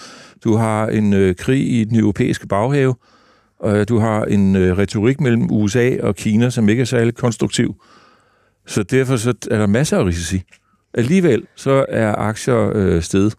Du 0.45 0.57
har 0.57 0.87
en 0.87 1.13
øh, 1.13 1.35
krig 1.35 1.73
i 1.81 1.85
den 1.85 1.99
europæiske 1.99 2.47
baghave. 2.47 2.95
Og 3.61 3.89
du 3.89 3.99
har 3.99 4.25
en 4.25 4.57
øh, 4.57 4.79
retorik 4.79 5.21
mellem 5.21 5.51
USA 5.51 5.97
og 6.03 6.17
Kina, 6.17 6.51
som 6.51 6.69
ikke 6.69 6.81
er 6.81 6.85
særlig 6.85 7.15
konstruktiv. 7.15 7.75
Så 8.67 8.83
derfor 8.83 9.17
så 9.17 9.35
er 9.51 9.59
der 9.59 9.67
masser 9.67 9.99
af 9.99 10.05
risici. 10.05 10.43
Alligevel 10.95 11.47
så 11.57 11.87
er 11.89 12.15
aktier 12.15 12.73
øh, 12.75 13.03
stedet. 13.03 13.35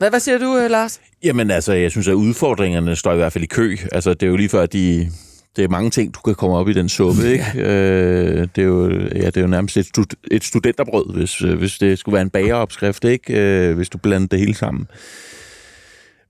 Hvad, 0.00 0.10
hvad 0.10 0.20
siger 0.20 0.38
du, 0.38 0.58
øh, 0.58 0.70
Lars? 0.70 1.00
Jamen 1.22 1.50
altså, 1.50 1.72
jeg 1.72 1.90
synes, 1.90 2.08
at 2.08 2.12
udfordringerne 2.12 2.96
står 2.96 3.12
i 3.12 3.16
hvert 3.16 3.32
fald 3.32 3.44
i 3.44 3.46
kø. 3.46 3.76
Altså, 3.92 4.14
det 4.14 4.22
er 4.22 4.26
jo 4.30 4.36
lige 4.36 4.48
før, 4.48 4.66
de, 4.66 5.10
det 5.56 5.64
er 5.64 5.68
mange 5.68 5.90
ting, 5.90 6.14
du 6.14 6.20
kan 6.20 6.34
komme 6.34 6.56
op 6.56 6.68
i 6.68 6.72
den 6.72 6.88
suppe, 6.88 7.32
ikke? 7.32 7.44
øh, 7.68 8.48
det, 8.56 8.62
er 8.62 8.66
jo, 8.66 8.90
ja, 8.90 9.26
det 9.26 9.36
er 9.36 9.40
jo 9.40 9.46
nærmest 9.46 9.76
et, 9.76 9.86
stud, 9.86 10.04
et 10.30 10.44
studenterbrød, 10.44 11.14
hvis, 11.14 11.42
øh, 11.42 11.58
hvis 11.58 11.78
det 11.78 11.98
skulle 11.98 12.12
være 12.12 12.22
en 12.22 12.30
bageropskrift, 12.30 13.04
ikke? 13.04 13.40
Øh, 13.40 13.76
hvis 13.76 13.88
du 13.88 13.98
blander 13.98 14.28
det 14.28 14.38
hele 14.38 14.54
sammen. 14.54 14.86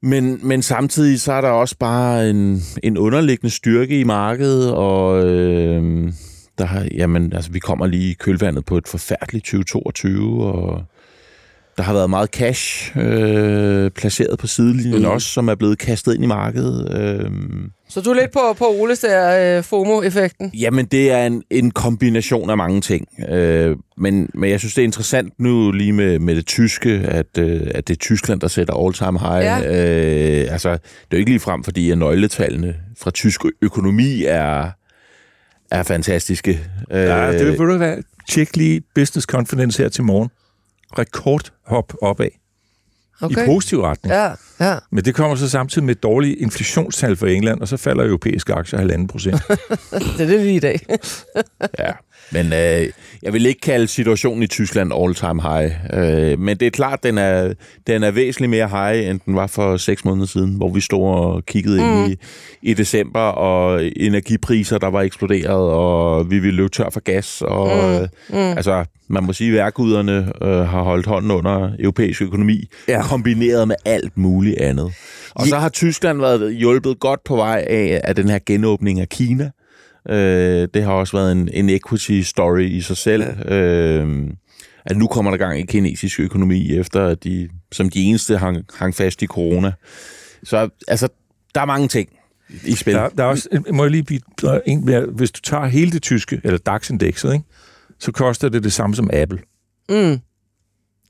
Men, 0.02 0.40
men 0.42 0.62
samtidig 0.62 1.20
så 1.20 1.32
er 1.32 1.40
der 1.40 1.50
også 1.50 1.76
bare 1.78 2.30
en, 2.30 2.62
en 2.82 2.98
underliggende 2.98 3.50
styrke 3.50 4.00
i 4.00 4.04
markedet, 4.04 4.74
og 4.74 5.24
øh, 5.26 6.12
der 6.58 6.64
har, 6.64 6.88
jamen, 6.94 7.32
altså, 7.32 7.50
vi 7.50 7.58
kommer 7.58 7.86
lige 7.86 8.10
i 8.10 8.14
kølvandet 8.14 8.64
på 8.64 8.76
et 8.78 8.88
forfærdeligt 8.88 9.44
2022, 9.44 10.44
og 10.44 10.84
der 11.80 11.84
har 11.86 11.92
været 11.92 12.10
meget 12.10 12.30
cash 12.30 12.96
øh, 12.98 13.90
placeret 13.90 14.38
på 14.38 14.46
sidelinjen 14.46 15.02
mm. 15.02 15.08
også, 15.08 15.28
som 15.28 15.48
er 15.48 15.54
blevet 15.54 15.78
kastet 15.78 16.14
ind 16.14 16.24
i 16.24 16.26
markedet. 16.26 17.00
Øh. 17.00 17.30
Så 17.88 18.00
du 18.00 18.10
er 18.10 18.14
lidt 18.14 18.30
på, 18.32 18.40
på 18.58 18.64
Oles 18.64 18.98
der 18.98 19.56
øh, 19.58 19.64
FOMO-effekten? 19.64 20.50
Jamen, 20.54 20.86
det 20.86 21.10
er 21.12 21.26
en, 21.26 21.42
en 21.50 21.70
kombination 21.70 22.50
af 22.50 22.56
mange 22.56 22.80
ting. 22.80 23.08
Øh, 23.28 23.76
men, 23.96 24.30
men 24.34 24.50
jeg 24.50 24.58
synes, 24.58 24.74
det 24.74 24.82
er 24.82 24.86
interessant 24.86 25.32
nu 25.38 25.72
lige 25.72 25.92
med, 25.92 26.18
med 26.18 26.36
det 26.36 26.46
tyske, 26.46 26.90
at, 26.90 27.38
øh, 27.38 27.60
at 27.74 27.88
det 27.88 27.94
er 27.94 27.98
Tyskland, 27.98 28.40
der 28.40 28.48
sætter 28.48 28.86
all-time 28.86 29.18
high. 29.18 29.44
Ja. 29.44 29.58
Øh, 29.58 30.52
altså, 30.52 30.70
det 30.70 30.78
er 31.10 31.16
jo 31.16 31.18
ikke 31.18 31.30
lige 31.30 31.40
frem, 31.40 31.64
fordi 31.64 31.90
at 31.90 31.98
nøgletallene 31.98 32.74
fra 32.98 33.10
tysk 33.10 33.40
økonomi 33.62 34.24
er, 34.24 34.70
er 35.70 35.82
fantastiske. 35.82 36.60
Ja, 36.90 37.32
det 37.32 37.46
vil 37.46 37.58
du 37.58 37.78
være. 37.78 38.02
Tjek 38.28 38.56
lige 38.56 38.82
business 38.94 39.24
confidence 39.24 39.82
her 39.82 39.88
til 39.88 40.04
morgen 40.04 40.30
rekordhop 40.98 41.94
opad. 42.02 42.30
Okay. 43.22 43.42
I 43.42 43.46
positiv 43.46 43.80
retning. 43.80 44.14
Ja, 44.14 44.32
ja. 44.60 44.78
Men 44.90 45.04
det 45.04 45.14
kommer 45.14 45.36
så 45.36 45.48
samtidig 45.48 45.84
med 45.86 45.94
dårlige 45.94 46.36
inflationstal 46.36 47.16
for 47.16 47.26
England, 47.26 47.60
og 47.60 47.68
så 47.68 47.76
falder 47.76 48.04
europæiske 48.04 48.54
aktier 48.54 48.78
halvanden 48.78 49.08
procent. 49.08 49.42
det 49.90 50.20
er 50.20 50.26
det 50.26 50.40
lige 50.40 50.54
i 50.54 50.60
dag. 50.60 50.80
ja. 51.78 51.92
Men 52.32 52.46
øh, 52.46 52.86
jeg 53.22 53.32
vil 53.32 53.46
ikke 53.46 53.60
kalde 53.60 53.88
situationen 53.88 54.42
i 54.42 54.46
Tyskland 54.46 54.92
all-time 54.94 55.42
high. 55.42 55.72
Øh, 55.92 56.38
men 56.38 56.56
det 56.56 56.66
er 56.66 56.70
klart, 56.70 57.02
den 57.02 57.18
er, 57.18 57.52
den 57.86 58.02
er 58.02 58.10
væsentligt 58.10 58.50
mere 58.50 58.68
high, 58.68 59.08
end 59.08 59.20
den 59.26 59.36
var 59.36 59.46
for 59.46 59.76
seks 59.76 60.04
måneder 60.04 60.26
siden, 60.26 60.54
hvor 60.54 60.68
vi 60.68 60.80
stod 60.80 61.08
og 61.08 61.44
kiggede 61.46 61.84
mm. 61.84 62.04
ind 62.04 62.12
i, 62.12 62.16
i 62.70 62.74
december, 62.74 63.20
og 63.20 63.84
energipriser, 63.96 64.78
der 64.78 64.90
var 64.90 65.02
eksploderet, 65.02 65.70
og 65.70 66.30
vi 66.30 66.38
ville 66.38 66.56
løbe 66.56 66.68
tør 66.68 66.90
for 66.90 67.00
gas. 67.00 67.42
Og, 67.42 67.68
mm. 68.28 68.36
Mm. 68.36 68.36
Altså, 68.36 68.84
man 69.08 69.24
må 69.24 69.32
sige, 69.32 69.48
at 69.48 69.54
værkuderne 69.54 70.32
øh, 70.42 70.68
har 70.68 70.82
holdt 70.82 71.06
hånden 71.06 71.30
under 71.30 71.70
europæisk 71.78 72.22
økonomi, 72.22 72.68
ja. 72.88 73.02
kombineret 73.02 73.68
med 73.68 73.76
alt 73.84 74.18
muligt 74.18 74.58
andet. 74.60 74.92
Og 75.34 75.46
så 75.46 75.56
har 75.56 75.68
Tyskland 75.68 76.20
været 76.20 76.54
hjulpet 76.54 77.00
godt 77.00 77.24
på 77.24 77.36
vej 77.36 77.64
af, 77.66 78.00
af 78.04 78.14
den 78.14 78.28
her 78.28 78.38
genåbning 78.46 79.00
af 79.00 79.08
Kina, 79.08 79.50
Øh, 80.08 80.68
det 80.74 80.82
har 80.82 80.92
også 80.92 81.16
været 81.16 81.32
en, 81.32 81.48
en 81.52 81.70
equity 81.70 82.20
story 82.20 82.62
i 82.62 82.80
sig 82.80 82.96
selv. 82.96 83.24
Ja. 83.48 83.56
Øh, 83.56 84.28
at 84.84 84.96
nu 84.96 85.06
kommer 85.06 85.30
der 85.30 85.38
gang 85.38 85.60
i 85.60 85.62
kinesisk 85.62 86.20
økonomi, 86.20 86.76
efter 86.76 87.06
at 87.06 87.24
de 87.24 87.48
som 87.72 87.90
de 87.90 88.02
eneste 88.02 88.38
hang, 88.38 88.64
hang 88.74 88.94
fast 88.94 89.22
i 89.22 89.26
corona. 89.26 89.72
Så 90.44 90.68
altså, 90.88 91.08
der 91.54 91.60
er 91.60 91.64
mange 91.64 91.88
ting 91.88 92.08
i 92.64 92.74
spil. 92.74 92.94
Der, 92.94 93.08
der 93.08 93.24
er 93.24 93.28
også, 93.28 93.62
må 93.72 93.84
jeg 93.84 93.90
lige 93.90 94.02
blive, 94.02 94.20
en 94.66 94.84
mere, 94.84 95.06
hvis 95.06 95.30
du 95.30 95.40
tager 95.40 95.66
hele 95.66 95.90
det 95.90 96.02
tyske, 96.02 96.40
eller 96.44 96.58
DAX-indekset, 96.58 97.32
ikke, 97.32 97.44
så 97.98 98.12
koster 98.12 98.48
det 98.48 98.62
det 98.64 98.72
samme 98.72 98.96
som 98.96 99.10
Apple. 99.12 99.38
Mm. 99.88 100.20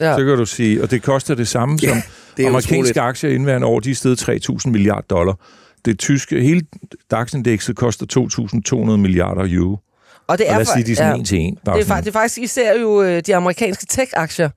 Ja. 0.00 0.16
Så 0.16 0.24
kan 0.24 0.36
du 0.36 0.46
sige, 0.46 0.82
og 0.82 0.90
det 0.90 1.02
koster 1.02 1.34
det 1.34 1.48
samme 1.48 1.78
ja, 1.82 1.88
som 1.88 1.96
det 2.36 2.46
amerikanske 2.46 3.00
aktier 3.00 3.30
indværende 3.30 3.66
år, 3.66 3.80
de 3.80 3.90
er 3.90 3.94
steget 3.94 4.28
3.000 4.28 4.70
milliarder 4.70 5.06
dollar 5.10 5.34
det 5.84 5.98
tyske, 5.98 6.40
hele 6.40 6.62
DAX-indekset 7.10 7.76
koster 7.76 8.06
2.200 8.90 8.96
milliarder 8.96 9.46
euro. 9.50 9.78
Og 10.26 10.38
det 10.38 10.48
er 10.48 10.52
og 10.52 10.56
lad 10.56 10.66
os 10.66 10.68
sige, 10.68 10.84
de 10.84 10.92
er 10.92 10.96
sådan 10.96 11.12
ja, 11.12 11.18
en 11.18 11.24
til 11.24 11.38
en. 11.38 11.54
Det 11.54 11.68
er, 11.68 11.84
faktisk, 11.84 12.04
det 12.04 12.16
er 12.16 12.20
faktisk 12.20 12.38
især 12.38 12.80
jo 12.80 13.02
øh, 13.02 13.22
de 13.26 13.36
amerikanske 13.36 13.86
tech-aktier, 13.86 14.48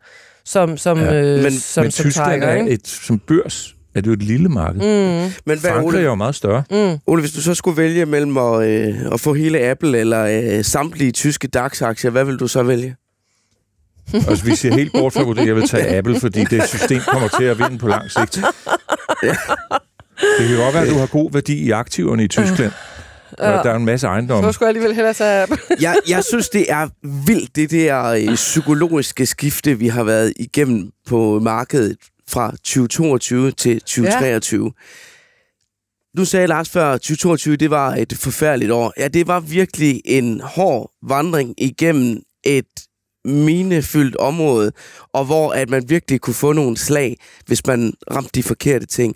som, 0.45 0.77
som, 0.77 0.99
ja. 0.99 1.21
øh, 1.21 1.43
men, 1.43 1.51
som, 1.51 1.83
men 1.83 1.91
som 1.91 2.03
Tyskland 2.03 2.41
trækker, 2.41 2.47
er 2.47 2.65
et, 2.67 2.88
som 2.88 3.19
børs 3.19 3.75
er 3.95 4.01
det 4.01 4.07
jo 4.07 4.13
et 4.13 4.23
lille 4.23 4.49
marked. 4.49 4.81
Mm. 4.81 5.31
Men 5.45 5.59
hvad, 5.59 5.71
Frankrig 5.71 5.86
Ole, 5.86 5.99
er 5.99 6.03
jo 6.03 6.15
meget 6.15 6.36
større. 6.36 6.63
Mm. 6.71 6.99
Ole, 7.07 7.21
hvis 7.21 7.31
du 7.31 7.41
så 7.41 7.53
skulle 7.53 7.77
vælge 7.77 8.05
mellem 8.05 8.38
at, 8.38 8.67
øh, 8.67 8.95
at 9.12 9.19
få 9.19 9.33
hele 9.33 9.59
Apple 9.59 9.97
eller 9.97 10.23
øh, 10.57 10.63
samtlige 10.63 11.12
tyske 11.12 11.47
DAX-aktier, 11.47 12.09
hvad 12.09 12.25
vil 12.25 12.38
du 12.38 12.47
så 12.47 12.63
vælge? 12.63 12.95
altså, 14.29 14.45
vi 14.45 14.55
ser 14.55 14.73
helt 14.73 14.91
bort 14.91 15.13
fra, 15.13 15.41
at 15.41 15.47
jeg 15.47 15.55
vil 15.55 15.67
tage 15.67 15.97
Apple, 15.97 16.19
fordi 16.19 16.43
det 16.43 16.67
system 16.67 16.99
kommer 17.07 17.27
til 17.27 17.43
at 17.43 17.59
vinde 17.59 17.77
på 17.77 17.88
lang 17.88 18.12
sigt. 18.12 18.38
ja. 19.23 19.36
Det 20.39 20.47
kan 20.47 20.58
godt 20.58 20.73
være, 20.73 20.84
at 20.84 20.89
du 20.93 20.97
har 20.97 21.08
god 21.08 21.32
værdi 21.32 21.63
i 21.63 21.71
aktiverne 21.71 22.23
i 22.23 22.28
Tyskland. 22.28 22.71
Ja. 23.39 23.45
Der 23.45 23.71
er 23.71 23.76
en 23.76 23.86
masse 23.86 24.08
ejendomme. 24.08 24.47
Så 24.47 24.52
skulle 24.52 24.67
jeg 24.67 24.69
alligevel 24.69 24.95
hellere 24.95 25.13
tage 25.13 25.47
jeg, 25.82 25.95
jeg 26.08 26.23
synes, 26.23 26.49
det 26.49 26.71
er 26.71 26.88
vildt, 27.28 27.56
det 27.56 27.71
der 27.71 28.04
øh, 28.04 28.36
psykologiske 28.36 29.26
skifte, 29.26 29.80
vi 29.80 29.88
har 29.88 30.04
været 30.04 30.34
igennem 30.36 30.91
på 31.08 31.39
markedet 31.39 31.97
fra 32.28 32.52
2022 32.52 33.52
til 33.52 33.80
2023. 33.80 34.65
Ja. 34.65 34.71
Nu 36.19 36.26
sagde 36.26 36.47
Lars 36.47 36.69
før, 36.69 36.86
at 36.91 37.02
2022 37.02 37.56
det 37.56 37.69
var 37.69 37.95
et 37.95 38.13
forfærdeligt 38.17 38.71
år. 38.71 38.93
Ja, 38.97 39.08
det 39.08 39.28
var 39.28 39.39
virkelig 39.39 40.02
en 40.06 40.41
hård 40.41 40.91
vandring 41.04 41.54
igennem 41.58 42.21
et 42.43 42.65
minefyldt 43.26 44.15
område, 44.15 44.71
og 45.13 45.26
hvor 45.26 45.52
at 45.54 45.69
man 45.69 45.89
virkelig 45.89 46.21
kunne 46.21 46.34
få 46.34 46.54
nogle 46.54 46.78
slag, 46.78 47.17
hvis 47.45 47.67
man 47.67 47.93
ramte 48.12 48.30
de 48.36 48.43
forkerte 48.43 48.86
ting. 48.86 49.15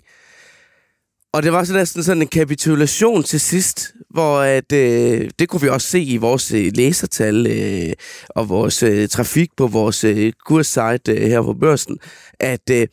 Og 1.32 1.42
det 1.42 1.52
var 1.52 1.64
så 1.64 1.72
næsten 1.72 2.02
sådan 2.02 2.22
en 2.22 2.28
kapitulation 2.28 3.22
til 3.22 3.40
sidst, 3.40 3.94
hvor 4.10 4.38
at, 4.38 4.72
øh, 4.72 5.30
det 5.38 5.48
kunne 5.48 5.60
vi 5.60 5.68
også 5.68 5.88
se 5.88 6.00
i 6.00 6.16
vores 6.16 6.52
øh, 6.52 6.70
læsertal 6.74 7.46
øh, 7.46 7.92
og 8.28 8.48
vores 8.48 8.82
øh, 8.82 9.08
trafik 9.08 9.50
på 9.56 9.66
vores 9.66 10.04
øh, 10.04 10.32
kurssite 10.46 11.12
øh, 11.12 11.28
her 11.28 11.42
på 11.42 11.54
børsen, 11.54 11.98
at 12.40 12.70
øh, 12.70 12.86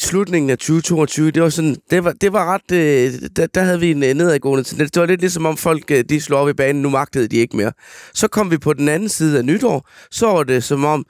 slutningen 0.00 0.50
af 0.50 0.58
2022, 0.58 1.30
det 1.30 1.42
var 1.42 1.48
sådan, 1.48 1.76
det 1.90 2.04
var, 2.04 2.12
det 2.12 2.32
var 2.32 2.54
ret, 2.54 2.72
øh, 2.72 3.12
der, 3.36 3.46
der 3.46 3.62
havde 3.62 3.80
vi 3.80 3.90
en 3.90 4.02
øh, 4.02 4.14
nedadgående 4.14 4.64
tendens. 4.64 4.90
Det 4.90 5.00
var 5.00 5.06
lidt 5.06 5.20
ligesom 5.20 5.46
om 5.46 5.56
folk, 5.56 5.90
øh, 5.90 6.04
de 6.08 6.20
slog 6.20 6.40
op 6.40 6.48
i 6.48 6.52
banen, 6.52 6.82
nu 6.82 6.90
magtede 6.90 7.28
de 7.28 7.36
ikke 7.36 7.56
mere. 7.56 7.72
Så 8.14 8.28
kom 8.28 8.50
vi 8.50 8.58
på 8.58 8.72
den 8.72 8.88
anden 8.88 9.08
side 9.08 9.38
af 9.38 9.44
nytår, 9.44 9.88
så 10.10 10.26
var 10.26 10.42
det 10.42 10.64
som 10.64 10.84
om, 10.84 11.06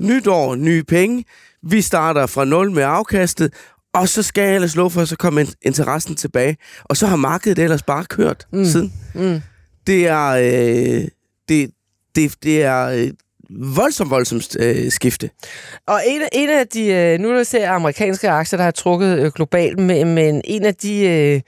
nytår, 0.00 0.54
nye 0.54 0.84
penge, 0.84 1.24
vi 1.62 1.82
starter 1.82 2.26
fra 2.26 2.44
nul 2.44 2.70
med 2.70 2.82
afkastet, 2.82 3.52
og 3.94 4.08
så 4.08 4.22
skal 4.22 4.42
jeg 4.42 4.54
ellers 4.54 4.76
love 4.76 4.90
for, 4.90 5.00
at 5.00 5.08
så 5.08 5.16
kommer 5.16 5.44
interessen 5.62 6.16
tilbage. 6.16 6.56
Og 6.84 6.96
så 6.96 7.06
har 7.06 7.16
markedet 7.16 7.58
ellers 7.58 7.82
bare 7.82 8.04
kørt 8.04 8.46
mm. 8.52 8.64
siden. 8.64 8.92
Mm. 9.14 9.40
Det 9.86 10.06
er... 10.06 10.28
Øh, 10.28 11.08
det, 11.48 11.70
det, 12.14 12.34
det 12.42 12.62
er 12.62 12.86
øh, 12.86 13.10
voldsomt, 13.50 14.10
voldsomt 14.10 14.56
øh, 14.60 14.90
skifte. 14.90 15.30
Og 15.86 16.00
en, 16.06 16.22
en 16.32 16.50
af 16.50 16.66
de, 16.68 16.86
øh, 16.86 17.18
nu 17.18 17.30
er 17.30 17.42
ser 17.42 17.70
amerikanske 17.70 18.30
aktier, 18.30 18.56
der 18.56 18.64
har 18.64 18.70
trukket 18.70 19.18
øh, 19.18 19.32
globalt, 19.32 19.78
men, 19.78 20.14
men 20.14 20.42
en 20.44 20.64
af 20.64 20.74
de, 20.74 21.06
øh, 21.06 21.40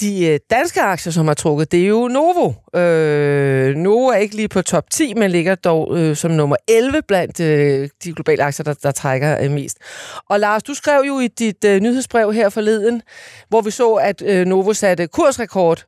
de 0.00 0.26
øh, 0.26 0.38
danske 0.50 0.80
aktier, 0.80 1.12
som 1.12 1.26
har 1.26 1.34
trukket, 1.34 1.72
det 1.72 1.82
er 1.82 1.86
jo 1.86 2.08
Novo. 2.08 2.52
Øh, 2.80 3.74
Novo 3.76 4.06
er 4.06 4.16
ikke 4.16 4.36
lige 4.36 4.48
på 4.48 4.62
top 4.62 4.90
10, 4.90 5.14
men 5.14 5.30
ligger 5.30 5.54
dog 5.54 5.98
øh, 5.98 6.16
som 6.16 6.30
nummer 6.30 6.56
11 6.68 7.02
blandt 7.08 7.40
øh, 7.40 7.88
de 8.04 8.12
globale 8.12 8.42
aktier, 8.42 8.64
der, 8.64 8.74
der 8.74 8.90
trækker 8.90 9.38
øh, 9.40 9.50
mest. 9.50 9.78
Og 10.28 10.40
Lars, 10.40 10.62
du 10.62 10.74
skrev 10.74 11.02
jo 11.06 11.20
i 11.20 11.28
dit 11.28 11.64
øh, 11.64 11.80
nyhedsbrev 11.80 12.32
her 12.32 12.48
forleden, 12.48 13.02
hvor 13.48 13.60
vi 13.60 13.70
så, 13.70 13.94
at 13.94 14.22
øh, 14.22 14.46
Novo 14.46 14.72
satte 14.72 15.06
kursrekord. 15.06 15.84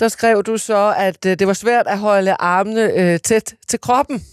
Der 0.00 0.08
skrev 0.08 0.42
du 0.42 0.56
så, 0.56 0.94
at 0.98 1.26
øh, 1.26 1.38
det 1.38 1.46
var 1.46 1.52
svært 1.52 1.86
at 1.86 1.98
holde 1.98 2.36
armene 2.38 2.92
øh, 2.92 3.18
tæt 3.18 3.54
til 3.68 3.80
kroppen. 3.80 4.24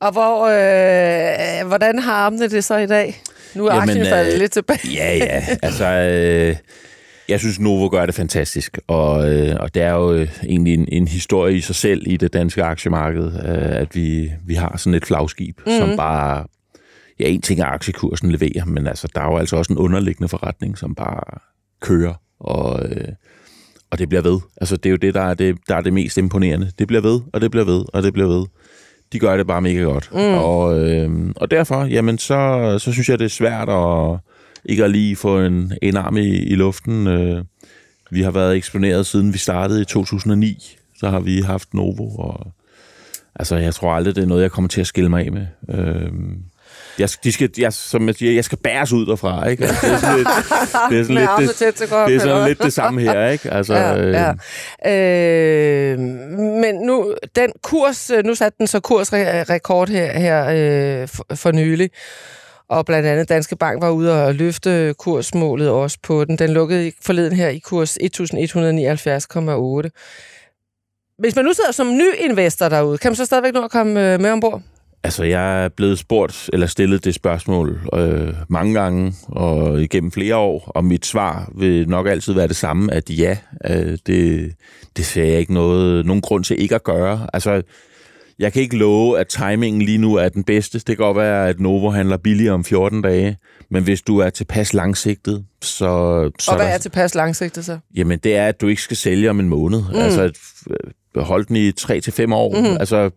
Og 0.00 0.12
hvor, 0.12 0.46
øh, 0.46 1.66
hvordan 1.66 1.98
har 1.98 2.12
armene 2.12 2.48
det 2.48 2.64
så 2.64 2.76
i 2.76 2.86
dag? 2.86 3.22
Nu 3.54 3.66
er 3.66 3.72
aktien 3.72 4.06
faldet 4.06 4.32
øh, 4.32 4.38
lidt 4.38 4.52
tilbage. 4.52 4.88
Ja, 4.94 5.16
ja. 5.16 5.44
Altså, 5.62 5.84
øh, 6.12 6.56
jeg 7.30 7.40
synes, 7.40 7.60
Novo 7.60 7.88
gør 7.88 8.06
det 8.06 8.14
fantastisk, 8.14 8.78
og, 8.86 9.32
øh, 9.32 9.56
og 9.60 9.74
det 9.74 9.82
er 9.82 9.92
jo 9.92 10.12
øh, 10.12 10.28
egentlig 10.42 10.74
en, 10.74 10.88
en 10.92 11.08
historie 11.08 11.56
i 11.56 11.60
sig 11.60 11.74
selv 11.74 12.02
i 12.06 12.16
det 12.16 12.32
danske 12.32 12.64
aktiemarked, 12.64 13.24
øh, 13.24 13.80
at 13.80 13.94
vi, 13.94 14.32
vi 14.46 14.54
har 14.54 14.76
sådan 14.76 14.94
et 14.94 15.06
flagskib, 15.06 15.58
mm-hmm. 15.58 15.78
som 15.78 15.96
bare... 15.96 16.44
Ja, 17.20 17.28
en 17.28 17.40
ting 17.40 17.60
er 17.60 17.66
aktiekursen 17.66 18.30
leverer, 18.30 18.64
men 18.64 18.86
altså, 18.86 19.08
der 19.14 19.20
er 19.20 19.26
jo 19.26 19.36
altså 19.36 19.56
også 19.56 19.72
en 19.72 19.78
underliggende 19.78 20.28
forretning, 20.28 20.78
som 20.78 20.94
bare 20.94 21.40
kører, 21.80 22.14
og, 22.40 22.88
øh, 22.88 23.08
og 23.90 23.98
det 23.98 24.08
bliver 24.08 24.22
ved. 24.22 24.40
Altså, 24.60 24.76
det 24.76 24.86
er 24.86 24.90
jo 24.90 24.96
det, 24.96 25.14
der 25.14 25.20
er 25.20 25.34
det, 25.34 25.56
der 25.68 25.76
er 25.76 25.80
det 25.80 25.92
mest 25.92 26.18
imponerende. 26.18 26.70
Det 26.78 26.86
bliver 26.86 27.02
ved, 27.02 27.20
og 27.32 27.40
det 27.40 27.50
bliver 27.50 27.64
ved, 27.64 27.84
og 27.92 28.02
det 28.02 28.12
bliver 28.12 28.28
ved 28.28 28.46
de 29.12 29.18
gør 29.18 29.36
det 29.36 29.46
bare 29.46 29.62
mega 29.62 29.80
godt. 29.80 30.10
Mm. 30.12 30.18
Og, 30.18 30.80
øh, 30.80 31.10
og 31.36 31.50
derfor, 31.50 31.84
jamen, 31.84 32.18
så, 32.18 32.76
så 32.78 32.92
synes 32.92 33.08
jeg, 33.08 33.18
det 33.18 33.24
er 33.24 33.28
svært 33.28 33.68
at 33.68 34.18
ikke 34.64 34.84
at 34.84 34.90
lige 34.90 35.16
få 35.16 35.40
en, 35.40 35.72
en 35.82 35.96
arm 35.96 36.16
i, 36.16 36.38
i 36.38 36.54
luften. 36.54 37.06
Øh, 37.06 37.44
vi 38.10 38.22
har 38.22 38.30
været 38.30 38.56
eksponeret 38.56 39.06
siden 39.06 39.32
vi 39.32 39.38
startede 39.38 39.82
i 39.82 39.84
2009. 39.84 40.76
Så 40.98 41.08
har 41.08 41.20
vi 41.20 41.40
haft 41.40 41.74
Novo, 41.74 42.16
og 42.16 42.52
altså, 43.36 43.56
jeg 43.56 43.74
tror 43.74 43.92
aldrig, 43.92 44.16
det 44.16 44.22
er 44.22 44.28
noget, 44.28 44.42
jeg 44.42 44.50
kommer 44.50 44.68
til 44.68 44.80
at 44.80 44.86
skille 44.86 45.10
mig 45.10 45.26
af 45.26 45.32
med. 45.32 45.46
Øh, 45.68 46.12
jeg, 46.98 47.08
de 47.24 47.32
skal, 47.32 47.50
jeg, 47.58 47.72
som 47.72 48.06
jeg 48.06 48.14
siger, 48.14 48.32
jeg 48.32 48.44
skal 48.44 48.58
bæres 48.58 48.92
ud 48.92 49.06
derfra, 49.06 49.46
ikke? 49.46 49.64
Altså, 49.66 49.86
det 49.86 49.92
er 49.92 49.98
sådan 49.98 50.16
lidt 50.16 50.28
det, 50.90 51.00
er 51.00 51.04
sådan 51.04 51.16
lidt, 51.40 51.58
det, 51.58 51.78
det, 52.06 52.14
er 52.14 52.20
sådan 52.20 52.48
lidt 52.48 52.62
det 52.62 52.72
samme 52.72 53.00
her, 53.00 53.28
ikke? 53.28 53.50
Altså, 53.60 53.74
ja, 53.74 54.32
ja. 54.84 55.92
Øh, 55.92 55.98
men 56.38 56.74
nu, 56.74 57.14
den 57.36 57.52
kurs, 57.62 58.10
nu 58.24 58.34
satte 58.34 58.58
den 58.58 58.66
så 58.66 58.80
kursrekord 58.80 59.88
her, 59.88 60.18
her 60.18 60.46
øh, 61.02 61.08
for, 61.08 61.26
for 61.34 61.52
nylig, 61.52 61.90
og 62.70 62.86
blandt 62.86 63.08
andet 63.08 63.28
Danske 63.28 63.56
Bank 63.56 63.82
var 63.82 63.90
ude 63.90 64.24
og 64.24 64.34
løfte 64.34 64.94
kursmålet 64.98 65.68
også 65.68 65.98
på 66.02 66.24
den. 66.24 66.38
Den 66.38 66.50
lukkede 66.50 66.92
forleden 67.02 67.32
her 67.32 67.48
i 67.48 67.58
kurs 67.58 67.98
1179,8. 68.02 68.06
Hvis 71.18 71.36
man 71.36 71.44
nu 71.44 71.52
sidder 71.52 71.72
som 71.72 71.96
ny 71.96 72.30
investor 72.30 72.68
derude, 72.68 72.98
kan 72.98 73.10
man 73.10 73.16
så 73.16 73.24
stadigvæk 73.24 73.54
nå 73.54 73.64
at 73.64 73.70
komme 73.70 74.12
øh, 74.12 74.20
med 74.20 74.30
ombord? 74.30 74.62
Altså, 75.04 75.24
jeg 75.24 75.64
er 75.64 75.68
blevet 75.68 75.98
spurgt, 75.98 76.50
eller 76.52 76.66
stillet 76.66 77.04
det 77.04 77.14
spørgsmål 77.14 77.80
øh, 77.94 78.34
mange 78.48 78.74
gange, 78.74 79.14
og 79.28 79.82
igennem 79.82 80.12
flere 80.12 80.36
år, 80.36 80.72
og 80.74 80.84
mit 80.84 81.06
svar 81.06 81.50
vil 81.54 81.88
nok 81.88 82.06
altid 82.06 82.32
være 82.32 82.48
det 82.48 82.56
samme, 82.56 82.94
at 82.94 83.10
ja, 83.10 83.36
øh, 83.70 83.98
det, 84.06 84.52
det 84.96 85.06
ser 85.06 85.24
jeg 85.24 85.38
ikke 85.38 85.54
noget, 85.54 86.06
nogen 86.06 86.22
grund 86.22 86.44
til 86.44 86.62
ikke 86.62 86.74
at 86.74 86.84
gøre. 86.84 87.26
Altså, 87.32 87.62
jeg 88.40 88.52
kan 88.52 88.62
ikke 88.62 88.76
love, 88.76 89.18
at 89.20 89.28
timingen 89.28 89.82
lige 89.82 89.98
nu 89.98 90.14
er 90.14 90.28
den 90.28 90.44
bedste. 90.44 90.78
Det 90.78 90.86
kan 90.86 90.96
godt 90.96 91.16
være, 91.16 91.48
at 91.48 91.60
Novo 91.60 91.90
handler 91.90 92.16
billigere 92.16 92.54
om 92.54 92.64
14 92.64 93.02
dage, 93.02 93.36
men 93.70 93.84
hvis 93.84 94.02
du 94.02 94.18
er 94.18 94.30
tilpas 94.30 94.74
langsigtet, 94.74 95.44
så... 95.62 96.30
så 96.38 96.50
og 96.50 96.56
hvad 96.56 96.66
er, 96.66 96.68
der, 96.68 96.74
er 96.74 96.78
tilpas 96.78 97.14
langsigtet 97.14 97.64
så? 97.64 97.78
Jamen, 97.96 98.18
det 98.18 98.36
er, 98.36 98.46
at 98.46 98.60
du 98.60 98.68
ikke 98.68 98.82
skal 98.82 98.96
sælge 98.96 99.30
om 99.30 99.40
en 99.40 99.48
måned. 99.48 99.82
Mm. 99.92 99.98
Altså, 99.98 100.32
hold 101.16 101.46
den 101.46 101.56
i 101.56 101.70
3-5 101.70 102.34
år. 102.34 102.60
Mm. 102.60 102.76
Altså, 102.80 103.10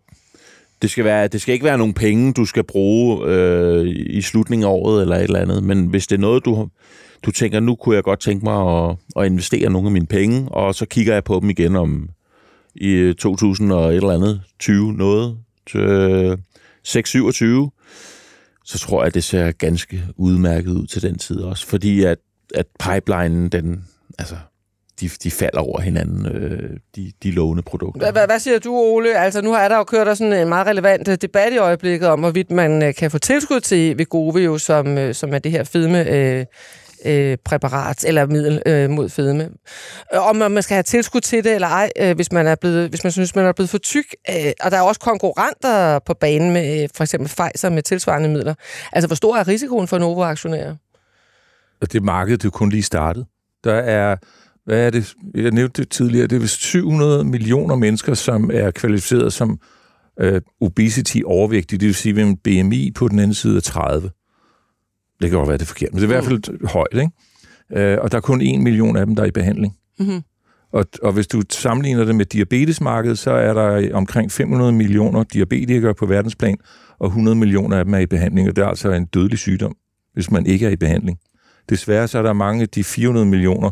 det 0.82 0.90
skal, 0.90 1.04
være, 1.04 1.28
det 1.28 1.40
skal 1.40 1.52
ikke 1.52 1.64
være 1.64 1.78
nogle 1.78 1.94
penge, 1.94 2.32
du 2.32 2.44
skal 2.44 2.64
bruge 2.64 3.26
øh, 3.26 3.86
i 4.06 4.22
slutningen 4.22 4.66
af 4.66 4.70
året 4.70 5.02
eller 5.02 5.16
et 5.16 5.22
eller 5.22 5.40
andet, 5.40 5.64
men 5.64 5.86
hvis 5.86 6.06
det 6.06 6.16
er 6.16 6.20
noget, 6.20 6.44
du, 6.44 6.68
du 7.22 7.30
tænker, 7.30 7.60
nu 7.60 7.74
kunne 7.74 7.94
jeg 7.94 8.04
godt 8.04 8.20
tænke 8.20 8.44
mig 8.44 8.88
at, 8.88 8.96
at 9.16 9.26
investere 9.26 9.70
nogle 9.70 9.88
af 9.88 9.92
mine 9.92 10.06
penge, 10.06 10.48
og 10.48 10.74
så 10.74 10.86
kigger 10.86 11.12
jeg 11.12 11.24
på 11.24 11.40
dem 11.40 11.50
igen 11.50 11.76
om 11.76 12.08
i 12.74 12.90
øh, 12.90 13.14
2000 13.14 13.72
og 13.72 13.90
et 13.90 13.96
eller 13.96 14.10
andet 14.10 14.42
20 14.58 14.92
noget, 14.92 15.38
til 15.66 16.38
627, 16.84 17.62
øh, 17.64 17.70
så 18.64 18.78
tror 18.78 19.02
jeg, 19.02 19.14
det 19.14 19.24
ser 19.24 19.52
ganske 19.52 20.04
udmærket 20.16 20.70
ud 20.70 20.86
til 20.86 21.02
den 21.02 21.18
tid 21.18 21.40
også, 21.40 21.66
fordi 21.66 22.04
at, 22.04 22.18
at 22.54 22.66
pipelinen, 22.80 23.48
den, 23.48 23.84
altså, 24.18 24.36
de, 25.00 25.08
de 25.08 25.30
falder 25.30 25.60
over 25.60 25.80
hinanden, 25.80 26.26
øh, 26.26 26.70
de, 26.96 27.12
de 27.22 27.30
lovende 27.30 27.62
produkter. 27.62 28.12
Hvad, 28.12 28.26
hvad 28.26 28.38
siger 28.38 28.58
du, 28.58 28.74
Ole? 28.74 29.18
Altså, 29.18 29.42
nu 29.42 29.52
er 29.52 29.68
der 29.68 29.76
jo 29.76 29.84
kørt 29.84 30.06
der 30.06 30.14
sådan 30.14 30.32
en 30.32 30.48
meget 30.48 30.66
relevant 30.66 31.08
øh, 31.08 31.16
debat 31.22 31.52
i 31.52 31.56
øjeblikket 31.56 32.08
om, 32.08 32.20
hvorvidt 32.20 32.50
man 32.50 32.94
kan 32.98 33.10
få 33.10 33.18
tilskud 33.18 33.60
til 33.60 33.98
Vegovio, 33.98 34.58
som, 34.58 35.12
som 35.12 35.34
er 35.34 35.38
det 35.38 35.52
her 35.52 35.64
fedme 35.64 36.08
øh, 36.10 36.46
øh, 37.06 37.36
præparat 37.44 38.04
eller 38.04 38.26
middel 38.26 38.62
øh, 38.66 38.90
mod 38.90 39.08
fedme. 39.08 39.48
Øh, 40.14 40.28
om 40.28 40.36
man 40.36 40.62
skal 40.62 40.74
have 40.74 40.82
tilskud 40.82 41.20
til 41.20 41.44
det 41.44 41.54
eller 41.54 41.68
ej, 41.68 41.90
øh, 42.00 42.16
hvis, 42.16 42.32
man 42.32 42.46
er 42.46 42.54
blevet, 42.54 42.88
hvis 42.88 43.04
man 43.04 43.12
synes, 43.12 43.34
man 43.34 43.44
er 43.44 43.52
blevet 43.52 43.70
for 43.70 43.78
tyk. 43.78 44.14
Øh, 44.30 44.52
og 44.60 44.70
der 44.70 44.76
er 44.76 44.82
også 44.82 45.00
konkurrenter 45.00 45.98
på 45.98 46.14
banen 46.14 46.52
med 46.52 46.82
øh, 46.82 46.88
for 46.96 47.04
eksempel 47.04 47.28
Pfizer 47.28 47.70
med 47.70 47.82
tilsvarende 47.82 48.28
midler. 48.28 48.54
Altså, 48.92 49.06
hvor 49.06 49.16
stor 49.16 49.36
er 49.36 49.48
risikoen 49.48 49.88
for 49.88 49.98
Novo-aktionærer? 49.98 50.74
Det 51.92 52.02
marked, 52.02 52.38
det 52.38 52.44
er 52.44 52.50
kun 52.50 52.70
lige 52.70 52.82
startet. 52.82 53.26
Der 53.64 53.74
er 53.74 54.16
hvad 54.64 54.86
er 54.86 54.90
det? 54.90 55.14
Jeg 55.34 55.50
nævnte 55.50 55.82
det 55.82 55.90
tidligere, 55.90 56.26
det 56.26 56.36
er 56.36 56.40
vist 56.40 56.60
700 56.60 57.24
millioner 57.24 57.76
mennesker, 57.76 58.14
som 58.14 58.50
er 58.52 58.70
kvalificeret 58.70 59.32
som 59.32 59.58
øh, 60.20 60.40
obesity 60.60 61.18
overvægtige, 61.24 61.78
det 61.78 61.86
vil 61.86 61.94
sige 61.94 62.12
med 62.12 62.22
en 62.22 62.36
BMI 62.36 62.90
på 62.90 63.08
den 63.08 63.18
anden 63.18 63.34
side 63.34 63.56
af 63.56 63.62
30. 63.62 64.10
Det 65.22 65.30
kan 65.30 65.38
godt 65.38 65.48
være, 65.48 65.58
det 65.58 65.62
er 65.62 65.66
forkert, 65.66 65.88
men 65.92 66.02
det 66.02 66.02
er 66.02 66.10
i 66.10 66.14
hvert 66.14 66.24
fald 66.24 66.60
mm. 66.60 66.66
højt, 66.66 66.94
ikke? 66.94 67.10
Øh, 67.72 67.98
og 68.00 68.12
der 68.12 68.18
er 68.18 68.22
kun 68.22 68.40
en 68.40 68.64
million 68.64 68.96
af 68.96 69.06
dem, 69.06 69.16
der 69.16 69.22
er 69.22 69.26
i 69.26 69.30
behandling. 69.30 69.76
Mm-hmm. 69.98 70.22
Og, 70.72 70.86
og 71.02 71.12
hvis 71.12 71.26
du 71.26 71.42
sammenligner 71.50 72.04
det 72.04 72.14
med 72.14 72.24
diabetesmarkedet, 72.24 73.18
så 73.18 73.30
er 73.30 73.54
der 73.54 73.94
omkring 73.94 74.32
500 74.32 74.72
millioner 74.72 75.22
diabetikere 75.22 75.94
på 75.94 76.06
verdensplan, 76.06 76.56
og 76.98 77.06
100 77.06 77.36
millioner 77.36 77.76
af 77.76 77.84
dem 77.84 77.94
er 77.94 77.98
i 77.98 78.06
behandling, 78.06 78.48
og 78.48 78.56
det 78.56 78.62
er 78.62 78.68
altså 78.68 78.90
en 78.90 79.04
dødelig 79.04 79.38
sygdom, 79.38 79.76
hvis 80.14 80.30
man 80.30 80.46
ikke 80.46 80.66
er 80.66 80.70
i 80.70 80.76
behandling. 80.76 81.18
Desværre 81.68 82.08
så 82.08 82.18
er 82.18 82.22
der 82.22 82.32
mange 82.32 82.62
af 82.62 82.68
de 82.68 82.84
400 82.84 83.26
millioner, 83.26 83.70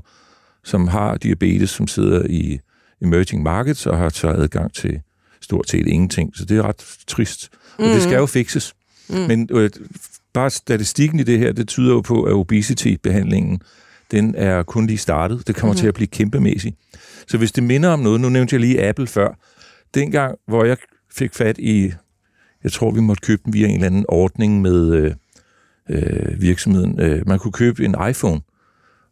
som 0.64 0.88
har 0.88 1.16
diabetes, 1.16 1.70
som 1.70 1.86
sidder 1.86 2.26
i 2.28 2.58
emerging 3.02 3.42
markets 3.42 3.86
og 3.86 3.98
har 3.98 4.08
så 4.08 4.28
adgang 4.28 4.74
til 4.74 5.00
stort 5.40 5.68
set 5.68 5.86
ingenting. 5.86 6.36
Så 6.36 6.44
det 6.44 6.58
er 6.58 6.62
ret 6.62 6.96
trist. 7.06 7.48
Og 7.78 7.84
mm. 7.84 7.90
det 7.90 8.02
skal 8.02 8.16
jo 8.16 8.26
fikses. 8.26 8.74
Mm. 9.08 9.16
Men 9.16 9.48
øh, 9.52 9.70
bare 10.34 10.50
statistikken 10.50 11.20
i 11.20 11.22
det 11.22 11.38
her, 11.38 11.52
det 11.52 11.68
tyder 11.68 11.92
jo 11.92 12.00
på, 12.00 12.22
at 12.22 12.32
obesity-behandlingen, 12.32 13.60
den 14.10 14.34
er 14.34 14.62
kun 14.62 14.86
lige 14.86 14.98
startet. 14.98 15.46
Det 15.46 15.56
kommer 15.56 15.72
mm. 15.72 15.78
til 15.78 15.86
at 15.86 15.94
blive 15.94 16.06
kæmpemæssigt. 16.06 16.76
Så 17.26 17.38
hvis 17.38 17.52
det 17.52 17.64
minder 17.64 17.88
om 17.88 18.00
noget, 18.00 18.20
nu 18.20 18.28
nævnte 18.28 18.54
jeg 18.54 18.60
lige 18.60 18.88
Apple 18.88 19.06
før, 19.06 19.38
dengang, 19.94 20.38
hvor 20.46 20.64
jeg 20.64 20.76
fik 21.12 21.34
fat 21.34 21.58
i, 21.58 21.92
jeg 22.64 22.72
tror, 22.72 22.90
vi 22.90 23.00
måtte 23.00 23.20
købe 23.20 23.42
den 23.44 23.52
via 23.52 23.66
en 23.66 23.74
eller 23.74 23.86
anden 23.86 24.04
ordning 24.08 24.60
med 24.60 24.92
øh, 24.94 25.14
øh, 25.90 26.42
virksomheden. 26.42 27.00
Øh, 27.00 27.28
man 27.28 27.38
kunne 27.38 27.52
købe 27.52 27.84
en 27.84 27.96
iPhone, 28.10 28.40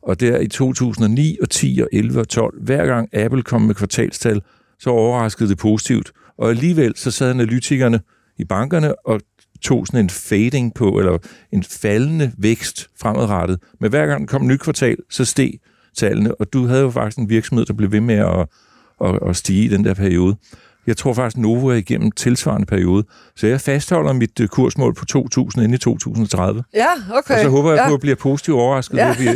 og 0.02 0.20
der 0.20 0.38
i 0.38 0.46
2009 0.46 1.38
og 1.42 1.50
10 1.50 1.80
og 1.82 1.88
11 1.92 2.20
og 2.20 2.28
12, 2.28 2.62
hver 2.62 2.86
gang 2.86 3.16
Apple 3.16 3.42
kom 3.42 3.62
med 3.62 3.74
kvartalstal, 3.74 4.42
så 4.78 4.90
overraskede 4.90 5.48
det 5.48 5.58
positivt. 5.58 6.12
Og 6.38 6.50
alligevel 6.50 6.92
så 6.96 7.10
sad 7.10 7.30
analytikerne 7.30 8.00
i 8.38 8.44
bankerne 8.44 9.06
og 9.06 9.20
tog 9.62 9.86
sådan 9.86 10.00
en 10.00 10.10
fading 10.10 10.74
på, 10.74 10.98
eller 10.98 11.18
en 11.52 11.62
faldende 11.62 12.32
vækst 12.38 12.88
fremadrettet. 13.00 13.58
Men 13.80 13.90
hver 13.90 14.06
gang 14.06 14.20
der 14.20 14.26
kom 14.26 14.42
et 14.42 14.48
nyt 14.48 14.60
kvartal, 14.60 14.96
så 15.10 15.24
steg 15.24 15.52
tallene, 15.96 16.34
og 16.34 16.52
du 16.52 16.66
havde 16.66 16.80
jo 16.80 16.90
faktisk 16.90 17.18
en 17.18 17.28
virksomhed, 17.28 17.66
der 17.66 17.74
blev 17.74 17.92
ved 17.92 18.00
med 18.00 18.14
at, 18.14 18.46
at, 19.04 19.18
at 19.28 19.36
stige 19.36 19.64
i 19.64 19.68
den 19.68 19.84
der 19.84 19.94
periode. 19.94 20.36
Jeg 20.86 20.96
tror 20.96 21.12
faktisk, 21.12 21.36
Novo 21.36 21.68
er 21.68 21.74
igennem 21.74 22.10
tilsvarende 22.10 22.66
periode. 22.66 23.04
Så 23.36 23.46
jeg 23.46 23.60
fastholder 23.60 24.12
mit 24.12 24.40
uh, 24.40 24.46
kursmål 24.46 24.94
på 24.94 25.04
2.000 25.16 25.62
ind 25.62 25.74
i 25.74 25.78
2030. 25.78 26.64
Ja, 26.74 26.86
okay. 27.14 27.34
Og 27.34 27.40
så 27.40 27.48
håber 27.48 27.70
jeg 27.70 27.78
ja. 27.78 27.88
på 27.88 27.94
at 27.94 28.00
blive 28.00 28.16
positivt 28.16 28.56
overrasket, 28.56 28.96
ja. 28.96 29.10
at 29.10 29.20
vi 29.20 29.28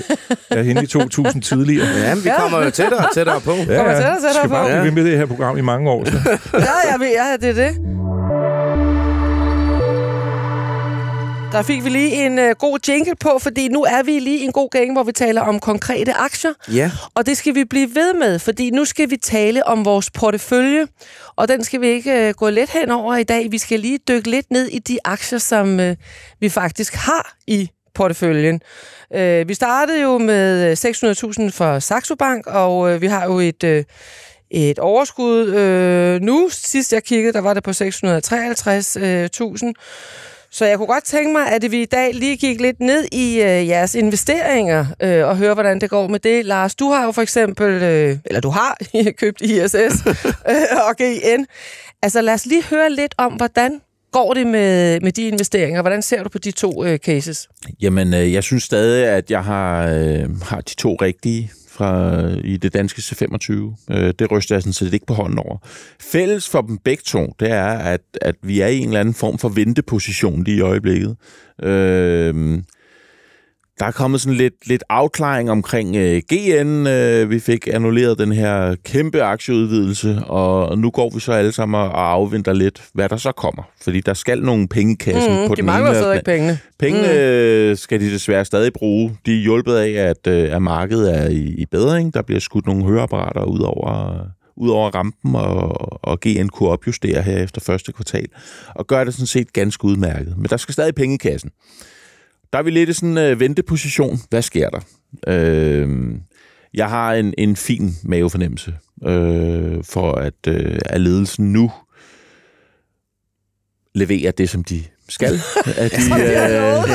er 0.50 0.62
henne 0.62 0.82
i 0.82 0.86
2.000 0.86 1.40
tidligere. 1.40 1.86
Ja, 1.86 2.14
vi 2.14 2.30
kommer 2.38 2.64
jo 2.64 2.70
tættere 2.70 3.06
og 3.06 3.14
tættere 3.14 3.40
på. 3.40 3.50
Ja, 3.50 3.76
kommer 3.76 3.92
tættere 3.92 4.14
tættere 4.14 4.32
skal 4.32 4.48
på. 4.48 4.54
bare 4.54 4.80
blive 4.80 4.94
med 4.94 5.04
det 5.04 5.18
her 5.18 5.26
program 5.26 5.58
i 5.58 5.60
mange 5.60 5.90
år. 5.90 6.04
Så. 6.04 6.38
ja, 6.52 6.58
ja, 6.90 7.30
ja, 7.30 7.36
det 7.40 7.48
er 7.48 7.68
det. 7.68 8.53
Der 11.54 11.62
fik 11.62 11.84
vi 11.84 11.88
lige 11.88 12.26
en 12.26 12.38
uh, 12.38 12.50
god 12.50 12.78
jingle 12.88 13.14
på, 13.20 13.38
fordi 13.38 13.68
nu 13.68 13.82
er 13.82 14.02
vi 14.02 14.18
lige 14.18 14.38
i 14.38 14.44
en 14.44 14.52
god 14.52 14.70
gang, 14.70 14.92
hvor 14.92 15.02
vi 15.02 15.12
taler 15.12 15.40
om 15.40 15.60
konkrete 15.60 16.12
aktier. 16.12 16.52
Ja. 16.72 16.90
Og 17.14 17.26
det 17.26 17.36
skal 17.36 17.54
vi 17.54 17.64
blive 17.64 17.94
ved 17.94 18.14
med, 18.14 18.38
fordi 18.38 18.70
nu 18.70 18.84
skal 18.84 19.10
vi 19.10 19.16
tale 19.16 19.66
om 19.66 19.84
vores 19.84 20.10
portefølje, 20.10 20.86
og 21.36 21.48
den 21.48 21.64
skal 21.64 21.80
vi 21.80 21.86
ikke 21.86 22.28
uh, 22.28 22.34
gå 22.34 22.50
lidt 22.50 22.70
hen 22.70 22.90
over 22.90 23.16
i 23.16 23.22
dag. 23.22 23.52
Vi 23.52 23.58
skal 23.58 23.80
lige 23.80 23.98
dykke 24.08 24.30
lidt 24.30 24.50
ned 24.50 24.66
i 24.66 24.78
de 24.78 24.98
aktier, 25.04 25.38
som 25.38 25.78
uh, 25.78 25.90
vi 26.40 26.48
faktisk 26.48 26.94
har 26.94 27.36
i 27.46 27.70
porteføljen. 27.94 28.60
Uh, 29.10 29.48
vi 29.48 29.54
startede 29.54 30.02
jo 30.02 30.18
med 30.18 30.72
600.000 31.52 31.56
for 31.56 31.78
Saxo 31.78 32.14
Bank, 32.14 32.46
og 32.46 32.78
uh, 32.78 33.00
vi 33.00 33.06
har 33.06 33.24
jo 33.24 33.38
et... 33.38 33.64
Uh, 33.64 33.82
et 34.50 34.78
overskud. 34.78 35.46
Øh, 35.46 36.20
nu, 36.20 36.48
sidst 36.52 36.92
jeg 36.92 37.04
kiggede, 37.04 37.32
der 37.32 37.40
var 37.40 37.54
det 37.54 37.62
på 37.62 37.70
653.000. 37.70 39.72
Så 40.54 40.64
jeg 40.64 40.78
kunne 40.78 40.86
godt 40.86 41.04
tænke 41.04 41.32
mig, 41.32 41.48
at 41.48 41.70
vi 41.70 41.82
i 41.82 41.84
dag 41.84 42.14
lige 42.14 42.36
gik 42.36 42.60
lidt 42.60 42.80
ned 42.80 43.04
i 43.12 43.40
øh, 43.40 43.68
jeres 43.68 43.94
investeringer 43.94 44.86
øh, 45.02 45.26
og 45.26 45.36
høre, 45.36 45.54
hvordan 45.54 45.80
det 45.80 45.90
går 45.90 46.08
med 46.08 46.18
det. 46.18 46.44
Lars, 46.44 46.74
du 46.74 46.90
har 46.90 47.04
jo 47.04 47.12
for 47.12 47.22
eksempel, 47.22 47.82
øh, 47.82 48.16
eller 48.24 48.40
du 48.40 48.48
har 48.48 48.76
købt 49.20 49.40
ISS 49.40 49.74
øh, 49.76 50.88
og 50.88 50.96
GN. 50.96 51.44
Altså 52.02 52.20
lad 52.20 52.34
os 52.34 52.46
lige 52.46 52.64
høre 52.64 52.90
lidt 52.90 53.14
om, 53.18 53.32
hvordan 53.32 53.80
går 54.12 54.34
det 54.34 54.46
med, 54.46 55.00
med 55.00 55.12
de 55.12 55.28
investeringer? 55.28 55.82
Hvordan 55.82 56.02
ser 56.02 56.22
du 56.22 56.28
på 56.28 56.38
de 56.38 56.50
to 56.50 56.84
øh, 56.84 56.98
cases? 56.98 57.48
Jamen, 57.80 58.14
øh, 58.14 58.32
jeg 58.32 58.42
synes 58.42 58.62
stadig, 58.62 59.06
at 59.06 59.30
jeg 59.30 59.44
har, 59.44 59.86
øh, 59.86 60.40
har 60.42 60.60
de 60.60 60.74
to 60.74 60.94
rigtige 60.94 61.52
fra, 61.74 62.22
øh, 62.22 62.40
i 62.44 62.56
det 62.56 62.74
danske 62.74 63.00
C25. 63.00 63.52
Øh, 63.90 64.14
det 64.18 64.30
ryster 64.30 64.54
jeg 64.54 64.62
sådan 64.62 64.72
set 64.72 64.94
ikke 64.94 65.06
på 65.06 65.14
hånden 65.14 65.38
over. 65.38 65.58
Fælles 66.00 66.48
for 66.48 66.60
dem 66.60 66.78
begge 66.78 67.02
to, 67.06 67.34
det 67.40 67.50
er, 67.50 67.66
at, 67.66 68.00
at 68.20 68.34
vi 68.42 68.60
er 68.60 68.66
i 68.66 68.78
en 68.78 68.88
eller 68.88 69.00
anden 69.00 69.14
form 69.14 69.38
for 69.38 69.48
venteposition 69.48 70.44
lige 70.44 70.56
i 70.56 70.60
øjeblikket. 70.60 71.16
Øh, 71.62 72.58
der 73.78 73.86
er 73.86 73.90
kommet 73.90 74.20
sådan 74.20 74.36
lidt, 74.36 74.68
lidt 74.68 74.84
afklaring 74.88 75.50
omkring 75.50 75.96
øh, 75.96 76.22
GN. 76.32 76.86
Øh, 76.86 77.30
vi 77.30 77.40
fik 77.40 77.68
annulleret 77.72 78.18
den 78.18 78.32
her 78.32 78.76
kæmpe 78.84 79.22
aktieudvidelse, 79.22 80.22
og 80.24 80.78
nu 80.78 80.90
går 80.90 81.10
vi 81.14 81.20
så 81.20 81.32
alle 81.32 81.52
sammen 81.52 81.80
og 81.80 82.12
afventer 82.12 82.52
lidt, 82.52 82.82
hvad 82.94 83.08
der 83.08 83.16
så 83.16 83.32
kommer. 83.32 83.62
Fordi 83.82 84.00
der 84.00 84.14
skal 84.14 84.42
nogle 84.42 84.68
penge 84.68 84.92
i 84.92 84.96
kassen 84.96 85.40
mm, 85.42 85.48
på 85.48 85.54
de 85.54 85.56
den 85.56 85.66
mangler 85.66 85.90
ene. 85.90 86.00
stadig 86.00 86.22
pengene. 86.24 86.58
Pengene 86.78 87.68
mm. 87.70 87.76
skal 87.76 88.00
de 88.00 88.10
desværre 88.10 88.44
stadig 88.44 88.72
bruge. 88.72 89.16
De 89.26 89.38
er 89.38 89.42
hjulpet 89.42 89.74
af, 89.74 89.90
at, 89.90 90.26
øh, 90.26 90.56
at 90.56 90.62
markedet 90.62 91.18
er 91.18 91.28
i, 91.28 91.54
i 91.58 91.66
bedring. 91.70 92.14
Der 92.14 92.22
bliver 92.22 92.40
skudt 92.40 92.66
nogle 92.66 92.84
høreapparater 92.84 93.44
ud 93.44 93.60
over, 93.60 94.16
ud 94.56 94.68
over 94.68 94.90
rampen, 94.90 95.36
og, 95.36 96.04
og 96.04 96.20
GN 96.20 96.48
kunne 96.48 96.68
opjustere 96.68 97.22
her 97.22 97.38
efter 97.38 97.60
første 97.60 97.92
kvartal, 97.92 98.26
og 98.74 98.86
gør 98.86 99.04
det 99.04 99.14
sådan 99.14 99.26
set 99.26 99.52
ganske 99.52 99.84
udmærket. 99.84 100.34
Men 100.36 100.46
der 100.46 100.56
skal 100.56 100.72
stadig 100.72 100.94
penge 100.94 101.14
i 101.14 101.18
kassen. 101.18 101.50
Der 102.54 102.60
er 102.60 102.62
vi 102.62 102.70
lidt 102.70 102.90
i 102.90 102.92
sådan 102.92 103.08
en 103.08 103.18
øh, 103.18 103.40
venteposition. 103.40 104.20
Hvad 104.30 104.42
sker 104.42 104.70
der? 104.70 104.80
Øh, 105.26 105.88
jeg 106.74 106.88
har 106.88 107.14
en, 107.14 107.34
en 107.38 107.56
fin 107.56 107.94
mavefornemmelse 108.02 108.74
øh, 109.04 109.84
for, 109.84 110.12
at, 110.12 110.34
øh, 110.48 110.78
at 110.86 111.00
ledelsen 111.00 111.52
nu 111.52 111.72
leverer 113.94 114.30
det, 114.30 114.50
som 114.50 114.64
de 114.64 114.84
skal. 115.08 115.34
at 115.76 115.92
de, 115.92 116.08
lovet. 116.08 116.88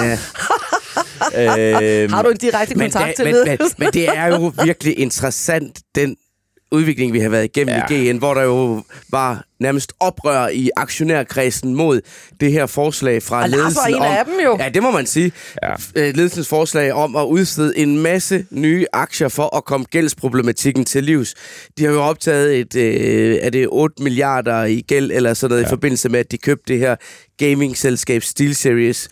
Ja. 1.33 2.03
øh, 2.03 2.11
Har 2.15 2.21
du 2.21 2.29
en 2.29 2.37
direkte 2.37 2.75
Men, 2.75 2.91
kontakt 2.91 3.07
det, 3.07 3.15
til 3.15 3.25
men, 3.25 3.57
men, 3.59 3.69
men 3.77 3.93
det 3.93 4.07
er 4.07 4.25
jo 4.25 4.53
virkelig 4.63 4.99
interessant, 4.99 5.79
den 5.95 6.15
udvikling, 6.71 7.13
vi 7.13 7.19
har 7.19 7.29
været 7.29 7.43
igennem 7.45 7.75
Ja. 7.89 7.95
i 7.95 8.11
GN, 8.11 8.17
hvor 8.17 8.33
der 8.33 8.41
jo 8.43 8.83
var 9.09 9.43
nærmest 9.59 9.93
oprør 9.99 10.47
i 10.47 10.69
aktionærkredsen 10.77 11.75
mod 11.75 12.01
det 12.39 12.51
her 12.51 12.65
forslag 12.65 13.23
fra 13.23 13.41
Og 13.43 13.49
ledelsen. 13.49 13.77
var 13.81 13.87
en 13.87 13.95
om, 13.95 14.01
af 14.01 14.25
dem 14.25 14.33
jo. 14.43 14.57
Ja, 14.59 14.69
det 14.69 14.83
må 14.83 14.91
man 14.91 15.05
sige. 15.05 15.31
Ja. 15.63 15.69
Ja. 15.95 16.11
Ledelsens 16.11 16.47
forslag 16.47 16.93
om 16.93 17.15
at 17.15 17.23
udstede 17.23 17.77
en 17.77 17.97
masse 17.97 18.45
nye 18.51 18.85
aktier 18.93 19.27
for 19.27 19.55
at 19.57 19.65
komme 19.65 19.85
gældsproblematikken 19.91 20.85
til 20.85 21.03
livs. 21.03 21.33
De 21.77 21.83
har 21.85 21.91
jo 21.91 22.01
optaget 22.01 22.59
et, 22.59 22.75
øh, 22.75 23.37
er 23.41 23.49
det 23.49 23.67
8 23.71 24.03
milliarder 24.03 24.63
i 24.63 24.81
gæld 24.87 25.11
eller 25.11 25.33
sådan 25.33 25.51
noget 25.51 25.63
ja. 25.63 25.67
i 25.67 25.69
forbindelse 25.69 26.09
med, 26.09 26.19
at 26.19 26.31
de 26.31 26.37
købte 26.37 26.73
det 26.73 26.79
her 26.79 26.95
gaming-selskab 27.37 28.23
SteelSeries 28.23 29.09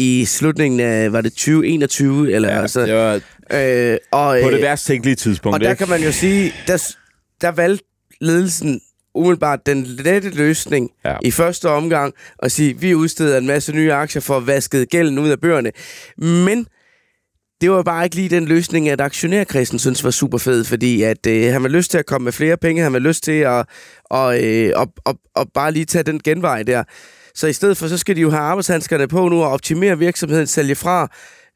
i 0.00 0.24
slutningen 0.24 0.80
af, 0.80 1.12
var 1.12 1.20
det 1.20 1.32
2021? 1.32 2.32
Eller 2.32 2.48
ja, 2.52 2.60
altså, 2.60 2.86
det 2.86 2.94
var 2.94 3.14
øh, 3.14 3.96
og, 4.10 4.38
på 4.42 4.50
det 4.50 4.56
øh, 4.56 4.62
værst 4.62 4.86
tænkelige 4.86 5.14
tidspunkt. 5.16 5.54
og 5.54 5.60
der 5.60 5.70
ikke? 5.70 5.78
kan 5.78 5.88
man 5.88 6.02
jo 6.02 6.12
sige, 6.12 6.52
der, 6.66 6.94
der 7.40 7.50
valgte 7.50 7.84
ledelsen 8.20 8.80
umiddelbart 9.14 9.66
den 9.66 9.84
lette 9.84 10.30
løsning 10.30 10.90
Ja. 11.04 11.10
ja. 11.10 11.16
i 11.22 11.30
første 11.30 11.68
omgang 11.68 12.14
at 12.38 12.52
sige, 12.52 12.78
vi 12.80 12.94
udsteder 12.94 13.38
en 13.38 13.46
masse 13.46 13.72
nye 13.72 13.92
aktier 13.92 14.22
for 14.22 14.36
at 14.36 14.46
vaske 14.46 14.86
gælden 14.86 15.18
ud 15.18 15.28
af 15.28 15.40
bøgerne. 15.40 15.72
Men 16.18 16.66
det 17.60 17.70
var 17.70 17.82
bare 17.82 18.04
ikke 18.04 18.16
lige 18.16 18.28
den 18.28 18.44
løsning, 18.44 18.88
at 18.88 19.00
aktionærkredsen 19.00 19.78
synes 19.78 20.04
var 20.04 20.10
super 20.10 20.38
fed, 20.38 20.64
fordi 20.64 21.02
at 21.02 21.26
øh, 21.26 21.52
han 21.52 21.62
var 21.62 21.68
lyst 21.68 21.90
til 21.90 21.98
at 21.98 22.06
komme 22.06 22.24
med 22.24 22.32
flere 22.32 22.56
penge, 22.56 22.82
han 22.82 22.92
var 22.92 22.98
lyst 22.98 23.24
til 23.24 23.32
at 23.40 23.66
og, 24.04 24.44
øh, 24.44 24.72
og, 24.76 24.92
og, 25.04 25.18
og 25.34 25.46
bare 25.54 25.72
lige 25.72 25.84
tage 25.84 26.02
den 26.04 26.20
genvej 26.24 26.62
der. 26.62 26.84
Så 27.40 27.46
i 27.46 27.52
stedet 27.52 27.76
for, 27.76 27.86
så 27.86 27.98
skal 27.98 28.16
de 28.16 28.20
jo 28.20 28.30
have 28.30 28.42
arbejdshandskerne 28.42 29.08
på 29.08 29.28
nu 29.28 29.42
og 29.42 29.50
optimere 29.50 29.98
virksomheden, 29.98 30.46
sælge 30.46 30.74
fra, 30.74 31.08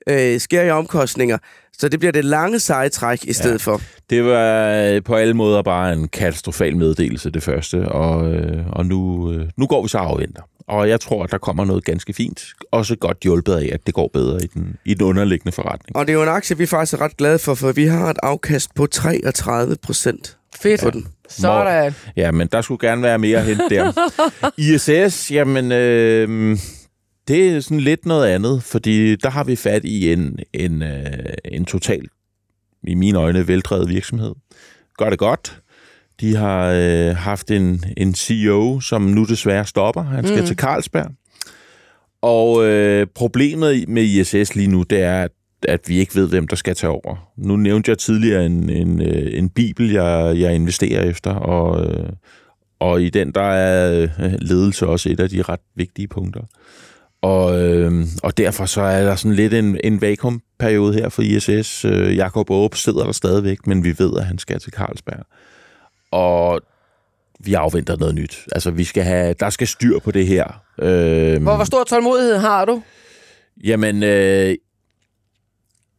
øh, 0.09 0.41
skære 0.41 0.67
i 0.67 0.71
omkostninger. 0.71 1.39
Så 1.79 1.89
det 1.89 1.99
bliver 1.99 2.13
det 2.13 2.25
lange 2.25 2.59
seje 2.59 2.89
træk 2.89 3.25
i 3.25 3.33
stedet 3.33 3.67
ja. 3.67 3.73
for. 3.73 3.81
Det 4.11 4.25
var 4.25 4.71
øh, 4.71 5.03
på 5.03 5.15
alle 5.15 5.35
måder 5.35 5.63
bare 5.63 5.93
en 5.93 6.09
katastrofal 6.09 6.77
meddelelse, 6.77 7.31
det 7.31 7.43
første, 7.43 7.89
og, 7.89 8.33
øh, 8.35 8.67
og 8.73 8.87
nu, 8.87 9.33
øh, 9.33 9.49
nu 9.57 9.67
går 9.67 9.83
vi 9.83 9.89
så 9.89 9.99
afventer. 9.99 10.43
Og 10.69 10.89
jeg 10.89 11.01
tror, 11.01 11.25
at 11.25 11.31
der 11.31 11.39
kommer 11.39 11.65
noget 11.65 11.85
ganske 11.85 12.13
fint. 12.13 12.45
Også 12.71 12.97
godt 12.97 13.19
hjulpet 13.23 13.55
af, 13.55 13.71
at 13.73 13.87
det 13.87 13.95
går 13.95 14.11
bedre 14.13 14.39
i 14.45 14.47
den, 14.47 14.77
i 14.85 14.95
den 14.95 15.03
underliggende 15.03 15.53
forretning. 15.53 15.97
Og 15.97 16.07
det 16.07 16.13
er 16.13 16.17
jo 16.17 16.23
en 16.23 16.29
aktie, 16.29 16.59
vi 16.59 16.67
faktisk 16.67 16.95
er 16.95 17.01
ret 17.01 17.17
glade 17.17 17.39
for, 17.39 17.55
for 17.55 17.73
vi 17.73 17.85
har 17.85 18.11
et 18.11 18.19
afkast 18.23 18.75
på 18.75 18.87
33 18.87 19.77
procent 19.83 20.37
Fedt. 20.63 20.83
på 20.83 20.91
den. 20.91 21.07
Sådan. 21.29 21.95
Ja, 22.17 22.31
men 22.31 22.49
der 22.53 22.61
skulle 22.61 22.89
gerne 22.89 23.03
være 23.03 23.19
mere 23.19 23.43
hen 23.43 23.59
der. 23.71 23.93
ISS, 25.09 25.31
jamen, 25.31 25.73
øh, 25.73 26.59
det 27.29 27.49
er 27.49 27.61
sådan 27.61 27.81
lidt 27.81 28.07
noget 28.07 28.27
andet, 28.27 28.63
fordi 28.63 29.17
der 29.17 29.31
har 29.31 29.45
vi 29.45 29.57
fat 29.57 29.85
i 29.85 30.13
en, 30.13 30.39
en, 30.53 30.83
øh, 30.83 31.07
en 31.45 31.65
total, 31.65 32.09
i 32.89 32.95
mine 32.95 33.19
øjne, 33.19 33.49
veldrevet 33.49 33.89
virksomhed. 33.89 34.35
Gør 34.99 35.11
det 35.11 35.19
godt. 35.19 35.61
De 36.21 36.37
har 36.37 36.73
øh, 36.77 37.17
haft 37.17 37.51
en, 37.51 37.85
en 37.97 38.15
CEO, 38.15 38.81
som 38.81 39.03
nu 39.03 39.25
desværre 39.25 39.67
stopper. 39.67 40.03
Han 40.03 40.27
skal 40.27 40.41
mm. 40.41 40.47
til 40.47 40.57
Carlsberg. 40.57 41.11
Og 42.23 42.65
øh, 42.65 43.07
problemet 43.15 43.89
med 43.89 44.03
ISS 44.03 44.55
lige 44.55 44.69
nu, 44.69 44.83
det 44.83 45.03
er, 45.03 45.23
at 45.23 45.31
at 45.69 45.81
vi 45.89 45.99
ikke 45.99 46.15
ved, 46.15 46.29
hvem 46.29 46.49
der 46.49 46.57
skal 46.57 46.75
tage 46.75 46.91
over. 46.91 47.33
Nu 47.37 47.57
nævnte 47.57 47.91
jeg 47.91 47.99
tidligere 47.99 48.47
en, 48.47 48.71
en, 48.71 49.03
øh, 49.03 49.39
en 49.39 49.49
bibel, 49.49 49.93
jeg, 49.93 50.35
jeg 50.37 50.55
investerer 50.55 51.03
efter, 51.03 51.35
og, 51.35 51.87
øh, 51.87 52.09
og 52.81 53.03
i 53.03 53.11
den 53.11 53.33
der 53.33 53.43
er 53.43 54.03
øh, 54.03 54.33
ledelse 54.41 54.87
også 54.87 55.09
et 55.09 55.21
af 55.21 55.29
de 55.29 55.43
ret 55.43 55.61
vigtige 55.75 56.09
punkter. 56.09 56.43
Og, 57.23 57.63
øh, 57.63 57.93
og 58.23 58.39
derfor 58.39 58.67
så 58.67 58.81
er 58.81 59.05
der 59.05 59.17
sådan 59.17 59.35
lidt 59.35 59.55
en, 59.55 59.79
en 59.85 60.01
vakuumperiode 60.01 60.95
her 60.95 61.09
for 61.09 61.23
ISS. 61.23 61.85
Øh, 61.85 62.17
Jakob 62.17 62.51
Aarup 62.51 62.75
sidder 62.75 63.05
der 63.05 63.13
stadigvæk, 63.13 63.67
men 63.67 63.85
vi 63.85 63.95
ved, 63.99 64.19
at 64.19 64.25
han 64.25 64.39
skal 64.39 64.61
til 64.61 64.73
Carlsberg. 64.73 65.27
Og 66.11 66.61
vi 67.41 67.55
afventer 67.55 67.97
noget 67.97 68.15
nyt. 68.15 68.39
Altså, 68.53 68.71
vi 68.71 68.85
skal 68.85 69.03
have, 69.03 69.35
der 69.41 69.51
skal 69.51 69.67
styr 69.67 69.99
på 69.99 70.11
det 70.11 70.27
her. 70.27 70.63
Øh, 70.79 71.43
Hvor, 71.43 71.57
hvor 71.57 71.65
stor 71.65 71.85
tålmodighed 71.85 72.37
har 72.37 72.65
du? 72.65 72.83
Jamen, 73.65 74.03
øh, 74.03 74.55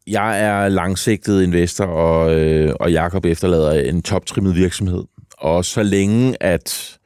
jeg 0.07 0.41
er 0.41 0.69
langsigtet 0.69 1.43
investor, 1.43 1.85
og, 1.85 2.39
øh, 2.39 2.73
og 2.79 2.91
Jakob 2.91 3.25
efterlader 3.25 3.71
en 3.71 4.01
toptrimmet 4.01 4.55
virksomhed. 4.55 5.03
Og 5.37 5.65
så 5.65 5.83
længe, 5.83 6.43
at, 6.43 6.97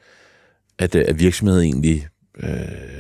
at, 0.80 0.96
øh, 0.96 1.06
at 1.08 1.20
virksomheden 1.20 1.64
egentlig 1.64 2.08
øh, 2.44 2.50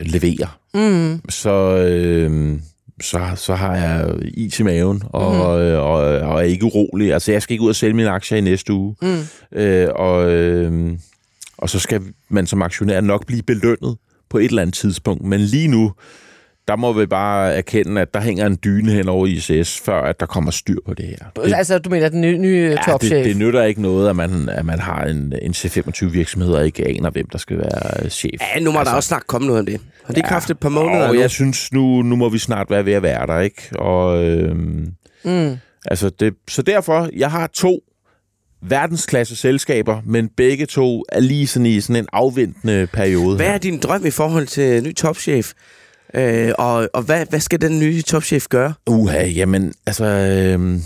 leverer, 0.02 0.56
Mm. 0.74 1.22
så, 1.30 1.78
øh, 1.78 2.60
så, 3.02 3.20
så 3.36 3.56
har 3.56 3.76
jeg 3.76 4.16
is 4.22 4.60
i 4.60 4.64
maven, 4.64 5.04
og, 5.06 5.34
mm. 5.34 5.39
og, 5.39 5.52
og, 5.91 6.02
og 6.20 6.39
er 6.39 6.45
ikke 6.45 6.66
urolig. 6.66 7.14
Altså, 7.14 7.32
jeg 7.32 7.41
skal 7.41 7.54
ikke 7.54 7.64
ud 7.64 7.70
og 7.70 7.76
sælge 7.76 7.93
mine 7.93 8.10
aktier 8.10 8.38
i 8.38 8.41
næste 8.41 8.74
uge. 8.74 8.95
Mm. 9.02 9.60
Øh, 9.60 9.88
og, 9.95 10.32
øh, 10.32 10.91
og 11.58 11.70
så 11.70 11.80
skal 11.80 12.02
man 12.30 12.47
som 12.47 12.62
aktionær 12.62 13.02
nok 13.02 13.26
blive 13.26 13.41
belønnet 13.43 13.97
på 14.30 14.38
et 14.38 14.45
eller 14.45 14.62
andet 14.62 14.76
tidspunkt. 14.76 15.24
Men 15.24 15.39
lige 15.39 15.68
nu, 15.68 15.93
der 16.70 16.76
må 16.76 16.93
vi 16.93 17.05
bare 17.05 17.53
erkende, 17.55 18.01
at 18.01 18.13
der 18.13 18.22
hænger 18.22 18.45
en 18.45 18.57
dyne 18.63 18.91
hen 18.91 19.09
over 19.09 19.28
ISS, 19.28 19.80
før 19.80 20.01
at 20.01 20.20
der 20.20 20.26
kommer 20.26 20.51
styr 20.51 20.78
på 20.86 20.93
det 20.93 21.05
her. 21.05 21.43
Det, 21.45 21.53
Altså, 21.53 21.78
du 21.80 21.89
mener 21.89 22.09
den 22.09 22.22
nye, 22.22 22.38
nye 22.38 22.76
ja, 22.78 22.91
topchef? 22.91 23.11
det, 23.11 23.26
det 23.26 23.38
nytter 23.38 23.63
ikke 23.63 23.82
noget, 23.82 24.09
at 24.09 24.15
man, 24.15 24.49
at 24.49 24.65
man 24.65 24.80
har 24.80 25.03
en, 25.03 25.34
en 25.41 25.51
C25-virksomhed 25.51 26.53
og 26.53 26.65
ikke 26.65 26.88
aner, 26.88 27.09
hvem 27.09 27.26
der 27.32 27.38
skal 27.38 27.57
være 27.57 28.09
chef. 28.09 28.32
Ja, 28.55 28.59
nu 28.59 28.72
må 28.72 28.80
altså, 28.80 28.91
der 28.91 28.95
også 28.95 29.07
snart 29.07 29.28
komme 29.28 29.47
noget 29.47 29.59
om 29.59 29.65
det. 29.65 29.82
Har 30.05 30.13
de 30.13 30.20
ikke 30.20 30.30
haft 30.30 30.49
et 30.49 30.59
par 30.59 30.70
måneder 30.70 31.07
Og 31.07 31.13
nu? 31.15 31.20
jeg 31.20 31.30
synes, 31.30 31.72
nu, 31.74 32.01
nu 32.01 32.15
må 32.15 32.30
vi 32.30 32.38
snart 32.38 32.70
være 32.70 32.86
ved 32.86 32.93
at 32.93 33.03
være 33.03 33.28
der, 33.28 33.39
ikke? 33.39 33.80
Og, 33.80 34.24
øhm, 34.28 34.88
Mm. 35.24 35.57
altså 35.86 36.09
det, 36.09 36.34
så 36.49 36.61
derfor, 36.61 37.09
jeg 37.15 37.32
har 37.32 37.47
to 37.47 37.80
verdensklasse 38.61 39.36
selskaber, 39.36 40.01
men 40.05 40.30
begge 40.38 40.65
to 40.65 41.03
er 41.09 41.20
lige 41.20 41.47
sådan 41.47 41.65
i 41.65 41.82
sådan 41.82 41.95
en 41.95 42.07
afventende 42.13 42.88
periode. 42.93 43.36
Hvad 43.36 43.45
her. 43.45 43.53
er 43.53 43.57
din 43.57 43.80
drøm 43.80 44.05
i 44.05 44.11
forhold 44.11 44.47
til 44.47 44.84
ny 44.84 44.95
topchef? 44.95 45.51
Øh, 46.14 46.51
og 46.57 46.89
og 46.93 47.01
hvad, 47.03 47.26
hvad 47.30 47.39
skal 47.39 47.62
den 47.62 47.80
nye 47.80 48.01
topchef 48.01 48.47
gøre? 48.49 48.74
Uha, 48.88 49.28
jamen, 49.28 49.74
altså... 49.88 50.05
Øh, 50.05 50.80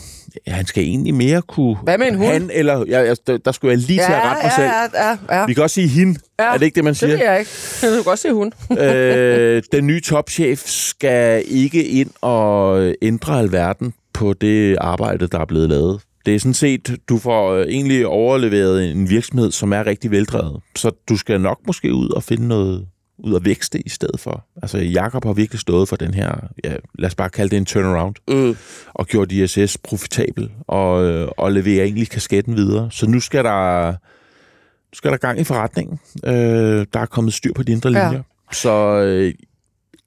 ja, 0.47 0.51
han 0.51 0.65
skal 0.65 0.83
egentlig 0.83 1.13
mere 1.13 1.41
kunne... 1.41 1.75
Hvad 1.83 1.97
med 1.97 2.07
en 2.07 2.15
hund? 2.15 2.29
Han 2.31 2.49
eller... 2.53 2.85
Ja, 2.87 2.99
altså, 3.01 3.23
der, 3.27 3.37
der 3.37 3.51
skulle 3.51 3.71
jeg 3.71 3.77
lige 3.77 3.99
til 3.99 4.11
at 4.11 4.21
rette 4.23 4.43
mig 4.43 4.51
selv. 4.55 4.67
ja, 4.67 5.09
ja, 5.29 5.39
ja. 5.39 5.45
Vi 5.45 5.53
kan 5.53 5.63
også 5.63 5.73
sige 5.73 5.87
hende. 5.87 6.19
Ja, 6.39 6.53
Er 6.53 6.57
det 6.57 6.65
ikke 6.65 6.75
det, 6.75 6.83
man 6.83 6.91
Det 6.93 6.97
siger? 6.99 7.11
vil 7.15 7.23
jeg 7.25 7.39
ikke. 7.39 7.51
Jeg 7.83 7.91
vil 7.91 8.03
godt 8.03 8.19
se 8.19 8.31
hun. 8.33 8.51
øh, 8.79 9.63
den 9.71 9.87
nye 9.87 10.01
topchef 10.01 10.63
skal 10.65 11.43
ikke 11.47 11.83
ind 11.87 12.09
og 12.21 12.93
ændre 13.01 13.39
alverden 13.39 13.93
på 14.13 14.33
det 14.33 14.77
arbejde, 14.81 15.27
der 15.27 15.39
er 15.39 15.45
blevet 15.45 15.69
lavet. 15.69 16.01
Det 16.25 16.35
er 16.35 16.39
sådan 16.39 16.53
set, 16.53 16.95
du 17.09 17.17
får 17.17 17.53
øh, 17.53 17.65
egentlig 17.67 18.07
overleveret 18.07 18.91
en 18.91 19.09
virksomhed, 19.09 19.51
som 19.51 19.73
er 19.73 19.85
rigtig 19.87 20.11
veldrevet. 20.11 20.61
Så 20.75 20.91
du 21.09 21.17
skal 21.17 21.41
nok 21.41 21.57
måske 21.67 21.93
ud 21.93 22.09
og 22.09 22.23
finde 22.23 22.47
noget 22.47 22.85
ud 23.17 23.33
af 23.33 23.45
vækste 23.45 23.79
i 23.79 23.89
stedet 23.89 24.19
for. 24.19 24.45
Altså, 24.61 24.77
Jakob 24.77 25.25
har 25.25 25.33
virkelig 25.33 25.59
stået 25.59 25.89
for 25.89 25.95
den 25.95 26.13
her, 26.13 26.35
ja, 26.63 26.75
lad 26.99 27.07
os 27.07 27.15
bare 27.15 27.29
kalde 27.29 27.49
det 27.49 27.57
en 27.57 27.65
turnaround, 27.65 28.15
Mm. 28.27 28.55
og 28.93 29.07
gjort 29.07 29.31
ISS 29.31 29.77
profitabel, 29.77 30.51
og, 30.67 31.05
øh, 31.05 31.27
og 31.37 31.51
leverer 31.51 31.83
egentlig 31.83 32.09
kasketten 32.09 32.55
videre. 32.57 32.91
Så 32.91 33.07
nu 33.07 33.19
skal 33.19 33.43
der, 33.43 33.89
nu 33.91 34.95
skal 34.95 35.11
der 35.11 35.17
gang 35.17 35.39
i 35.39 35.43
forretningen. 35.43 35.99
Øh, 36.25 36.85
der 36.93 36.99
er 36.99 37.05
kommet 37.05 37.33
styr 37.33 37.53
på 37.53 37.63
de 37.63 37.71
indre 37.71 37.89
Ja. 37.89 38.05
linjer. 38.07 38.23
Så 38.51 38.71
øh, 39.01 39.33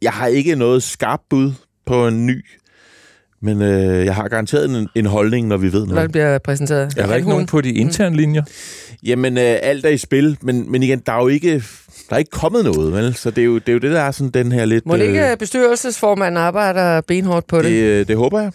jeg 0.03 0.13
har 0.13 0.27
ikke 0.27 0.55
noget 0.57 0.83
skarpt 0.83 1.23
bud 1.29 1.53
på 1.87 2.09
en 2.09 2.27
ny, 2.27 2.45
men 3.47 3.63
øh, 3.63 4.05
jeg 4.05 4.15
har 4.15 4.29
garanteret 4.29 4.71
en, 4.71 4.89
en 4.95 5.07
holdning, 5.07 5.49
når 5.49 5.57
vi 5.57 5.73
ved 5.73 5.87
Hvad 5.87 5.95
noget. 5.95 6.13
bliver 6.13 6.39
præsenteret? 6.39 6.95
Er 6.97 7.07
der 7.07 7.15
ikke 7.15 7.29
nogen 7.29 7.47
på 7.47 7.61
de 7.61 7.73
interne 7.73 8.17
linjer? 8.17 8.43
Jamen, 9.03 9.39
øh, 9.39 9.57
alt 9.63 9.85
er 9.85 9.91
i 9.91 9.99
spil, 9.99 10.39
men, 10.43 10.73
men 10.73 10.83
igen, 10.83 11.03
der 11.07 11.13
er 11.13 11.21
jo 11.23 11.29
ikke, 11.29 11.63
der 12.09 12.15
er 12.15 12.19
ikke 12.19 12.31
kommet 12.31 12.65
noget, 12.65 12.93
vel? 12.93 13.15
Så 13.15 13.31
det 13.31 13.39
er, 13.39 13.45
jo, 13.45 13.55
det 13.59 13.69
er 13.69 13.73
jo 13.73 13.79
det, 13.79 13.91
der 13.91 14.01
er 14.01 14.11
sådan 14.11 14.31
den 14.31 14.53
her 14.53 14.65
lidt... 14.65 14.87
Må 14.87 14.97
det 14.97 15.05
ikke 15.05 15.37
bestyrelsesformanden 15.39 16.37
arbejder 16.37 17.01
benhårdt 17.01 17.47
på 17.47 17.57
det? 17.57 17.65
det, 17.65 17.83
øh, 17.83 18.09
det 18.09 18.17
håber 18.17 18.41
jeg. 18.41 18.53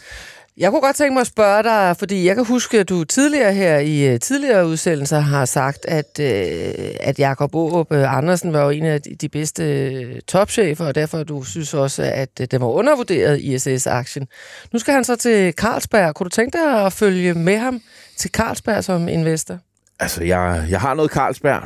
Jeg 0.57 0.69
kunne 0.71 0.81
godt 0.81 0.95
tænke 0.95 1.13
mig 1.13 1.21
at 1.21 1.27
spørge 1.27 1.63
dig, 1.63 1.97
fordi 1.97 2.25
jeg 2.27 2.35
kan 2.35 2.45
huske, 2.45 2.79
at 2.79 2.89
du 2.89 3.03
tidligere 3.03 3.53
her 3.53 3.77
i 3.77 4.07
øh, 4.13 4.19
tidligere 4.19 4.67
udsendelser 4.67 5.19
har 5.19 5.45
sagt, 5.45 5.85
at, 5.85 6.19
øh, 6.19 6.95
at 6.99 7.19
Jakob 7.19 7.55
Aarup 7.55 7.91
øh, 7.91 8.17
Andersen 8.17 8.53
var 8.53 8.63
jo 8.63 8.69
en 8.69 8.85
af 8.85 9.01
de- 9.01 9.29
bedste 9.29 9.63
øh, 9.63 10.21
topchefer, 10.27 10.85
og 10.85 10.95
derfor 10.95 11.23
du 11.23 11.43
synes 11.43 11.73
også, 11.73 12.03
at 12.03 12.51
den 12.51 12.61
var 12.61 12.67
undervurderet 12.67 13.39
i 13.39 13.53
ISS-aktien. 13.55 14.27
Nu 14.73 14.79
skal 14.79 14.93
han 14.93 15.03
så 15.03 15.15
til 15.15 15.53
Carlsberg. 15.53 16.15
Kunne 16.15 16.25
du 16.25 16.29
tænke 16.29 16.57
dig 16.57 16.85
at 16.85 16.93
følge 16.93 17.33
med 17.33 17.57
ham 17.57 17.81
til 18.17 18.31
Carlsberg 18.31 18.83
som 18.83 19.07
investor? 19.07 19.57
Altså, 19.99 20.23
jeg, 20.23 20.65
jeg 20.69 20.79
har 20.81 20.93
noget 20.93 21.11
Carlsberg, 21.11 21.63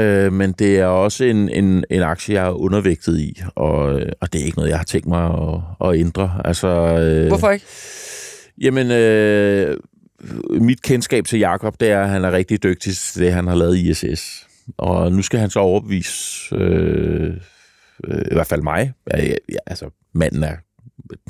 øh, 0.00 0.32
men 0.32 0.52
det 0.52 0.78
er 0.78 0.86
også 0.86 1.24
en, 1.24 1.48
en, 1.48 1.84
en 1.90 2.02
aktie, 2.02 2.34
jeg 2.34 2.46
er 2.46 2.50
undervægtet 2.60 3.18
i, 3.18 3.42
og, 3.54 3.78
og 4.20 4.32
det 4.32 4.40
er 4.40 4.44
ikke 4.44 4.56
noget, 4.58 4.70
jeg 4.70 4.78
har 4.78 4.84
tænkt 4.84 5.06
mig 5.06 5.24
at, 5.24 5.88
at 5.88 6.00
ændre. 6.00 6.40
Altså, 6.44 6.68
øh, 6.68 7.28
Hvorfor 7.28 7.50
ikke? 7.50 7.66
Jamen, 8.60 8.90
øh, 8.90 9.76
mit 10.60 10.82
kendskab 10.82 11.24
til 11.24 11.38
Jakob, 11.38 11.80
det 11.80 11.90
er, 11.90 12.02
at 12.02 12.08
han 12.08 12.24
er 12.24 12.32
rigtig 12.32 12.62
dygtig 12.62 12.96
til 12.96 13.22
det, 13.22 13.32
han 13.32 13.46
har 13.46 13.54
lavet 13.54 13.76
i 13.76 13.90
ISS. 13.90 14.46
Og 14.78 15.12
nu 15.12 15.22
skal 15.22 15.40
han 15.40 15.50
så 15.50 15.58
overbevise, 15.58 16.54
øh, 16.54 17.34
øh, 18.04 18.20
i 18.30 18.34
hvert 18.34 18.46
fald 18.46 18.62
mig, 18.62 18.92
ja, 19.14 19.24
ja, 19.26 19.58
altså 19.66 19.90
manden 20.14 20.42
er 20.42 20.56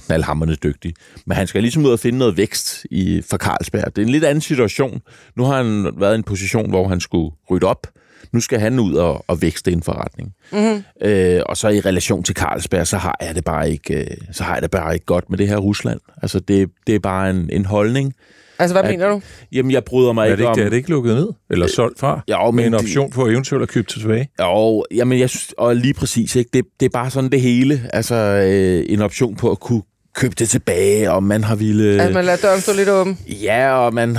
knaldhammerende 0.07 0.57
dygtig. 0.57 0.95
Men 1.27 1.37
han 1.37 1.47
skal 1.47 1.63
ligesom 1.63 1.85
ud 1.85 1.91
og 1.91 1.99
finde 1.99 2.19
noget 2.19 2.37
vækst 2.37 2.87
i, 2.91 3.23
for 3.31 3.37
Carlsberg. 3.37 3.97
Det 3.97 4.03
er 4.03 4.07
en 4.07 4.13
lidt 4.13 4.25
anden 4.25 4.41
situation. 4.41 5.03
Nu 5.37 5.45
har 5.45 5.63
han 5.63 5.93
været 5.97 6.15
i 6.15 6.19
en 6.19 6.23
position, 6.23 6.71
hvor 6.71 6.89
han 6.89 7.01
skulle 7.01 7.37
rydde 7.51 7.67
op. 7.67 7.87
Nu 8.33 8.41
skal 8.41 8.61
han 8.61 8.79
ud 8.79 8.95
og, 8.95 9.25
og 9.29 9.43
vækste 9.43 9.73
en 9.73 9.83
forretning. 9.83 10.33
Mm-hmm. 10.53 10.83
Øh, 11.03 11.41
og 11.47 11.57
så 11.57 11.69
i 11.69 11.81
relation 11.81 12.23
til 12.23 12.35
Carlsberg, 12.37 12.87
så 12.87 12.97
har 12.97 13.17
jeg 13.21 13.35
det 13.35 13.45
bare 13.45 13.71
ikke, 13.71 13.95
øh, 13.95 14.07
så 14.33 14.45
har 14.45 14.53
jeg 14.55 14.63
det 14.63 14.71
bare 14.71 14.95
ikke 14.95 15.07
godt 15.07 15.31
med 15.31 15.39
det 15.39 15.49
her 15.49 15.57
Rusland. 15.57 16.01
Altså 16.23 16.41
det, 16.41 16.69
det 16.87 16.95
er 16.95 16.99
bare 16.99 17.31
en, 17.31 17.49
en 17.53 17.65
holdning. 17.65 18.15
Altså, 18.59 18.75
hvad 18.75 18.83
At- 18.83 18.91
mener 18.91 19.09
du? 19.09 19.23
Jamen, 19.53 19.71
jeg 19.73 19.85
bryder 19.85 20.13
mig 20.13 20.23
Er 20.23 20.27
det 20.27 20.33
ikke 20.33 20.43
ikke, 20.43 20.49
om... 20.51 20.57
det, 20.57 20.65
er 20.67 20.71
det 20.71 20.77
ikke 20.77 20.91
lukket 20.91 21.15
ned? 21.15 21.29
Eller 21.51 21.67
solgt 21.67 22.01
fra? 22.01 22.21
Jo, 22.31 22.51
Med 22.51 22.67
en 22.67 22.75
option 22.75 23.11
på 23.11 23.27
eventuelt 23.29 23.63
at 23.63 23.69
købe 23.69 23.89
tilbage? 23.89 24.29
Jo, 24.41 24.85
jamen 24.95 25.19
jeg 25.21 25.31
synes, 25.31 25.55
og 25.59 25.77
lige 25.77 25.95
præcis, 25.95 26.37
ikke? 26.37 26.51
Det, 26.53 26.65
det 26.81 26.87
er 26.87 26.91
bare 26.91 27.11
sådan 27.11 27.31
det 27.31 27.41
hele. 27.41 27.91
Altså 27.93 28.15
øh, 28.15 28.85
en 28.89 29.03
option 29.03 29.37
på 29.37 29.51
at 29.51 29.61
kunne 29.61 29.83
købe 30.15 30.35
det 30.39 30.49
tilbage, 30.49 31.11
og 31.13 31.23
man 31.23 31.45
har 31.45 31.55
ville... 31.57 32.03
At 32.03 32.13
man 32.15 32.25
lader 32.25 32.39
døren 32.43 32.61
stå 32.61 32.73
lidt 32.73 32.89
åben? 32.89 33.19
Ja, 33.43 33.73
og 33.73 33.95
man... 33.95 34.19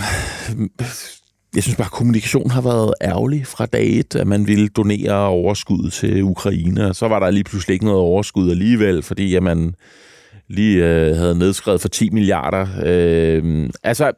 Jeg 1.57 1.63
synes 1.63 1.75
bare, 1.77 1.85
at 1.85 1.91
kommunikationen 1.91 2.51
har 2.51 2.61
været 2.61 2.93
ærgerlig 3.01 3.47
fra 3.47 3.65
dag 3.65 3.99
et, 3.99 4.15
at 4.15 4.27
man 4.27 4.47
ville 4.47 4.67
donere 4.67 5.27
overskud 5.27 5.89
til 5.89 6.23
Ukraine, 6.23 6.87
og 6.87 6.95
så 6.95 7.07
var 7.07 7.19
der 7.19 7.31
lige 7.31 7.43
pludselig 7.43 7.73
ikke 7.73 7.85
noget 7.85 7.99
overskud 7.99 8.51
alligevel, 8.51 9.03
fordi 9.03 9.35
at 9.35 9.43
man 9.43 9.75
lige 10.47 10.85
øh, 10.85 11.15
havde 11.15 11.39
nedskrevet 11.39 11.81
for 11.81 11.87
10 11.89 12.09
milliarder. 12.09 12.67
Øh, 12.85 13.69
altså, 13.83 14.11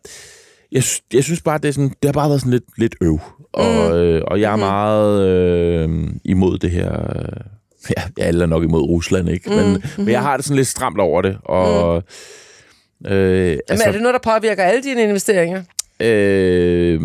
jeg, 0.72 0.84
jeg 1.14 1.24
synes 1.24 1.42
bare, 1.42 1.58
det, 1.58 1.68
er 1.68 1.72
sådan, 1.72 1.90
det 1.90 2.06
har 2.06 2.12
bare 2.14 2.30
været 2.30 2.42
sådan 2.42 2.52
lidt, 2.52 2.64
lidt 2.78 2.96
øv, 3.02 3.20
og, 3.54 3.98
øh, 4.06 4.22
og 4.28 4.42
jeg 4.42 4.52
er 4.52 4.56
Mhm. 4.56 4.60
meget 4.66 5.28
øh, 5.28 5.90
imod 6.26 6.58
det 6.58 6.72
her... 6.72 6.94
Øh, 7.20 7.42
ja, 7.98 8.04
alle 8.26 8.44
er 8.44 8.48
nok 8.48 8.64
imod 8.64 8.82
Rusland, 8.82 9.30
ikke? 9.30 9.50
Men, 9.50 9.70
Mhm. 9.72 9.82
men 9.98 10.10
jeg 10.10 10.22
har 10.22 10.36
det 10.38 10.46
sådan 10.46 10.56
lidt 10.58 10.68
stramt 10.68 11.00
over 11.00 11.22
det, 11.22 11.38
og... 11.46 12.04
Øh, 13.08 13.58
Altså, 13.70 13.86
er 13.88 13.92
det 13.92 14.02
noget, 14.02 14.14
der 14.24 14.32
påvirker 14.34 14.64
alle 14.64 14.84
dine 14.84 15.04
investeringer? 15.04 15.64
Øh, 16.00 17.02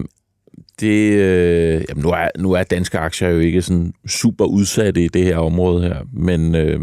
det, 0.80 1.12
øh, 1.12 1.84
jamen 1.88 2.02
nu, 2.02 2.10
er, 2.10 2.28
nu 2.38 2.52
er 2.52 2.62
danske 2.62 2.98
aktier 2.98 3.28
jo 3.28 3.38
ikke 3.38 3.62
sådan 3.62 3.94
super 4.06 4.44
udsatte 4.44 5.04
i 5.04 5.08
det 5.08 5.24
her 5.24 5.36
område 5.36 5.82
her, 5.82 5.96
men 6.12 6.54
øh, 6.54 6.80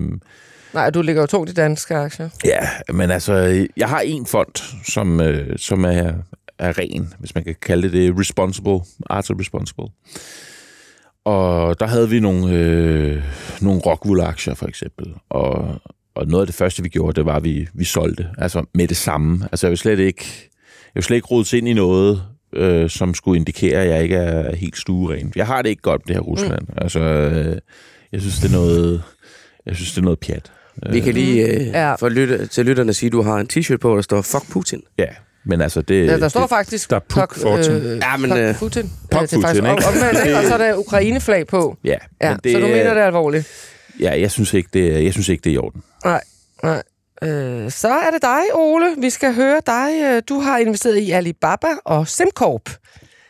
Nej, 0.74 0.90
du 0.90 1.02
ligger 1.02 1.22
jo 1.22 1.26
tungt 1.28 1.50
i 1.50 1.54
danske 1.54 1.96
aktier. 1.96 2.30
ja, 2.46 2.60
men 2.94 3.12
altså, 3.12 3.68
jeg 3.78 3.90
har 3.90 4.00
en 4.00 4.26
fond, 4.26 4.84
som, 4.86 5.22
øh, 5.22 5.58
som 5.58 5.84
er, 5.86 6.14
er 6.60 6.78
ren, 6.78 7.14
hvis 7.20 7.36
man 7.36 7.44
kan 7.44 7.56
kalde 7.62 7.84
det 7.84 7.94
det, 7.94 8.20
responsible, 8.20 8.80
Arthur 9.10 9.40
Responsible. 9.40 9.86
Og 11.26 11.80
der 11.80 11.88
havde 11.88 12.10
vi 12.10 12.20
nogle, 12.20 12.54
øh, 12.54 13.24
nogle 13.62 13.82
Rockwool-aktier 13.82 14.54
for 14.54 14.68
eksempel, 14.68 15.14
og, 15.30 15.76
og 16.16 16.28
noget 16.28 16.42
af 16.44 16.48
det 16.48 16.56
første, 16.56 16.84
vi 16.84 16.90
gjorde, 16.90 17.14
det 17.16 17.26
var, 17.26 17.36
at 17.36 17.44
vi, 17.44 17.68
vi 17.74 17.84
solgte, 17.84 18.28
altså 18.38 18.66
med 18.74 18.88
det 18.88 18.98
samme. 18.98 19.48
Altså 19.52 19.68
jeg 19.68 19.70
vil 19.70 19.78
slet 19.78 20.00
ikke, 20.00 20.26
jeg 20.86 20.96
vil 20.96 21.04
slet 21.04 21.16
ikke 21.16 21.28
rodes 21.28 21.54
ind 21.54 21.68
i 21.68 21.74
noget, 21.74 22.24
øh, 22.54 22.90
som 22.90 23.14
skulle 23.14 23.38
indikere, 23.40 23.82
at 23.82 23.90
jeg 23.90 24.04
ikke 24.04 24.16
er 24.16 24.56
helt 24.56 24.78
stueren. 24.78 25.34
Jeg 25.36 25.48
har 25.48 25.62
det 25.62 25.70
ikke 25.70 25.82
godt 25.82 26.02
med 26.02 26.08
det 26.08 26.16
her 26.16 26.22
Rusland. 26.22 26.62
Mm. 26.68 26.74
Altså, 26.78 27.00
øh, 27.00 27.58
jeg 28.12 28.22
synes, 28.22 28.36
det 28.40 28.48
er 28.48 28.52
noget, 28.54 29.04
jeg 29.66 29.76
synes, 29.76 29.92
det 29.92 29.98
er 29.98 30.02
noget 30.02 30.20
pjat. 30.20 30.52
Vi 30.92 31.00
kan 31.00 31.14
lige 31.14 31.48
øh, 31.48 31.68
Ja. 31.68 31.96
for 31.96 32.10
lytte, 32.10 32.48
til 32.48 32.66
lytterne 32.66 32.94
sige, 32.94 33.08
at 33.08 33.12
du 33.14 33.22
har 33.22 33.38
en 33.38 33.48
t-shirt 33.54 33.78
på, 33.78 33.96
der 33.96 34.02
står 34.02 34.22
Fuck 34.22 34.52
Putin. 34.52 34.82
Ja, 34.98 35.06
men 35.44 35.62
altså, 35.62 35.82
det... 35.82 36.06
Ja, 36.08 36.20
der 36.20 36.28
står 36.28 36.40
det, 36.42 36.50
faktisk... 36.50 36.90
der 36.90 36.96
er 36.96 37.00
puk 37.10 37.36
Fortune. 37.36 38.00
Ja, 38.04 38.18
men, 38.18 38.30
Puk 38.30 38.40
øh, 38.40 38.56
Putin. 38.60 38.82
Puk 38.84 38.92
det 39.10 39.14
er 39.14 39.18
faktisk 39.18 39.34
Putin, 39.36 39.56
ikke? 39.58 39.70
om- 39.70 39.94
omvendt, 39.96 40.26
ikke? 40.26 40.38
Og 40.38 40.44
så 40.44 40.54
er 40.54 40.58
der 40.58 40.76
Ukraine-flag 40.78 41.48
på. 41.48 41.78
Ja, 41.84 41.96
Ja, 42.22 42.30
men 42.30 42.40
det, 42.44 42.52
så 42.52 42.60
du 42.60 42.68
mener, 42.68 42.94
det 42.94 43.02
er 43.02 43.06
alvorligt? 43.06 43.48
Ja, 44.00 44.20
jeg 44.22 44.32
synes 44.32 44.54
ikke, 44.54 44.70
det, 44.74 45.04
jeg 45.04 45.14
synes 45.14 45.30
ikke, 45.30 45.42
det 45.44 45.50
er 45.50 45.54
i 45.54 45.58
orden. 45.58 45.84
Nej, 46.06 46.22
nej. 46.64 46.84
Øh, 47.24 47.72
så 47.72 47.88
er 47.90 48.12
det 48.12 48.22
dig, 48.22 48.42
Ole. 48.54 48.86
Vi 48.98 49.10
skal 49.10 49.34
høre 49.36 49.62
dig. 49.66 49.90
Øh, 50.04 50.22
Du 50.30 50.40
har 50.40 50.58
investeret 50.58 50.98
i 50.98 51.12
Alibaba 51.12 51.68
og 51.86 52.08
SimCorp. 52.08 52.70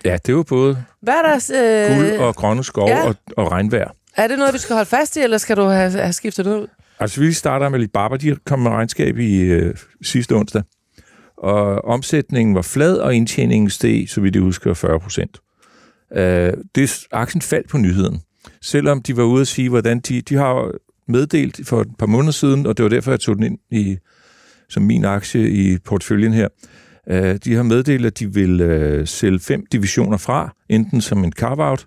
Ja, 0.06 0.14
det 0.14 0.30
er 0.30 0.34
jo 0.34 0.44
både 0.44 0.84
Hvad 1.02 1.14
er 1.14 1.22
der... 1.22 1.90
Øh, 1.92 1.98
guld 1.98 2.20
og 2.20 2.36
grønne 2.36 2.64
skove 2.64 2.90
ja. 2.90 2.98
ja. 2.98 3.08
og, 3.08 3.16
og 3.38 3.52
regnvejr. 3.52 3.92
Er 4.18 4.28
det 4.28 4.38
noget, 4.38 4.54
vi 4.54 4.60
skal 4.60 4.74
holde 4.74 4.90
fast 4.90 5.18
i, 5.18 5.20
eller 5.20 5.38
skal 5.38 5.58
du 5.58 5.64
have, 5.64 5.92
have 5.92 6.14
skiftet 6.14 6.46
det 6.46 6.52
ud? 6.62 6.68
Altså, 7.00 7.22
vi 7.22 7.34
starter 7.34 7.70
med 7.70 7.80
Alibaba. 7.80 8.18
De 8.18 8.36
kom 8.46 8.60
med 8.60 8.72
regnskab 8.72 9.18
i 9.18 9.38
øh, 9.40 9.76
sidste 10.04 10.34
onsdag. 10.36 10.64
Og 11.38 11.86
omsætningen 11.86 12.56
var 12.56 12.62
flad, 12.62 12.98
og 12.98 13.16
indtjeningen 13.16 13.70
steg, 13.70 14.06
så 14.10 14.22
vidt 14.22 14.36
jeg 14.36 14.44
husker, 14.44 14.74
40 14.74 15.00
procent. 15.00 15.40
Øh, 16.16 16.54
det, 16.76 17.00
aktien 17.12 17.42
faldt 17.42 17.70
på 17.70 17.78
nyheden. 17.78 18.22
Selvom 18.62 19.02
de 19.02 19.18
var 19.18 19.24
ude 19.24 19.42
at 19.42 19.48
sige, 19.48 19.70
hvordan 19.70 20.00
de, 20.00 20.22
de 20.22 20.36
har 20.36 20.72
meddelt 21.08 21.60
for 21.68 21.82
et 21.82 21.88
par 22.00 22.06
måneder 22.06 22.32
siden, 22.32 22.66
og 22.66 22.78
det 22.78 22.84
var 22.84 22.90
derfor, 22.90 23.12
jeg 23.12 23.20
tog 23.20 23.36
den 23.36 23.44
ind 23.44 23.60
i, 23.72 23.98
som 24.70 24.84
min 24.84 25.06
aktie 25.06 25.50
i 25.50 25.78
porteføljen 25.78 26.34
her. 26.34 26.48
Øh, 27.10 27.36
de 27.36 27.56
har 27.56 27.64
meddelt, 27.64 28.06
at 28.06 28.20
de 28.20 28.34
vil 28.34 28.62
øh, 28.62 29.08
sælge 29.08 29.40
fem 29.40 29.66
divisioner 29.72 30.18
fra, 30.18 30.56
enten 30.70 31.02
som 31.02 31.24
en 31.24 31.32
carve-out, 31.32 31.86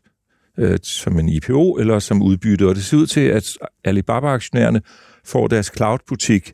øh, 0.58 0.78
som 0.82 1.18
en 1.18 1.28
IPO, 1.28 1.76
eller 1.76 1.98
som 1.98 2.22
udbytte. 2.22 2.68
Og 2.68 2.74
det 2.74 2.84
ser 2.84 2.96
ud 2.96 3.06
til, 3.06 3.20
at 3.20 3.58
Alibaba-aktionærerne 3.84 4.80
får 5.24 5.48
deres 5.48 5.72
cloud-butik 5.76 6.52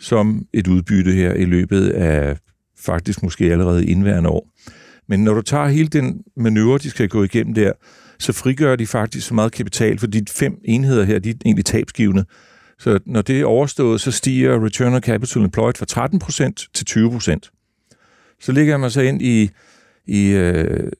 som 0.00 0.42
et 0.52 0.66
udbytte 0.66 1.12
her 1.12 1.32
i 1.32 1.44
løbet 1.44 1.88
af 1.90 2.36
faktisk 2.78 3.22
måske 3.22 3.52
allerede 3.52 3.86
indværende 3.86 4.30
år. 4.30 4.48
Men 5.08 5.24
når 5.24 5.34
du 5.34 5.42
tager 5.42 5.66
hele 5.66 5.88
den 5.88 6.20
manøvre, 6.36 6.78
de 6.78 6.90
skal 6.90 7.08
gå 7.08 7.24
igennem 7.24 7.54
der, 7.54 7.72
så 8.24 8.32
frigør 8.32 8.76
de 8.76 8.86
faktisk 8.86 9.26
så 9.26 9.34
meget 9.34 9.52
kapital, 9.52 9.98
for 9.98 10.06
de 10.06 10.24
fem 10.30 10.60
enheder 10.64 11.04
her, 11.04 11.18
de 11.18 11.30
er 11.30 11.34
egentlig 11.44 11.64
tabsgivende. 11.64 12.24
Så 12.78 12.98
når 13.06 13.22
det 13.22 13.40
er 13.40 13.44
overstået, 13.44 14.00
så 14.00 14.10
stiger 14.10 14.64
return 14.64 14.94
on 14.94 15.00
capital 15.00 15.42
employed 15.42 15.74
fra 15.74 16.06
13% 16.06 16.70
til 16.74 17.00
20%. 17.00 18.36
Så 18.40 18.52
ligger 18.52 18.76
man 18.76 18.90
så 18.90 19.00
ind 19.00 19.22
i, 19.22 19.50
i 20.06 20.28
øh, 20.28 20.90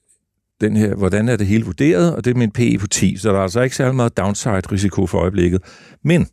den 0.61 0.75
her, 0.75 0.95
hvordan 0.95 1.29
er 1.29 1.35
det 1.35 1.47
hele 1.47 1.65
vurderet, 1.65 2.15
og 2.15 2.25
det 2.25 2.31
er 2.31 2.35
med 2.35 2.43
en 2.43 2.51
PE 2.51 2.77
på 2.77 2.87
10, 2.87 3.17
så 3.17 3.29
der 3.29 3.37
er 3.37 3.43
altså 3.43 3.61
ikke 3.61 3.75
særlig 3.75 3.95
meget 3.95 4.17
downside-risiko 4.17 5.07
for 5.07 5.19
øjeblikket. 5.19 5.61
Men 6.03 6.27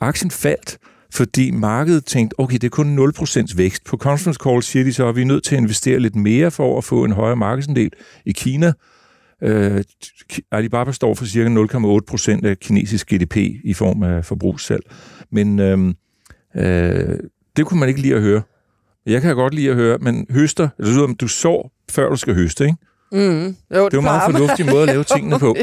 aktien 0.00 0.30
faldt, 0.30 0.78
fordi 1.12 1.50
markedet 1.50 2.04
tænkte, 2.04 2.40
okay, 2.40 2.54
det 2.54 2.64
er 2.64 2.68
kun 2.68 2.98
0% 2.98 3.56
vækst. 3.56 3.84
På 3.84 3.96
conference 3.96 4.40
call 4.42 4.62
siger 4.62 4.84
de 4.84 4.92
så, 4.92 5.08
at 5.08 5.16
vi 5.16 5.20
er 5.20 5.26
nødt 5.26 5.44
til 5.44 5.54
at 5.54 5.60
investere 5.60 5.98
lidt 5.98 6.16
mere 6.16 6.50
for 6.50 6.78
at 6.78 6.84
få 6.84 7.04
en 7.04 7.12
højere 7.12 7.36
markedsandel 7.36 7.90
i 8.26 8.32
Kina. 8.32 8.72
Øh, 9.42 9.84
Alibaba 10.52 10.92
står 10.92 11.14
for 11.14 11.24
cirka 11.24 11.48
0,8% 12.40 12.46
af 12.46 12.58
kinesisk 12.58 13.14
GDP 13.14 13.36
i 13.64 13.74
form 13.74 14.02
af 14.02 14.24
forbrugssalg. 14.24 14.82
Men 15.32 15.58
øh, 15.58 15.94
øh, 16.56 17.16
det 17.56 17.66
kunne 17.66 17.80
man 17.80 17.88
ikke 17.88 18.00
lide 18.00 18.14
at 18.14 18.20
høre. 18.22 18.42
Jeg 19.06 19.22
kan 19.22 19.34
godt 19.36 19.54
lide 19.54 19.70
at 19.70 19.76
høre, 19.76 19.98
men 19.98 20.26
høster, 20.30 20.68
det 20.78 20.86
lyder, 20.86 21.06
du 21.06 21.28
sår, 21.28 21.72
før 21.90 22.08
du 22.10 22.16
skal 22.16 22.34
høste, 22.34 22.64
ikke? 22.64 22.76
Mm. 23.12 23.18
Jo, 23.18 23.54
Det 23.70 23.74
er 23.74 23.88
jo 23.92 23.98
en 23.98 24.04
meget 24.04 24.32
fornuftig 24.32 24.66
måde 24.66 24.82
at 24.82 24.88
lave 24.88 25.04
tingene 25.16 25.38
på. 25.38 25.56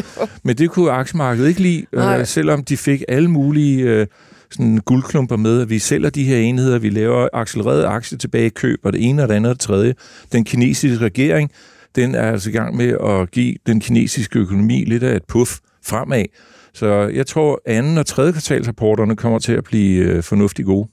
Men 0.44 0.58
det 0.58 0.70
kunne 0.70 0.92
aktiemarkedet 0.92 1.48
ikke 1.50 1.62
lide, 1.62 1.86
Nej. 1.94 2.20
øh, 2.20 2.26
selvom 2.26 2.64
de 2.64 2.78
fik 2.78 3.04
alle 3.08 3.32
mulige 3.32 3.82
øh, 3.84 4.08
sådan 4.52 4.78
guldklumper 4.78 5.36
med, 5.38 5.62
at 5.62 5.70
vi 5.70 5.80
sælger 5.80 6.10
de 6.10 6.24
her 6.24 6.38
enheder, 6.38 6.80
vi 6.80 6.90
laver 6.90 7.28
accelereret 7.34 7.86
aktie 7.86 8.18
tilbage 8.18 8.50
køb, 8.50 8.80
og 8.84 8.94
det 8.94 9.04
ene 9.10 9.24
og 9.24 9.30
det 9.30 9.36
andet 9.36 9.50
og 9.50 9.56
det 9.56 9.62
tredje. 9.62 9.94
Den 10.32 10.44
kinesiske 10.44 11.06
regering, 11.06 11.52
den 11.96 12.16
er 12.16 12.32
altså 12.32 12.50
i 12.50 12.54
gang 12.54 12.76
med 12.76 12.98
at 13.04 13.32
give 13.32 13.56
den 13.68 13.80
kinesiske 13.80 14.40
økonomi 14.40 14.84
lidt 14.84 15.04
af 15.04 15.16
et 15.16 15.24
puff 15.28 15.52
fremad. 15.86 16.26
Så 16.74 16.88
jeg 17.14 17.28
tror, 17.28 17.62
anden 17.66 17.98
og 17.98 18.06
tredje 18.06 18.32
kvartalsrapporterne 18.32 19.16
kommer 19.16 19.40
til 19.40 19.54
at 19.54 19.64
blive 19.64 20.04
øh, 20.06 20.24
fornuftigt 20.24 20.66
gode. 20.66 20.90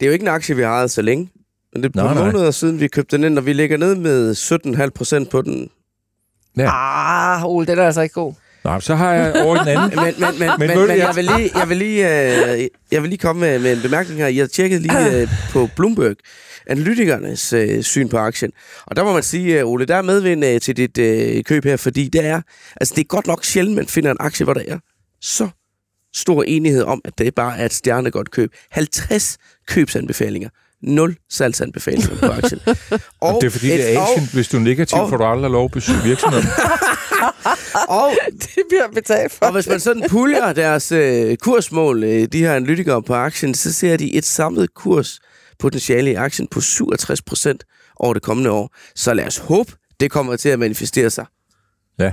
Det 0.00 0.02
er 0.02 0.06
jo 0.06 0.12
ikke 0.12 0.22
en 0.22 0.28
aktie, 0.28 0.56
vi 0.56 0.62
har 0.62 0.68
ejet 0.70 0.90
så 0.90 1.02
længe. 1.02 1.28
Men 1.74 1.82
det 1.82 1.96
er 1.96 2.02
Nej, 2.02 2.14
på 2.14 2.20
nej. 2.20 2.32
måneder 2.32 2.50
siden, 2.50 2.80
vi 2.80 2.88
købte 2.88 3.16
den 3.16 3.24
ind, 3.24 3.38
og 3.38 3.46
vi 3.46 3.52
ligger 3.52 3.76
ned 3.76 3.94
med 3.94 4.32
17,5 4.84 4.88
procent 4.94 5.30
på 5.30 5.42
den. 5.42 5.70
Ah, 6.58 7.44
Ole, 7.46 7.66
den 7.66 7.78
er 7.78 7.82
altså 7.86 8.00
ikke 8.00 8.12
god. 8.12 8.34
Nej, 8.64 8.80
så 8.80 8.94
har 8.94 9.12
jeg 9.14 9.42
over 9.44 9.56
den 9.58 9.68
anden. 9.68 9.90
Men, 10.04 10.04
men, 10.04 10.14
men, 10.20 10.38
men, 10.38 10.68
Men 10.68 10.78
men, 10.88 10.98
jeg- 10.98 11.12
vil 11.16 11.24
lige, 11.24 11.50
jeg, 11.58 11.68
vil 11.68 11.76
lige, 11.76 12.32
øh, 12.54 12.68
jeg 12.92 13.02
vil 13.02 13.08
lige 13.10 13.18
komme 13.18 13.40
med, 13.40 13.58
med 13.58 13.72
en 13.72 13.82
bemærkning 13.82 14.20
her. 14.20 14.26
Jeg 14.28 14.50
tjekkede 14.50 14.82
lige 14.82 15.20
øh, 15.20 15.28
på 15.50 15.68
Bloomberg 15.76 16.16
analytikernes 16.66 17.52
øh, 17.52 17.82
syn 17.82 18.08
på 18.08 18.16
aktien. 18.18 18.52
Og 18.86 18.96
der 18.96 19.04
må 19.04 19.12
man 19.12 19.22
sige, 19.22 19.58
øh, 19.60 19.66
Ole, 19.66 19.84
der 19.86 19.96
er 19.96 20.02
medvind 20.02 20.44
øh, 20.44 20.60
til 20.60 20.76
dit 20.76 20.98
øh, 20.98 21.44
køb 21.44 21.64
her, 21.64 21.76
fordi 21.76 22.08
det 22.08 22.24
er, 22.26 22.40
altså 22.80 22.94
det 22.94 23.00
er 23.00 23.06
godt 23.06 23.26
nok 23.26 23.44
sjældent, 23.44 23.76
man 23.76 23.86
finder 23.86 24.10
en 24.10 24.16
aktie, 24.20 24.44
hvor 24.44 24.54
der 24.54 24.62
er 24.68 24.78
så 25.20 25.48
stor 26.14 26.42
enighed 26.42 26.82
om, 26.82 27.00
at 27.04 27.12
det 27.18 27.34
bare 27.34 27.58
er 27.58 27.64
et 27.64 27.72
stjernegodt 27.72 28.30
køb. 28.30 28.50
50 28.70 29.38
købsanbefalinger. 29.68 30.48
0 30.82 31.16
salgsanbefalinger 31.30 32.16
på 32.20 32.26
aktien. 32.26 32.60
Og 33.20 33.38
det 33.40 33.46
er 33.46 33.50
fordi, 33.50 33.72
et- 33.72 33.78
det 33.78 33.94
er 33.96 34.00
Asien. 34.02 34.28
Hvis 34.32 34.48
du 34.48 34.56
er 34.56 34.60
negativ, 34.60 34.98
og- 34.98 35.08
får 35.10 35.16
du 35.16 35.24
aldrig 35.24 35.50
lov 35.50 35.64
at 35.64 35.70
besøge 35.70 35.98
virksomheden. 36.04 36.46
Og, 37.88 38.10
Det 38.38 38.62
bliver 38.68 38.88
betalt 38.94 39.32
for. 39.32 39.46
Og 39.46 39.52
hvis 39.52 39.66
man 39.68 39.80
sådan 39.80 40.02
puljer 40.08 40.52
deres 40.52 40.92
øh, 40.92 41.36
kursmål, 41.36 42.04
øh, 42.04 42.28
de 42.32 42.38
her 42.38 42.54
analytikere 42.54 43.02
på 43.02 43.14
aktien, 43.14 43.54
så 43.54 43.72
ser 43.72 43.96
de 43.96 44.14
et 44.14 44.24
samlet 44.24 44.74
kurspotentiale 44.74 46.10
i 46.10 46.14
aktien 46.14 46.48
på 46.48 46.60
67 46.60 47.22
procent 47.22 47.64
over 47.96 48.14
det 48.14 48.22
kommende 48.22 48.50
år. 48.50 48.74
Så 48.94 49.14
lad 49.14 49.26
os 49.26 49.36
håbe, 49.38 49.72
det 50.00 50.10
kommer 50.10 50.36
til 50.36 50.48
at 50.48 50.58
manifestere 50.58 51.10
sig. 51.10 51.24
Ja. 51.98 52.12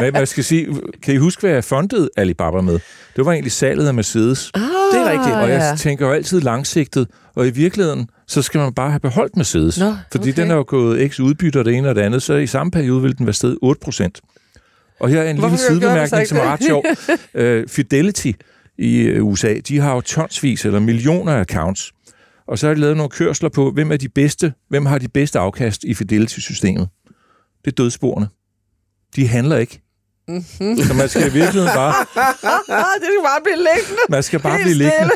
Men 0.00 0.12
man 0.12 0.26
skal 0.26 0.44
sige, 0.44 0.80
kan 1.02 1.14
I 1.14 1.16
huske, 1.16 1.40
hvad 1.40 1.50
jeg 1.50 1.64
fundede 1.64 2.08
Alibaba 2.16 2.60
med? 2.60 2.78
Det 3.16 3.24
var 3.24 3.32
egentlig 3.32 3.52
salget 3.52 3.88
af 3.88 3.94
Mercedes. 3.94 4.50
Ah, 4.54 4.60
Det 4.92 5.00
er 5.00 5.10
rigtigt. 5.10 5.36
Og 5.36 5.48
ja. 5.48 5.64
jeg 5.64 5.78
tænker 5.78 6.06
jo 6.06 6.12
altid 6.12 6.40
langsigtet, 6.40 7.08
og 7.36 7.46
i 7.46 7.50
virkeligheden, 7.50 8.08
så 8.26 8.42
skal 8.42 8.58
man 8.60 8.74
bare 8.74 8.90
have 8.90 9.00
beholdt 9.00 9.36
Mercedes. 9.36 9.78
Nå, 9.78 9.94
Fordi 10.12 10.30
okay. 10.30 10.42
den 10.42 10.50
er 10.50 10.54
jo 10.54 10.64
gået 10.68 11.12
x 11.12 11.20
udbytte 11.20 11.58
og 11.58 11.64
det 11.64 11.74
ene 11.74 11.88
og 11.88 11.94
det 11.94 12.00
andet, 12.02 12.22
så 12.22 12.34
i 12.34 12.46
samme 12.46 12.70
periode 12.70 13.02
vil 13.02 13.18
den 13.18 13.26
være 13.26 13.34
steget 13.34 13.58
8 13.62 13.80
procent. 13.84 14.20
Og 15.00 15.08
her 15.08 15.22
er 15.22 15.30
en 15.30 15.38
Hvorfor 15.38 15.56
lille 15.56 15.66
sidebemærkning, 15.66 16.26
som 16.26 16.38
er 16.38 16.42
ret 16.42 16.64
sjov. 16.64 16.84
Uh, 17.34 17.68
Fidelity 17.76 18.32
i 18.78 18.98
øh, 18.98 19.24
USA, 19.24 19.54
de 19.68 19.78
har 19.78 19.94
jo 19.94 20.00
tonsvis 20.00 20.64
eller 20.64 20.80
millioner 20.80 21.32
af 21.32 21.40
accounts. 21.40 21.92
Og 22.46 22.58
så 22.58 22.66
har 22.66 22.74
de 22.74 22.80
lavet 22.80 22.96
nogle 22.96 23.10
kørsler 23.10 23.48
på, 23.48 23.70
hvem 23.70 23.92
er 23.92 23.96
de 23.96 24.08
bedste, 24.08 24.52
hvem 24.68 24.86
har 24.86 24.98
de 24.98 25.08
bedste 25.08 25.38
afkast 25.38 25.84
i 25.84 25.94
Fidelity-systemet. 25.94 26.88
Det 27.64 27.70
er 27.70 27.74
dødsporene. 27.74 28.28
De 29.16 29.28
handler 29.28 29.56
ikke. 29.56 29.80
Mhm. 30.60 30.76
Så 30.82 30.94
man 30.94 31.08
skal 31.08 31.20
i 31.22 31.32
virkeligheden 31.32 31.70
bare 31.74 31.94
det 33.00 33.06
skal 33.06 33.22
bare 33.24 33.40
blive 33.44 33.56
liggende. 33.56 34.00
man 34.08 34.22
skal 34.22 34.40
bare 34.40 34.52
Helt 34.52 34.64
blive 34.64 34.74
liggende. 34.78 35.10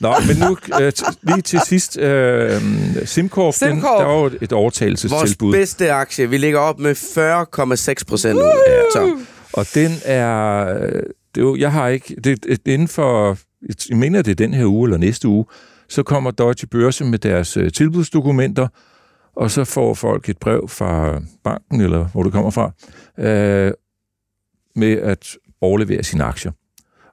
Nå, 0.00 0.14
men 0.26 0.36
nu 0.36 0.56
øh, 0.80 0.92
lige 1.22 1.42
til 1.42 1.60
sidst. 1.66 1.98
Øh, 1.98 2.60
SimCorp, 3.04 3.54
den, 3.60 3.68
SimCorp. 3.70 3.98
der 4.00 4.06
var 4.06 4.14
jo 4.18 4.26
et 4.26 4.32
Vores 4.40 4.52
overtagelsestilbud. 4.52 5.52
bedste 5.52 5.92
aktie, 5.92 6.30
vi 6.30 6.36
ligger 6.38 6.58
op 6.58 6.78
med 6.78 6.94
40,6 6.94 8.04
procent. 8.08 8.38
Så 8.92 9.18
Og 9.52 9.66
den 9.74 9.90
er... 10.04 10.66
øh, 10.82 11.02
Det 11.34 11.40
er 11.40 11.46
jo, 11.46 11.56
jeg 11.56 11.72
har 11.72 11.88
ikke... 11.88 12.14
Det, 12.24 12.44
det, 12.44 12.60
inden 12.66 12.88
for... 12.88 13.36
Jeg 13.88 13.96
mener, 13.98 14.22
det 14.22 14.30
er 14.30 14.34
den 14.34 14.54
her 14.54 14.64
uge 14.66 14.86
eller 14.88 14.98
næste 14.98 15.28
uge, 15.28 15.44
så 15.88 16.02
kommer 16.02 16.30
Deutsche 16.30 16.66
Börse 16.66 17.04
med 17.04 17.18
deres 17.18 17.56
øh, 17.56 17.72
tilbudsdokumenter, 17.72 18.68
og 19.36 19.50
så 19.50 19.64
får 19.64 19.94
folk 19.94 20.28
et 20.28 20.38
brev 20.38 20.68
fra 20.68 21.20
banken, 21.44 21.80
eller 21.80 22.04
hvor 22.12 22.22
det 22.22 22.32
kommer 22.32 22.50
fra, 22.50 22.70
øh, 23.24 23.72
med 24.78 24.92
at 24.92 25.36
overlevere 25.60 26.02
sine 26.02 26.24
aktier. 26.24 26.52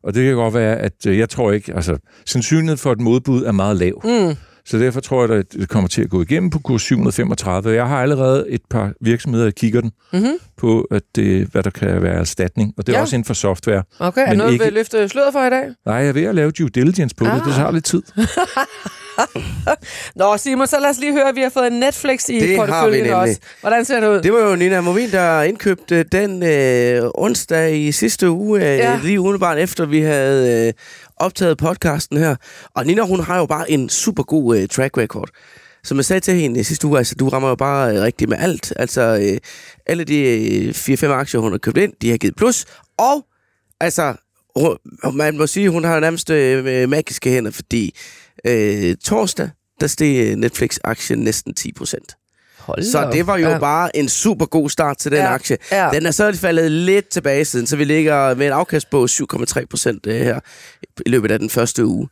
Og 0.04 0.14
det 0.14 0.26
kan 0.26 0.36
godt 0.36 0.54
være, 0.54 0.78
at 0.78 1.06
øh, 1.08 1.18
jeg 1.18 1.30
tror 1.30 1.52
ikke, 1.52 1.74
altså 1.74 1.98
sandsynligheden 2.26 2.78
for 2.78 2.92
et 2.92 3.00
modbud 3.00 3.44
er 3.44 3.52
meget 3.52 3.78
lav. 3.78 4.02
Mm. 4.04 4.36
Så 4.68 4.78
derfor 4.80 5.00
tror 5.02 5.28
jeg, 5.28 5.32
at 5.40 5.54
det 5.54 5.70
kommer 5.70 5.88
til 5.88 6.02
at 6.02 6.10
gå 6.10 6.22
igennem 6.22 6.50
på 6.50 6.60
kurs 6.60 6.82
735. 6.82 7.72
Jeg 7.76 7.88
har 7.88 8.02
allerede 8.02 8.46
et 8.50 8.62
par 8.70 8.92
virksomheder, 9.02 9.46
der 9.46 9.52
kigger 9.52 9.82
den 9.82 9.92
Mm-hmm. 10.14 10.32
på, 10.58 10.88
at 10.92 11.02
det, 11.16 11.48
hvad 11.52 11.64
der 11.64 11.70
kan 11.70 12.02
være 12.02 12.14
erstatning. 12.20 12.74
Og 12.78 12.88
det 12.88 12.94
er 12.94 12.98
Ja. 12.98 13.02
også 13.02 13.16
inden 13.16 13.26
for 13.26 13.34
software. 13.34 13.84
Okay, 14.00 14.22
er 14.22 14.28
Men 14.30 14.38
noget, 14.38 14.52
ikke- 14.54 14.66
vil 14.66 14.74
løfte 14.74 15.10
sløret 15.10 15.34
for 15.34 15.46
i 15.46 15.50
dag? 15.50 15.64
Nej, 15.86 15.96
jeg 15.96 16.08
er 16.08 16.14
ved 16.14 16.24
at 16.24 16.36
lave 16.36 16.52
due 16.52 16.70
diligence 16.70 17.16
på 17.16 17.26
ah. 17.26 17.36
det. 17.36 17.46
Det 17.46 17.54
tager 17.54 17.72
lidt 17.72 17.86
tid. 17.86 18.02
Nå, 20.16 20.38
Simon, 20.38 20.68
så 20.68 20.80
lad 20.80 20.90
os 20.90 20.98
lige 21.00 21.12
høre, 21.14 21.30
at 21.30 21.36
vi 21.36 21.42
har 21.42 21.50
fået 21.50 21.68
en 21.68 21.80
Netflix 21.80 22.30
i 22.30 22.34
Det 22.34 22.42
har 22.42 22.48
vi 22.48 22.56
porteføljen 22.72 23.14
også. 23.14 23.40
Hvordan 23.62 23.86
ser 23.86 24.00
det 24.00 24.08
ud? 24.08 24.22
det 24.22 24.34
var 24.34 24.50
jo 24.50 24.56
Nina 24.56 24.82
Movin, 24.82 25.12
der 25.12 25.42
indkøbte 25.42 26.04
den 26.04 26.44
øh, 26.44 27.10
onsdag 27.16 27.78
i 27.80 27.92
sidste 27.92 28.30
uge, 28.30 28.60
øh, 28.60 28.66
Ja. 28.66 28.76
ja. 28.92 29.00
lige 29.04 29.20
umiddelbart 29.20 29.58
efter 29.58 29.86
vi 29.86 30.00
havde 30.02 30.68
øh, 30.68 30.74
optaget 31.18 31.58
podcasten 31.58 32.18
her. 32.18 32.36
Og 32.76 32.86
Nina, 32.86 33.02
hun 33.02 33.20
har 33.20 33.38
jo 33.38 33.46
bare 33.46 33.72
en 33.72 33.90
super 33.90 34.24
god 34.24 34.58
øh, 34.58 34.68
track 34.68 34.98
record. 34.98 35.30
Som 35.84 35.98
jeg 35.98 36.06
sagde 36.06 36.20
til 36.20 36.34
hende 36.34 36.60
i 36.60 36.64
sidste 36.64 36.88
uge, 36.88 36.98
altså 36.98 37.16
du 37.16 37.30
rammer 37.30 37.50
jo 37.50 37.56
bare 37.56 37.96
øh, 37.96 38.02
rigtigt 38.02 38.30
med 38.30 38.38
alt. 38.38 38.74
Altså 38.76 39.02
øh, 39.02 39.38
alle 39.86 40.04
de 40.04 40.18
øh, 40.18 40.70
4-5 40.70 41.06
aktier, 41.06 41.42
hun 41.42 41.52
har 41.52 41.58
købt 41.58 41.78
ind, 41.78 41.94
de 42.02 42.10
har 42.10 42.18
givet 42.18 42.36
plus. 42.36 42.66
Og 42.98 43.26
altså, 43.80 44.16
hun, 44.56 44.78
man 45.14 45.38
må 45.38 45.48
sige, 45.48 45.70
hun 45.70 45.84
har 45.84 46.00
nærmest 46.00 46.30
øh, 46.30 46.90
magiske 46.90 47.30
hænder, 47.30 47.52
fordi 47.52 47.96
øh, 48.46 48.96
torsdag, 48.96 49.50
der 49.80 49.88
steg 49.88 50.28
øh, 50.28 50.36
Netflix-aktien 50.36 51.20
næsten 51.20 51.54
10 51.54 51.74
procent. 51.74 52.16
Hold 52.66 52.84
Så 52.84 53.10
det 53.14 53.28
var 53.28 53.38
jo 53.38 53.46
ja. 53.46 53.52
ja. 53.52 53.60
bare 53.60 53.96
en 53.96 54.10
super 54.10 54.46
god 54.46 54.70
start 54.70 54.98
til 54.98 55.12
den 55.12 55.20
Ja, 55.20 55.34
aktie. 55.34 55.58
ja. 55.72 55.90
Den 55.94 56.06
er 56.06 56.12
så 56.12 56.34
faldet 56.34 56.72
lidt 56.72 57.10
tilbage 57.10 57.46
siden, 57.46 57.68
så 57.68 57.76
vi 57.76 57.84
ligger 57.84 58.36
med 58.36 58.48
en 58.48 58.54
afkast 58.54 58.90
på 58.90 59.08
7,3 59.12 59.66
procent 59.70 60.06
her 60.06 60.40
i 61.06 61.10
løbet 61.10 61.32
af 61.32 61.40
den 61.40 61.50
første 61.50 61.86
uge. 61.86 62.08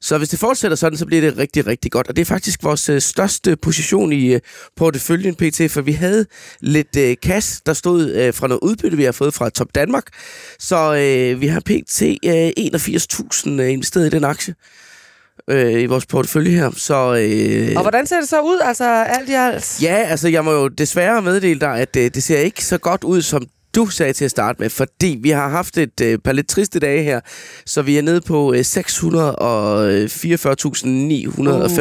Så 0.00 0.18
hvis 0.18 0.28
det 0.28 0.38
fortsætter 0.38 0.76
sådan, 0.76 0.98
så 0.98 1.06
bliver 1.06 1.20
det 1.20 1.38
rigtig, 1.38 1.66
rigtig 1.66 1.92
godt. 1.92 2.08
Og 2.08 2.16
det 2.16 2.20
er 2.22 2.26
faktisk 2.26 2.64
vores 2.64 2.88
øh, 2.88 3.00
største 3.00 3.56
position 3.56 4.12
i 4.12 4.34
øh, 4.34 4.40
porteføljen 4.76 5.34
PT, 5.34 5.70
for 5.70 5.80
vi 5.80 5.92
havde 5.92 6.26
lidt 6.60 6.96
øh, 6.98 7.14
cash, 7.16 7.60
der 7.66 7.72
stod 7.72 8.10
øh, 8.10 8.34
fra 8.34 8.48
noget 8.48 8.60
udbytte, 8.62 8.96
vi 8.96 9.04
har 9.04 9.12
fået 9.12 9.34
fra 9.34 9.50
Top 9.50 9.68
Danmark. 9.74 10.04
Så 10.58 10.94
øh, 10.94 11.40
vi 11.40 11.46
har 11.46 11.60
PT 11.60 12.02
øh, 12.02 12.50
81.000 12.58 13.50
øh, 13.50 13.72
investeret 13.72 14.06
i 14.06 14.10
den 14.10 14.24
aktie 14.24 14.54
øh, 15.50 15.82
i 15.82 15.86
vores 15.86 16.06
portefølje 16.06 16.50
her. 16.50 16.70
Så, 16.76 17.14
øh, 17.14 17.72
Og 17.76 17.82
hvordan 17.82 18.06
ser 18.06 18.20
det 18.20 18.28
så 18.28 18.40
ud, 18.40 18.60
altså 18.64 19.04
alt 19.04 19.28
i 19.28 19.32
alt? 19.32 19.82
Ja, 19.82 19.94
altså 19.94 20.28
jeg 20.28 20.44
må 20.44 20.52
jo 20.52 20.68
desværre 20.68 21.22
meddele 21.22 21.60
dig, 21.60 21.76
at 21.78 21.96
øh, 21.96 22.10
det 22.14 22.22
ser 22.22 22.38
ikke 22.38 22.64
så 22.64 22.78
godt 22.78 23.04
ud, 23.04 23.22
som 23.22 23.42
du 23.74 23.86
sagde 23.86 24.12
til 24.12 24.24
at 24.24 24.30
starte 24.30 24.62
med, 24.62 24.70
fordi 24.70 25.18
vi 25.22 25.30
har 25.30 25.48
haft 25.48 25.78
et 25.78 26.00
øh, 26.02 26.18
par 26.24 26.32
lidt 26.32 26.48
triste 26.48 26.78
dage 26.80 27.02
her, 27.02 27.20
så 27.66 27.82
vi 27.82 27.98
er 27.98 28.02
nede 28.02 28.20
på 28.20 28.52
øh, 28.54 28.60
644.945 28.60 28.64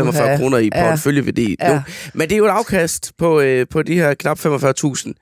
Uha. 0.02 0.38
kroner 0.38 0.58
i 0.58 0.70
porteføljeværdi 0.70 1.56
Ja. 1.62 1.74
nu. 1.74 1.80
Men 2.14 2.30
det 2.30 2.36
er 2.36 2.38
jo 2.38 2.46
et 2.46 2.50
afkast 2.50 3.12
på, 3.18 3.40
øh, 3.42 3.66
på 3.72 3.84
de 3.84 3.94
her 3.94 4.14
knap 4.14 4.40
45.000 4.46 5.14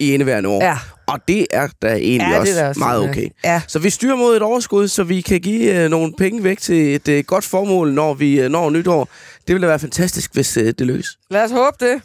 i 0.00 0.14
indeværende 0.14 0.48
år. 0.48 0.64
Ja. 0.64 0.78
Og 1.06 1.18
det 1.28 1.46
er 1.50 1.68
da 1.82 1.94
egentlig 1.96 2.26
Ja, 2.26 2.32
det 2.32 2.40
også, 2.40 2.52
er 2.52 2.62
da 2.62 2.68
også 2.68 2.78
meget 2.78 3.08
okay. 3.08 3.28
ja. 3.44 3.62
Så 3.66 3.78
vi 3.78 3.90
styrer 3.90 4.16
mod 4.16 4.36
et 4.36 4.42
overskud, 4.42 4.88
så 4.88 5.02
vi 5.04 5.20
kan 5.20 5.40
give 5.40 5.74
øh, 5.84 5.90
nogle 5.90 6.12
penge 6.18 6.44
væk 6.44 6.58
til 6.60 6.94
et 6.94 7.08
øh, 7.08 7.24
godt 7.24 7.44
formål, 7.44 7.92
når 7.92 8.14
vi 8.14 8.40
øh, 8.40 8.48
når 8.50 8.70
nytår. 8.70 9.08
Det 9.46 9.54
ville 9.54 9.62
da 9.62 9.66
være 9.66 9.78
fantastisk, 9.78 10.34
hvis 10.34 10.56
øh, 10.56 10.64
det 10.66 10.80
lykkes. 10.80 11.06
Lad 11.30 11.44
os 11.44 11.50
håbe 11.50 11.76
det. 11.80 12.02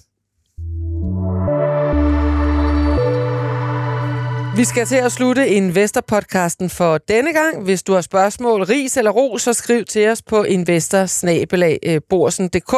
Vi 4.55 4.65
skal 4.65 4.85
til 4.85 4.95
at 4.95 5.11
slutte 5.11 5.47
Investor-podcasten 5.47 6.69
for 6.69 6.97
denne 6.97 7.33
gang. 7.33 7.63
Hvis 7.63 7.83
du 7.83 7.93
har 7.93 8.01
spørgsmål, 8.01 8.63
ris 8.63 8.97
eller 8.97 9.11
ro, 9.11 9.37
så 9.37 9.53
skriv 9.53 9.85
til 9.85 10.07
os 10.09 10.21
på 10.21 10.43
investorsnabelag.borsen.dk. 10.43 12.73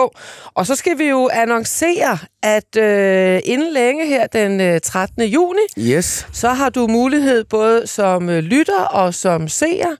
Og 0.53 0.65
så 0.65 0.76
skal 0.76 0.97
vi 0.97 1.03
jo 1.03 1.30
annoncere, 1.34 2.17
at 2.43 2.78
øh, 2.78 3.39
inden 3.45 3.73
længe 3.73 4.07
her 4.07 4.28
den 4.28 4.61
øh, 4.61 4.82
13. 4.82 5.23
juni, 5.23 5.59
Yes. 5.80 6.28
så 6.34 6.49
har 6.49 6.69
du 6.69 6.88
mulighed 6.88 7.43
både 7.43 7.88
som 7.88 8.30
øh, 8.30 8.39
lytter 8.43 8.82
og 8.82 9.13
som 9.13 9.47
seer 9.47 9.95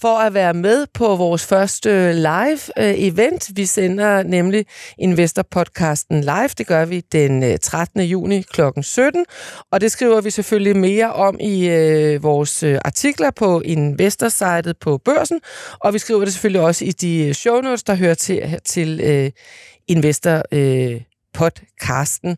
for 0.00 0.18
at 0.18 0.34
være 0.34 0.54
med 0.54 0.86
på 0.94 1.16
vores 1.16 1.46
første 1.46 2.12
live-event. 2.12 3.50
Øh, 3.50 3.56
vi 3.56 3.66
sender 3.66 4.22
nemlig 4.22 4.66
Investor-podcasten 4.98 6.20
live. 6.20 6.48
Det 6.58 6.66
gør 6.66 6.84
vi 6.84 7.00
den 7.12 7.42
øh, 7.42 7.58
13. 7.58 8.00
juni 8.00 8.42
kl. 8.42 8.60
17. 8.82 9.24
Og 9.72 9.80
det 9.80 9.92
skriver 9.92 10.20
vi 10.20 10.30
selvfølgelig 10.30 10.76
mere 10.76 11.12
om 11.12 11.36
i 11.40 11.68
øh, 11.68 12.22
vores 12.22 12.62
øh, 12.62 12.78
artikler 12.84 13.30
på 13.30 13.60
Investor-sitet 13.60 14.76
på 14.80 14.98
børsen. 15.04 15.40
Og 15.80 15.94
vi 15.94 15.98
skriver 15.98 16.24
det 16.24 16.32
selvfølgelig 16.32 16.60
også 16.60 16.84
i 16.84 16.90
de 16.90 17.34
show 17.34 17.60
notes, 17.60 17.82
der 17.82 17.94
hører 17.94 18.14
til, 18.14 18.60
til 18.64 19.00
øh, 19.00 19.30
Investor-podcasten. 19.88 22.36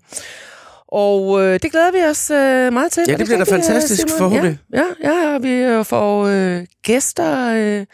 Og 0.93 1.43
øh, 1.43 1.61
det 1.63 1.71
glæder 1.73 1.93
vi 1.93 2.11
os 2.11 2.31
øh, 2.31 2.73
meget 2.73 2.93
til. 2.93 3.05
Ja, 3.09 3.17
det 3.17 3.27
bliver 3.27 3.39
da 3.39 3.43
ikke 3.45 3.55
rigtigt, 3.55 3.67
fantastisk, 3.67 4.01
Simon? 4.03 4.19
forhåbentlig. 4.19 4.59
Ja, 4.73 4.85
ja, 5.05 5.31
ja, 5.33 5.39
vi 5.39 5.53
øh, 5.53 5.85
får 5.85 6.27
øh, 6.27 6.61
gæster 6.83 7.55
øh, 7.55 7.87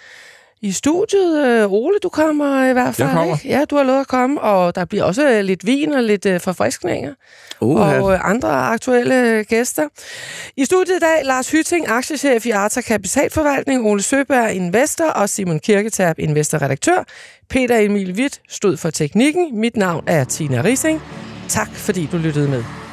i 0.62 0.72
studiet. 0.72 1.46
Øh, 1.46 1.72
Ole, 1.72 1.98
du 2.02 2.08
kommer 2.08 2.64
i 2.64 2.72
hvert 2.72 2.94
fald. 2.94 3.08
kommer. 3.08 3.36
Ikke? 3.36 3.48
Ja, 3.48 3.64
du 3.64 3.76
har 3.76 3.82
lovet 3.82 4.00
at 4.00 4.06
komme, 4.08 4.40
og 4.40 4.74
der 4.74 4.84
bliver 4.84 5.04
også 5.04 5.28
øh, 5.28 5.44
lidt 5.44 5.66
vin 5.66 5.92
og 5.92 6.02
lidt 6.02 6.26
øh, 6.26 6.40
forfriskninger. 6.40 7.14
Uh, 7.60 7.80
Og 7.80 8.12
øh, 8.12 8.30
andre 8.30 8.48
aktuelle 8.48 9.44
gæster. 9.44 9.88
I 10.56 10.64
studiet 10.64 10.96
i 10.96 11.00
dag, 11.00 11.24
Lars 11.24 11.50
Hytting, 11.50 11.88
aktiechef 11.88 12.46
i 12.46 12.50
Arta 12.50 12.80
Kapitalforvaltning, 12.80 13.86
Ole 13.86 14.02
Søberg, 14.02 14.52
investor, 14.52 15.04
og 15.04 15.28
Simon 15.28 15.58
Kirketab, 15.60 16.18
investorredaktør. 16.18 17.04
Peter 17.50 17.78
Emil 17.78 18.12
Witt 18.12 18.40
stod 18.48 18.76
for 18.76 18.90
teknikken. 18.90 19.60
Mit 19.60 19.76
navn 19.76 20.04
er 20.06 20.24
Tina 20.24 20.62
Rising. 20.64 21.02
Tak 21.48 21.68
fordi 21.74 22.08
du 22.12 22.16
lyttede 22.16 22.48
med. 22.48 22.87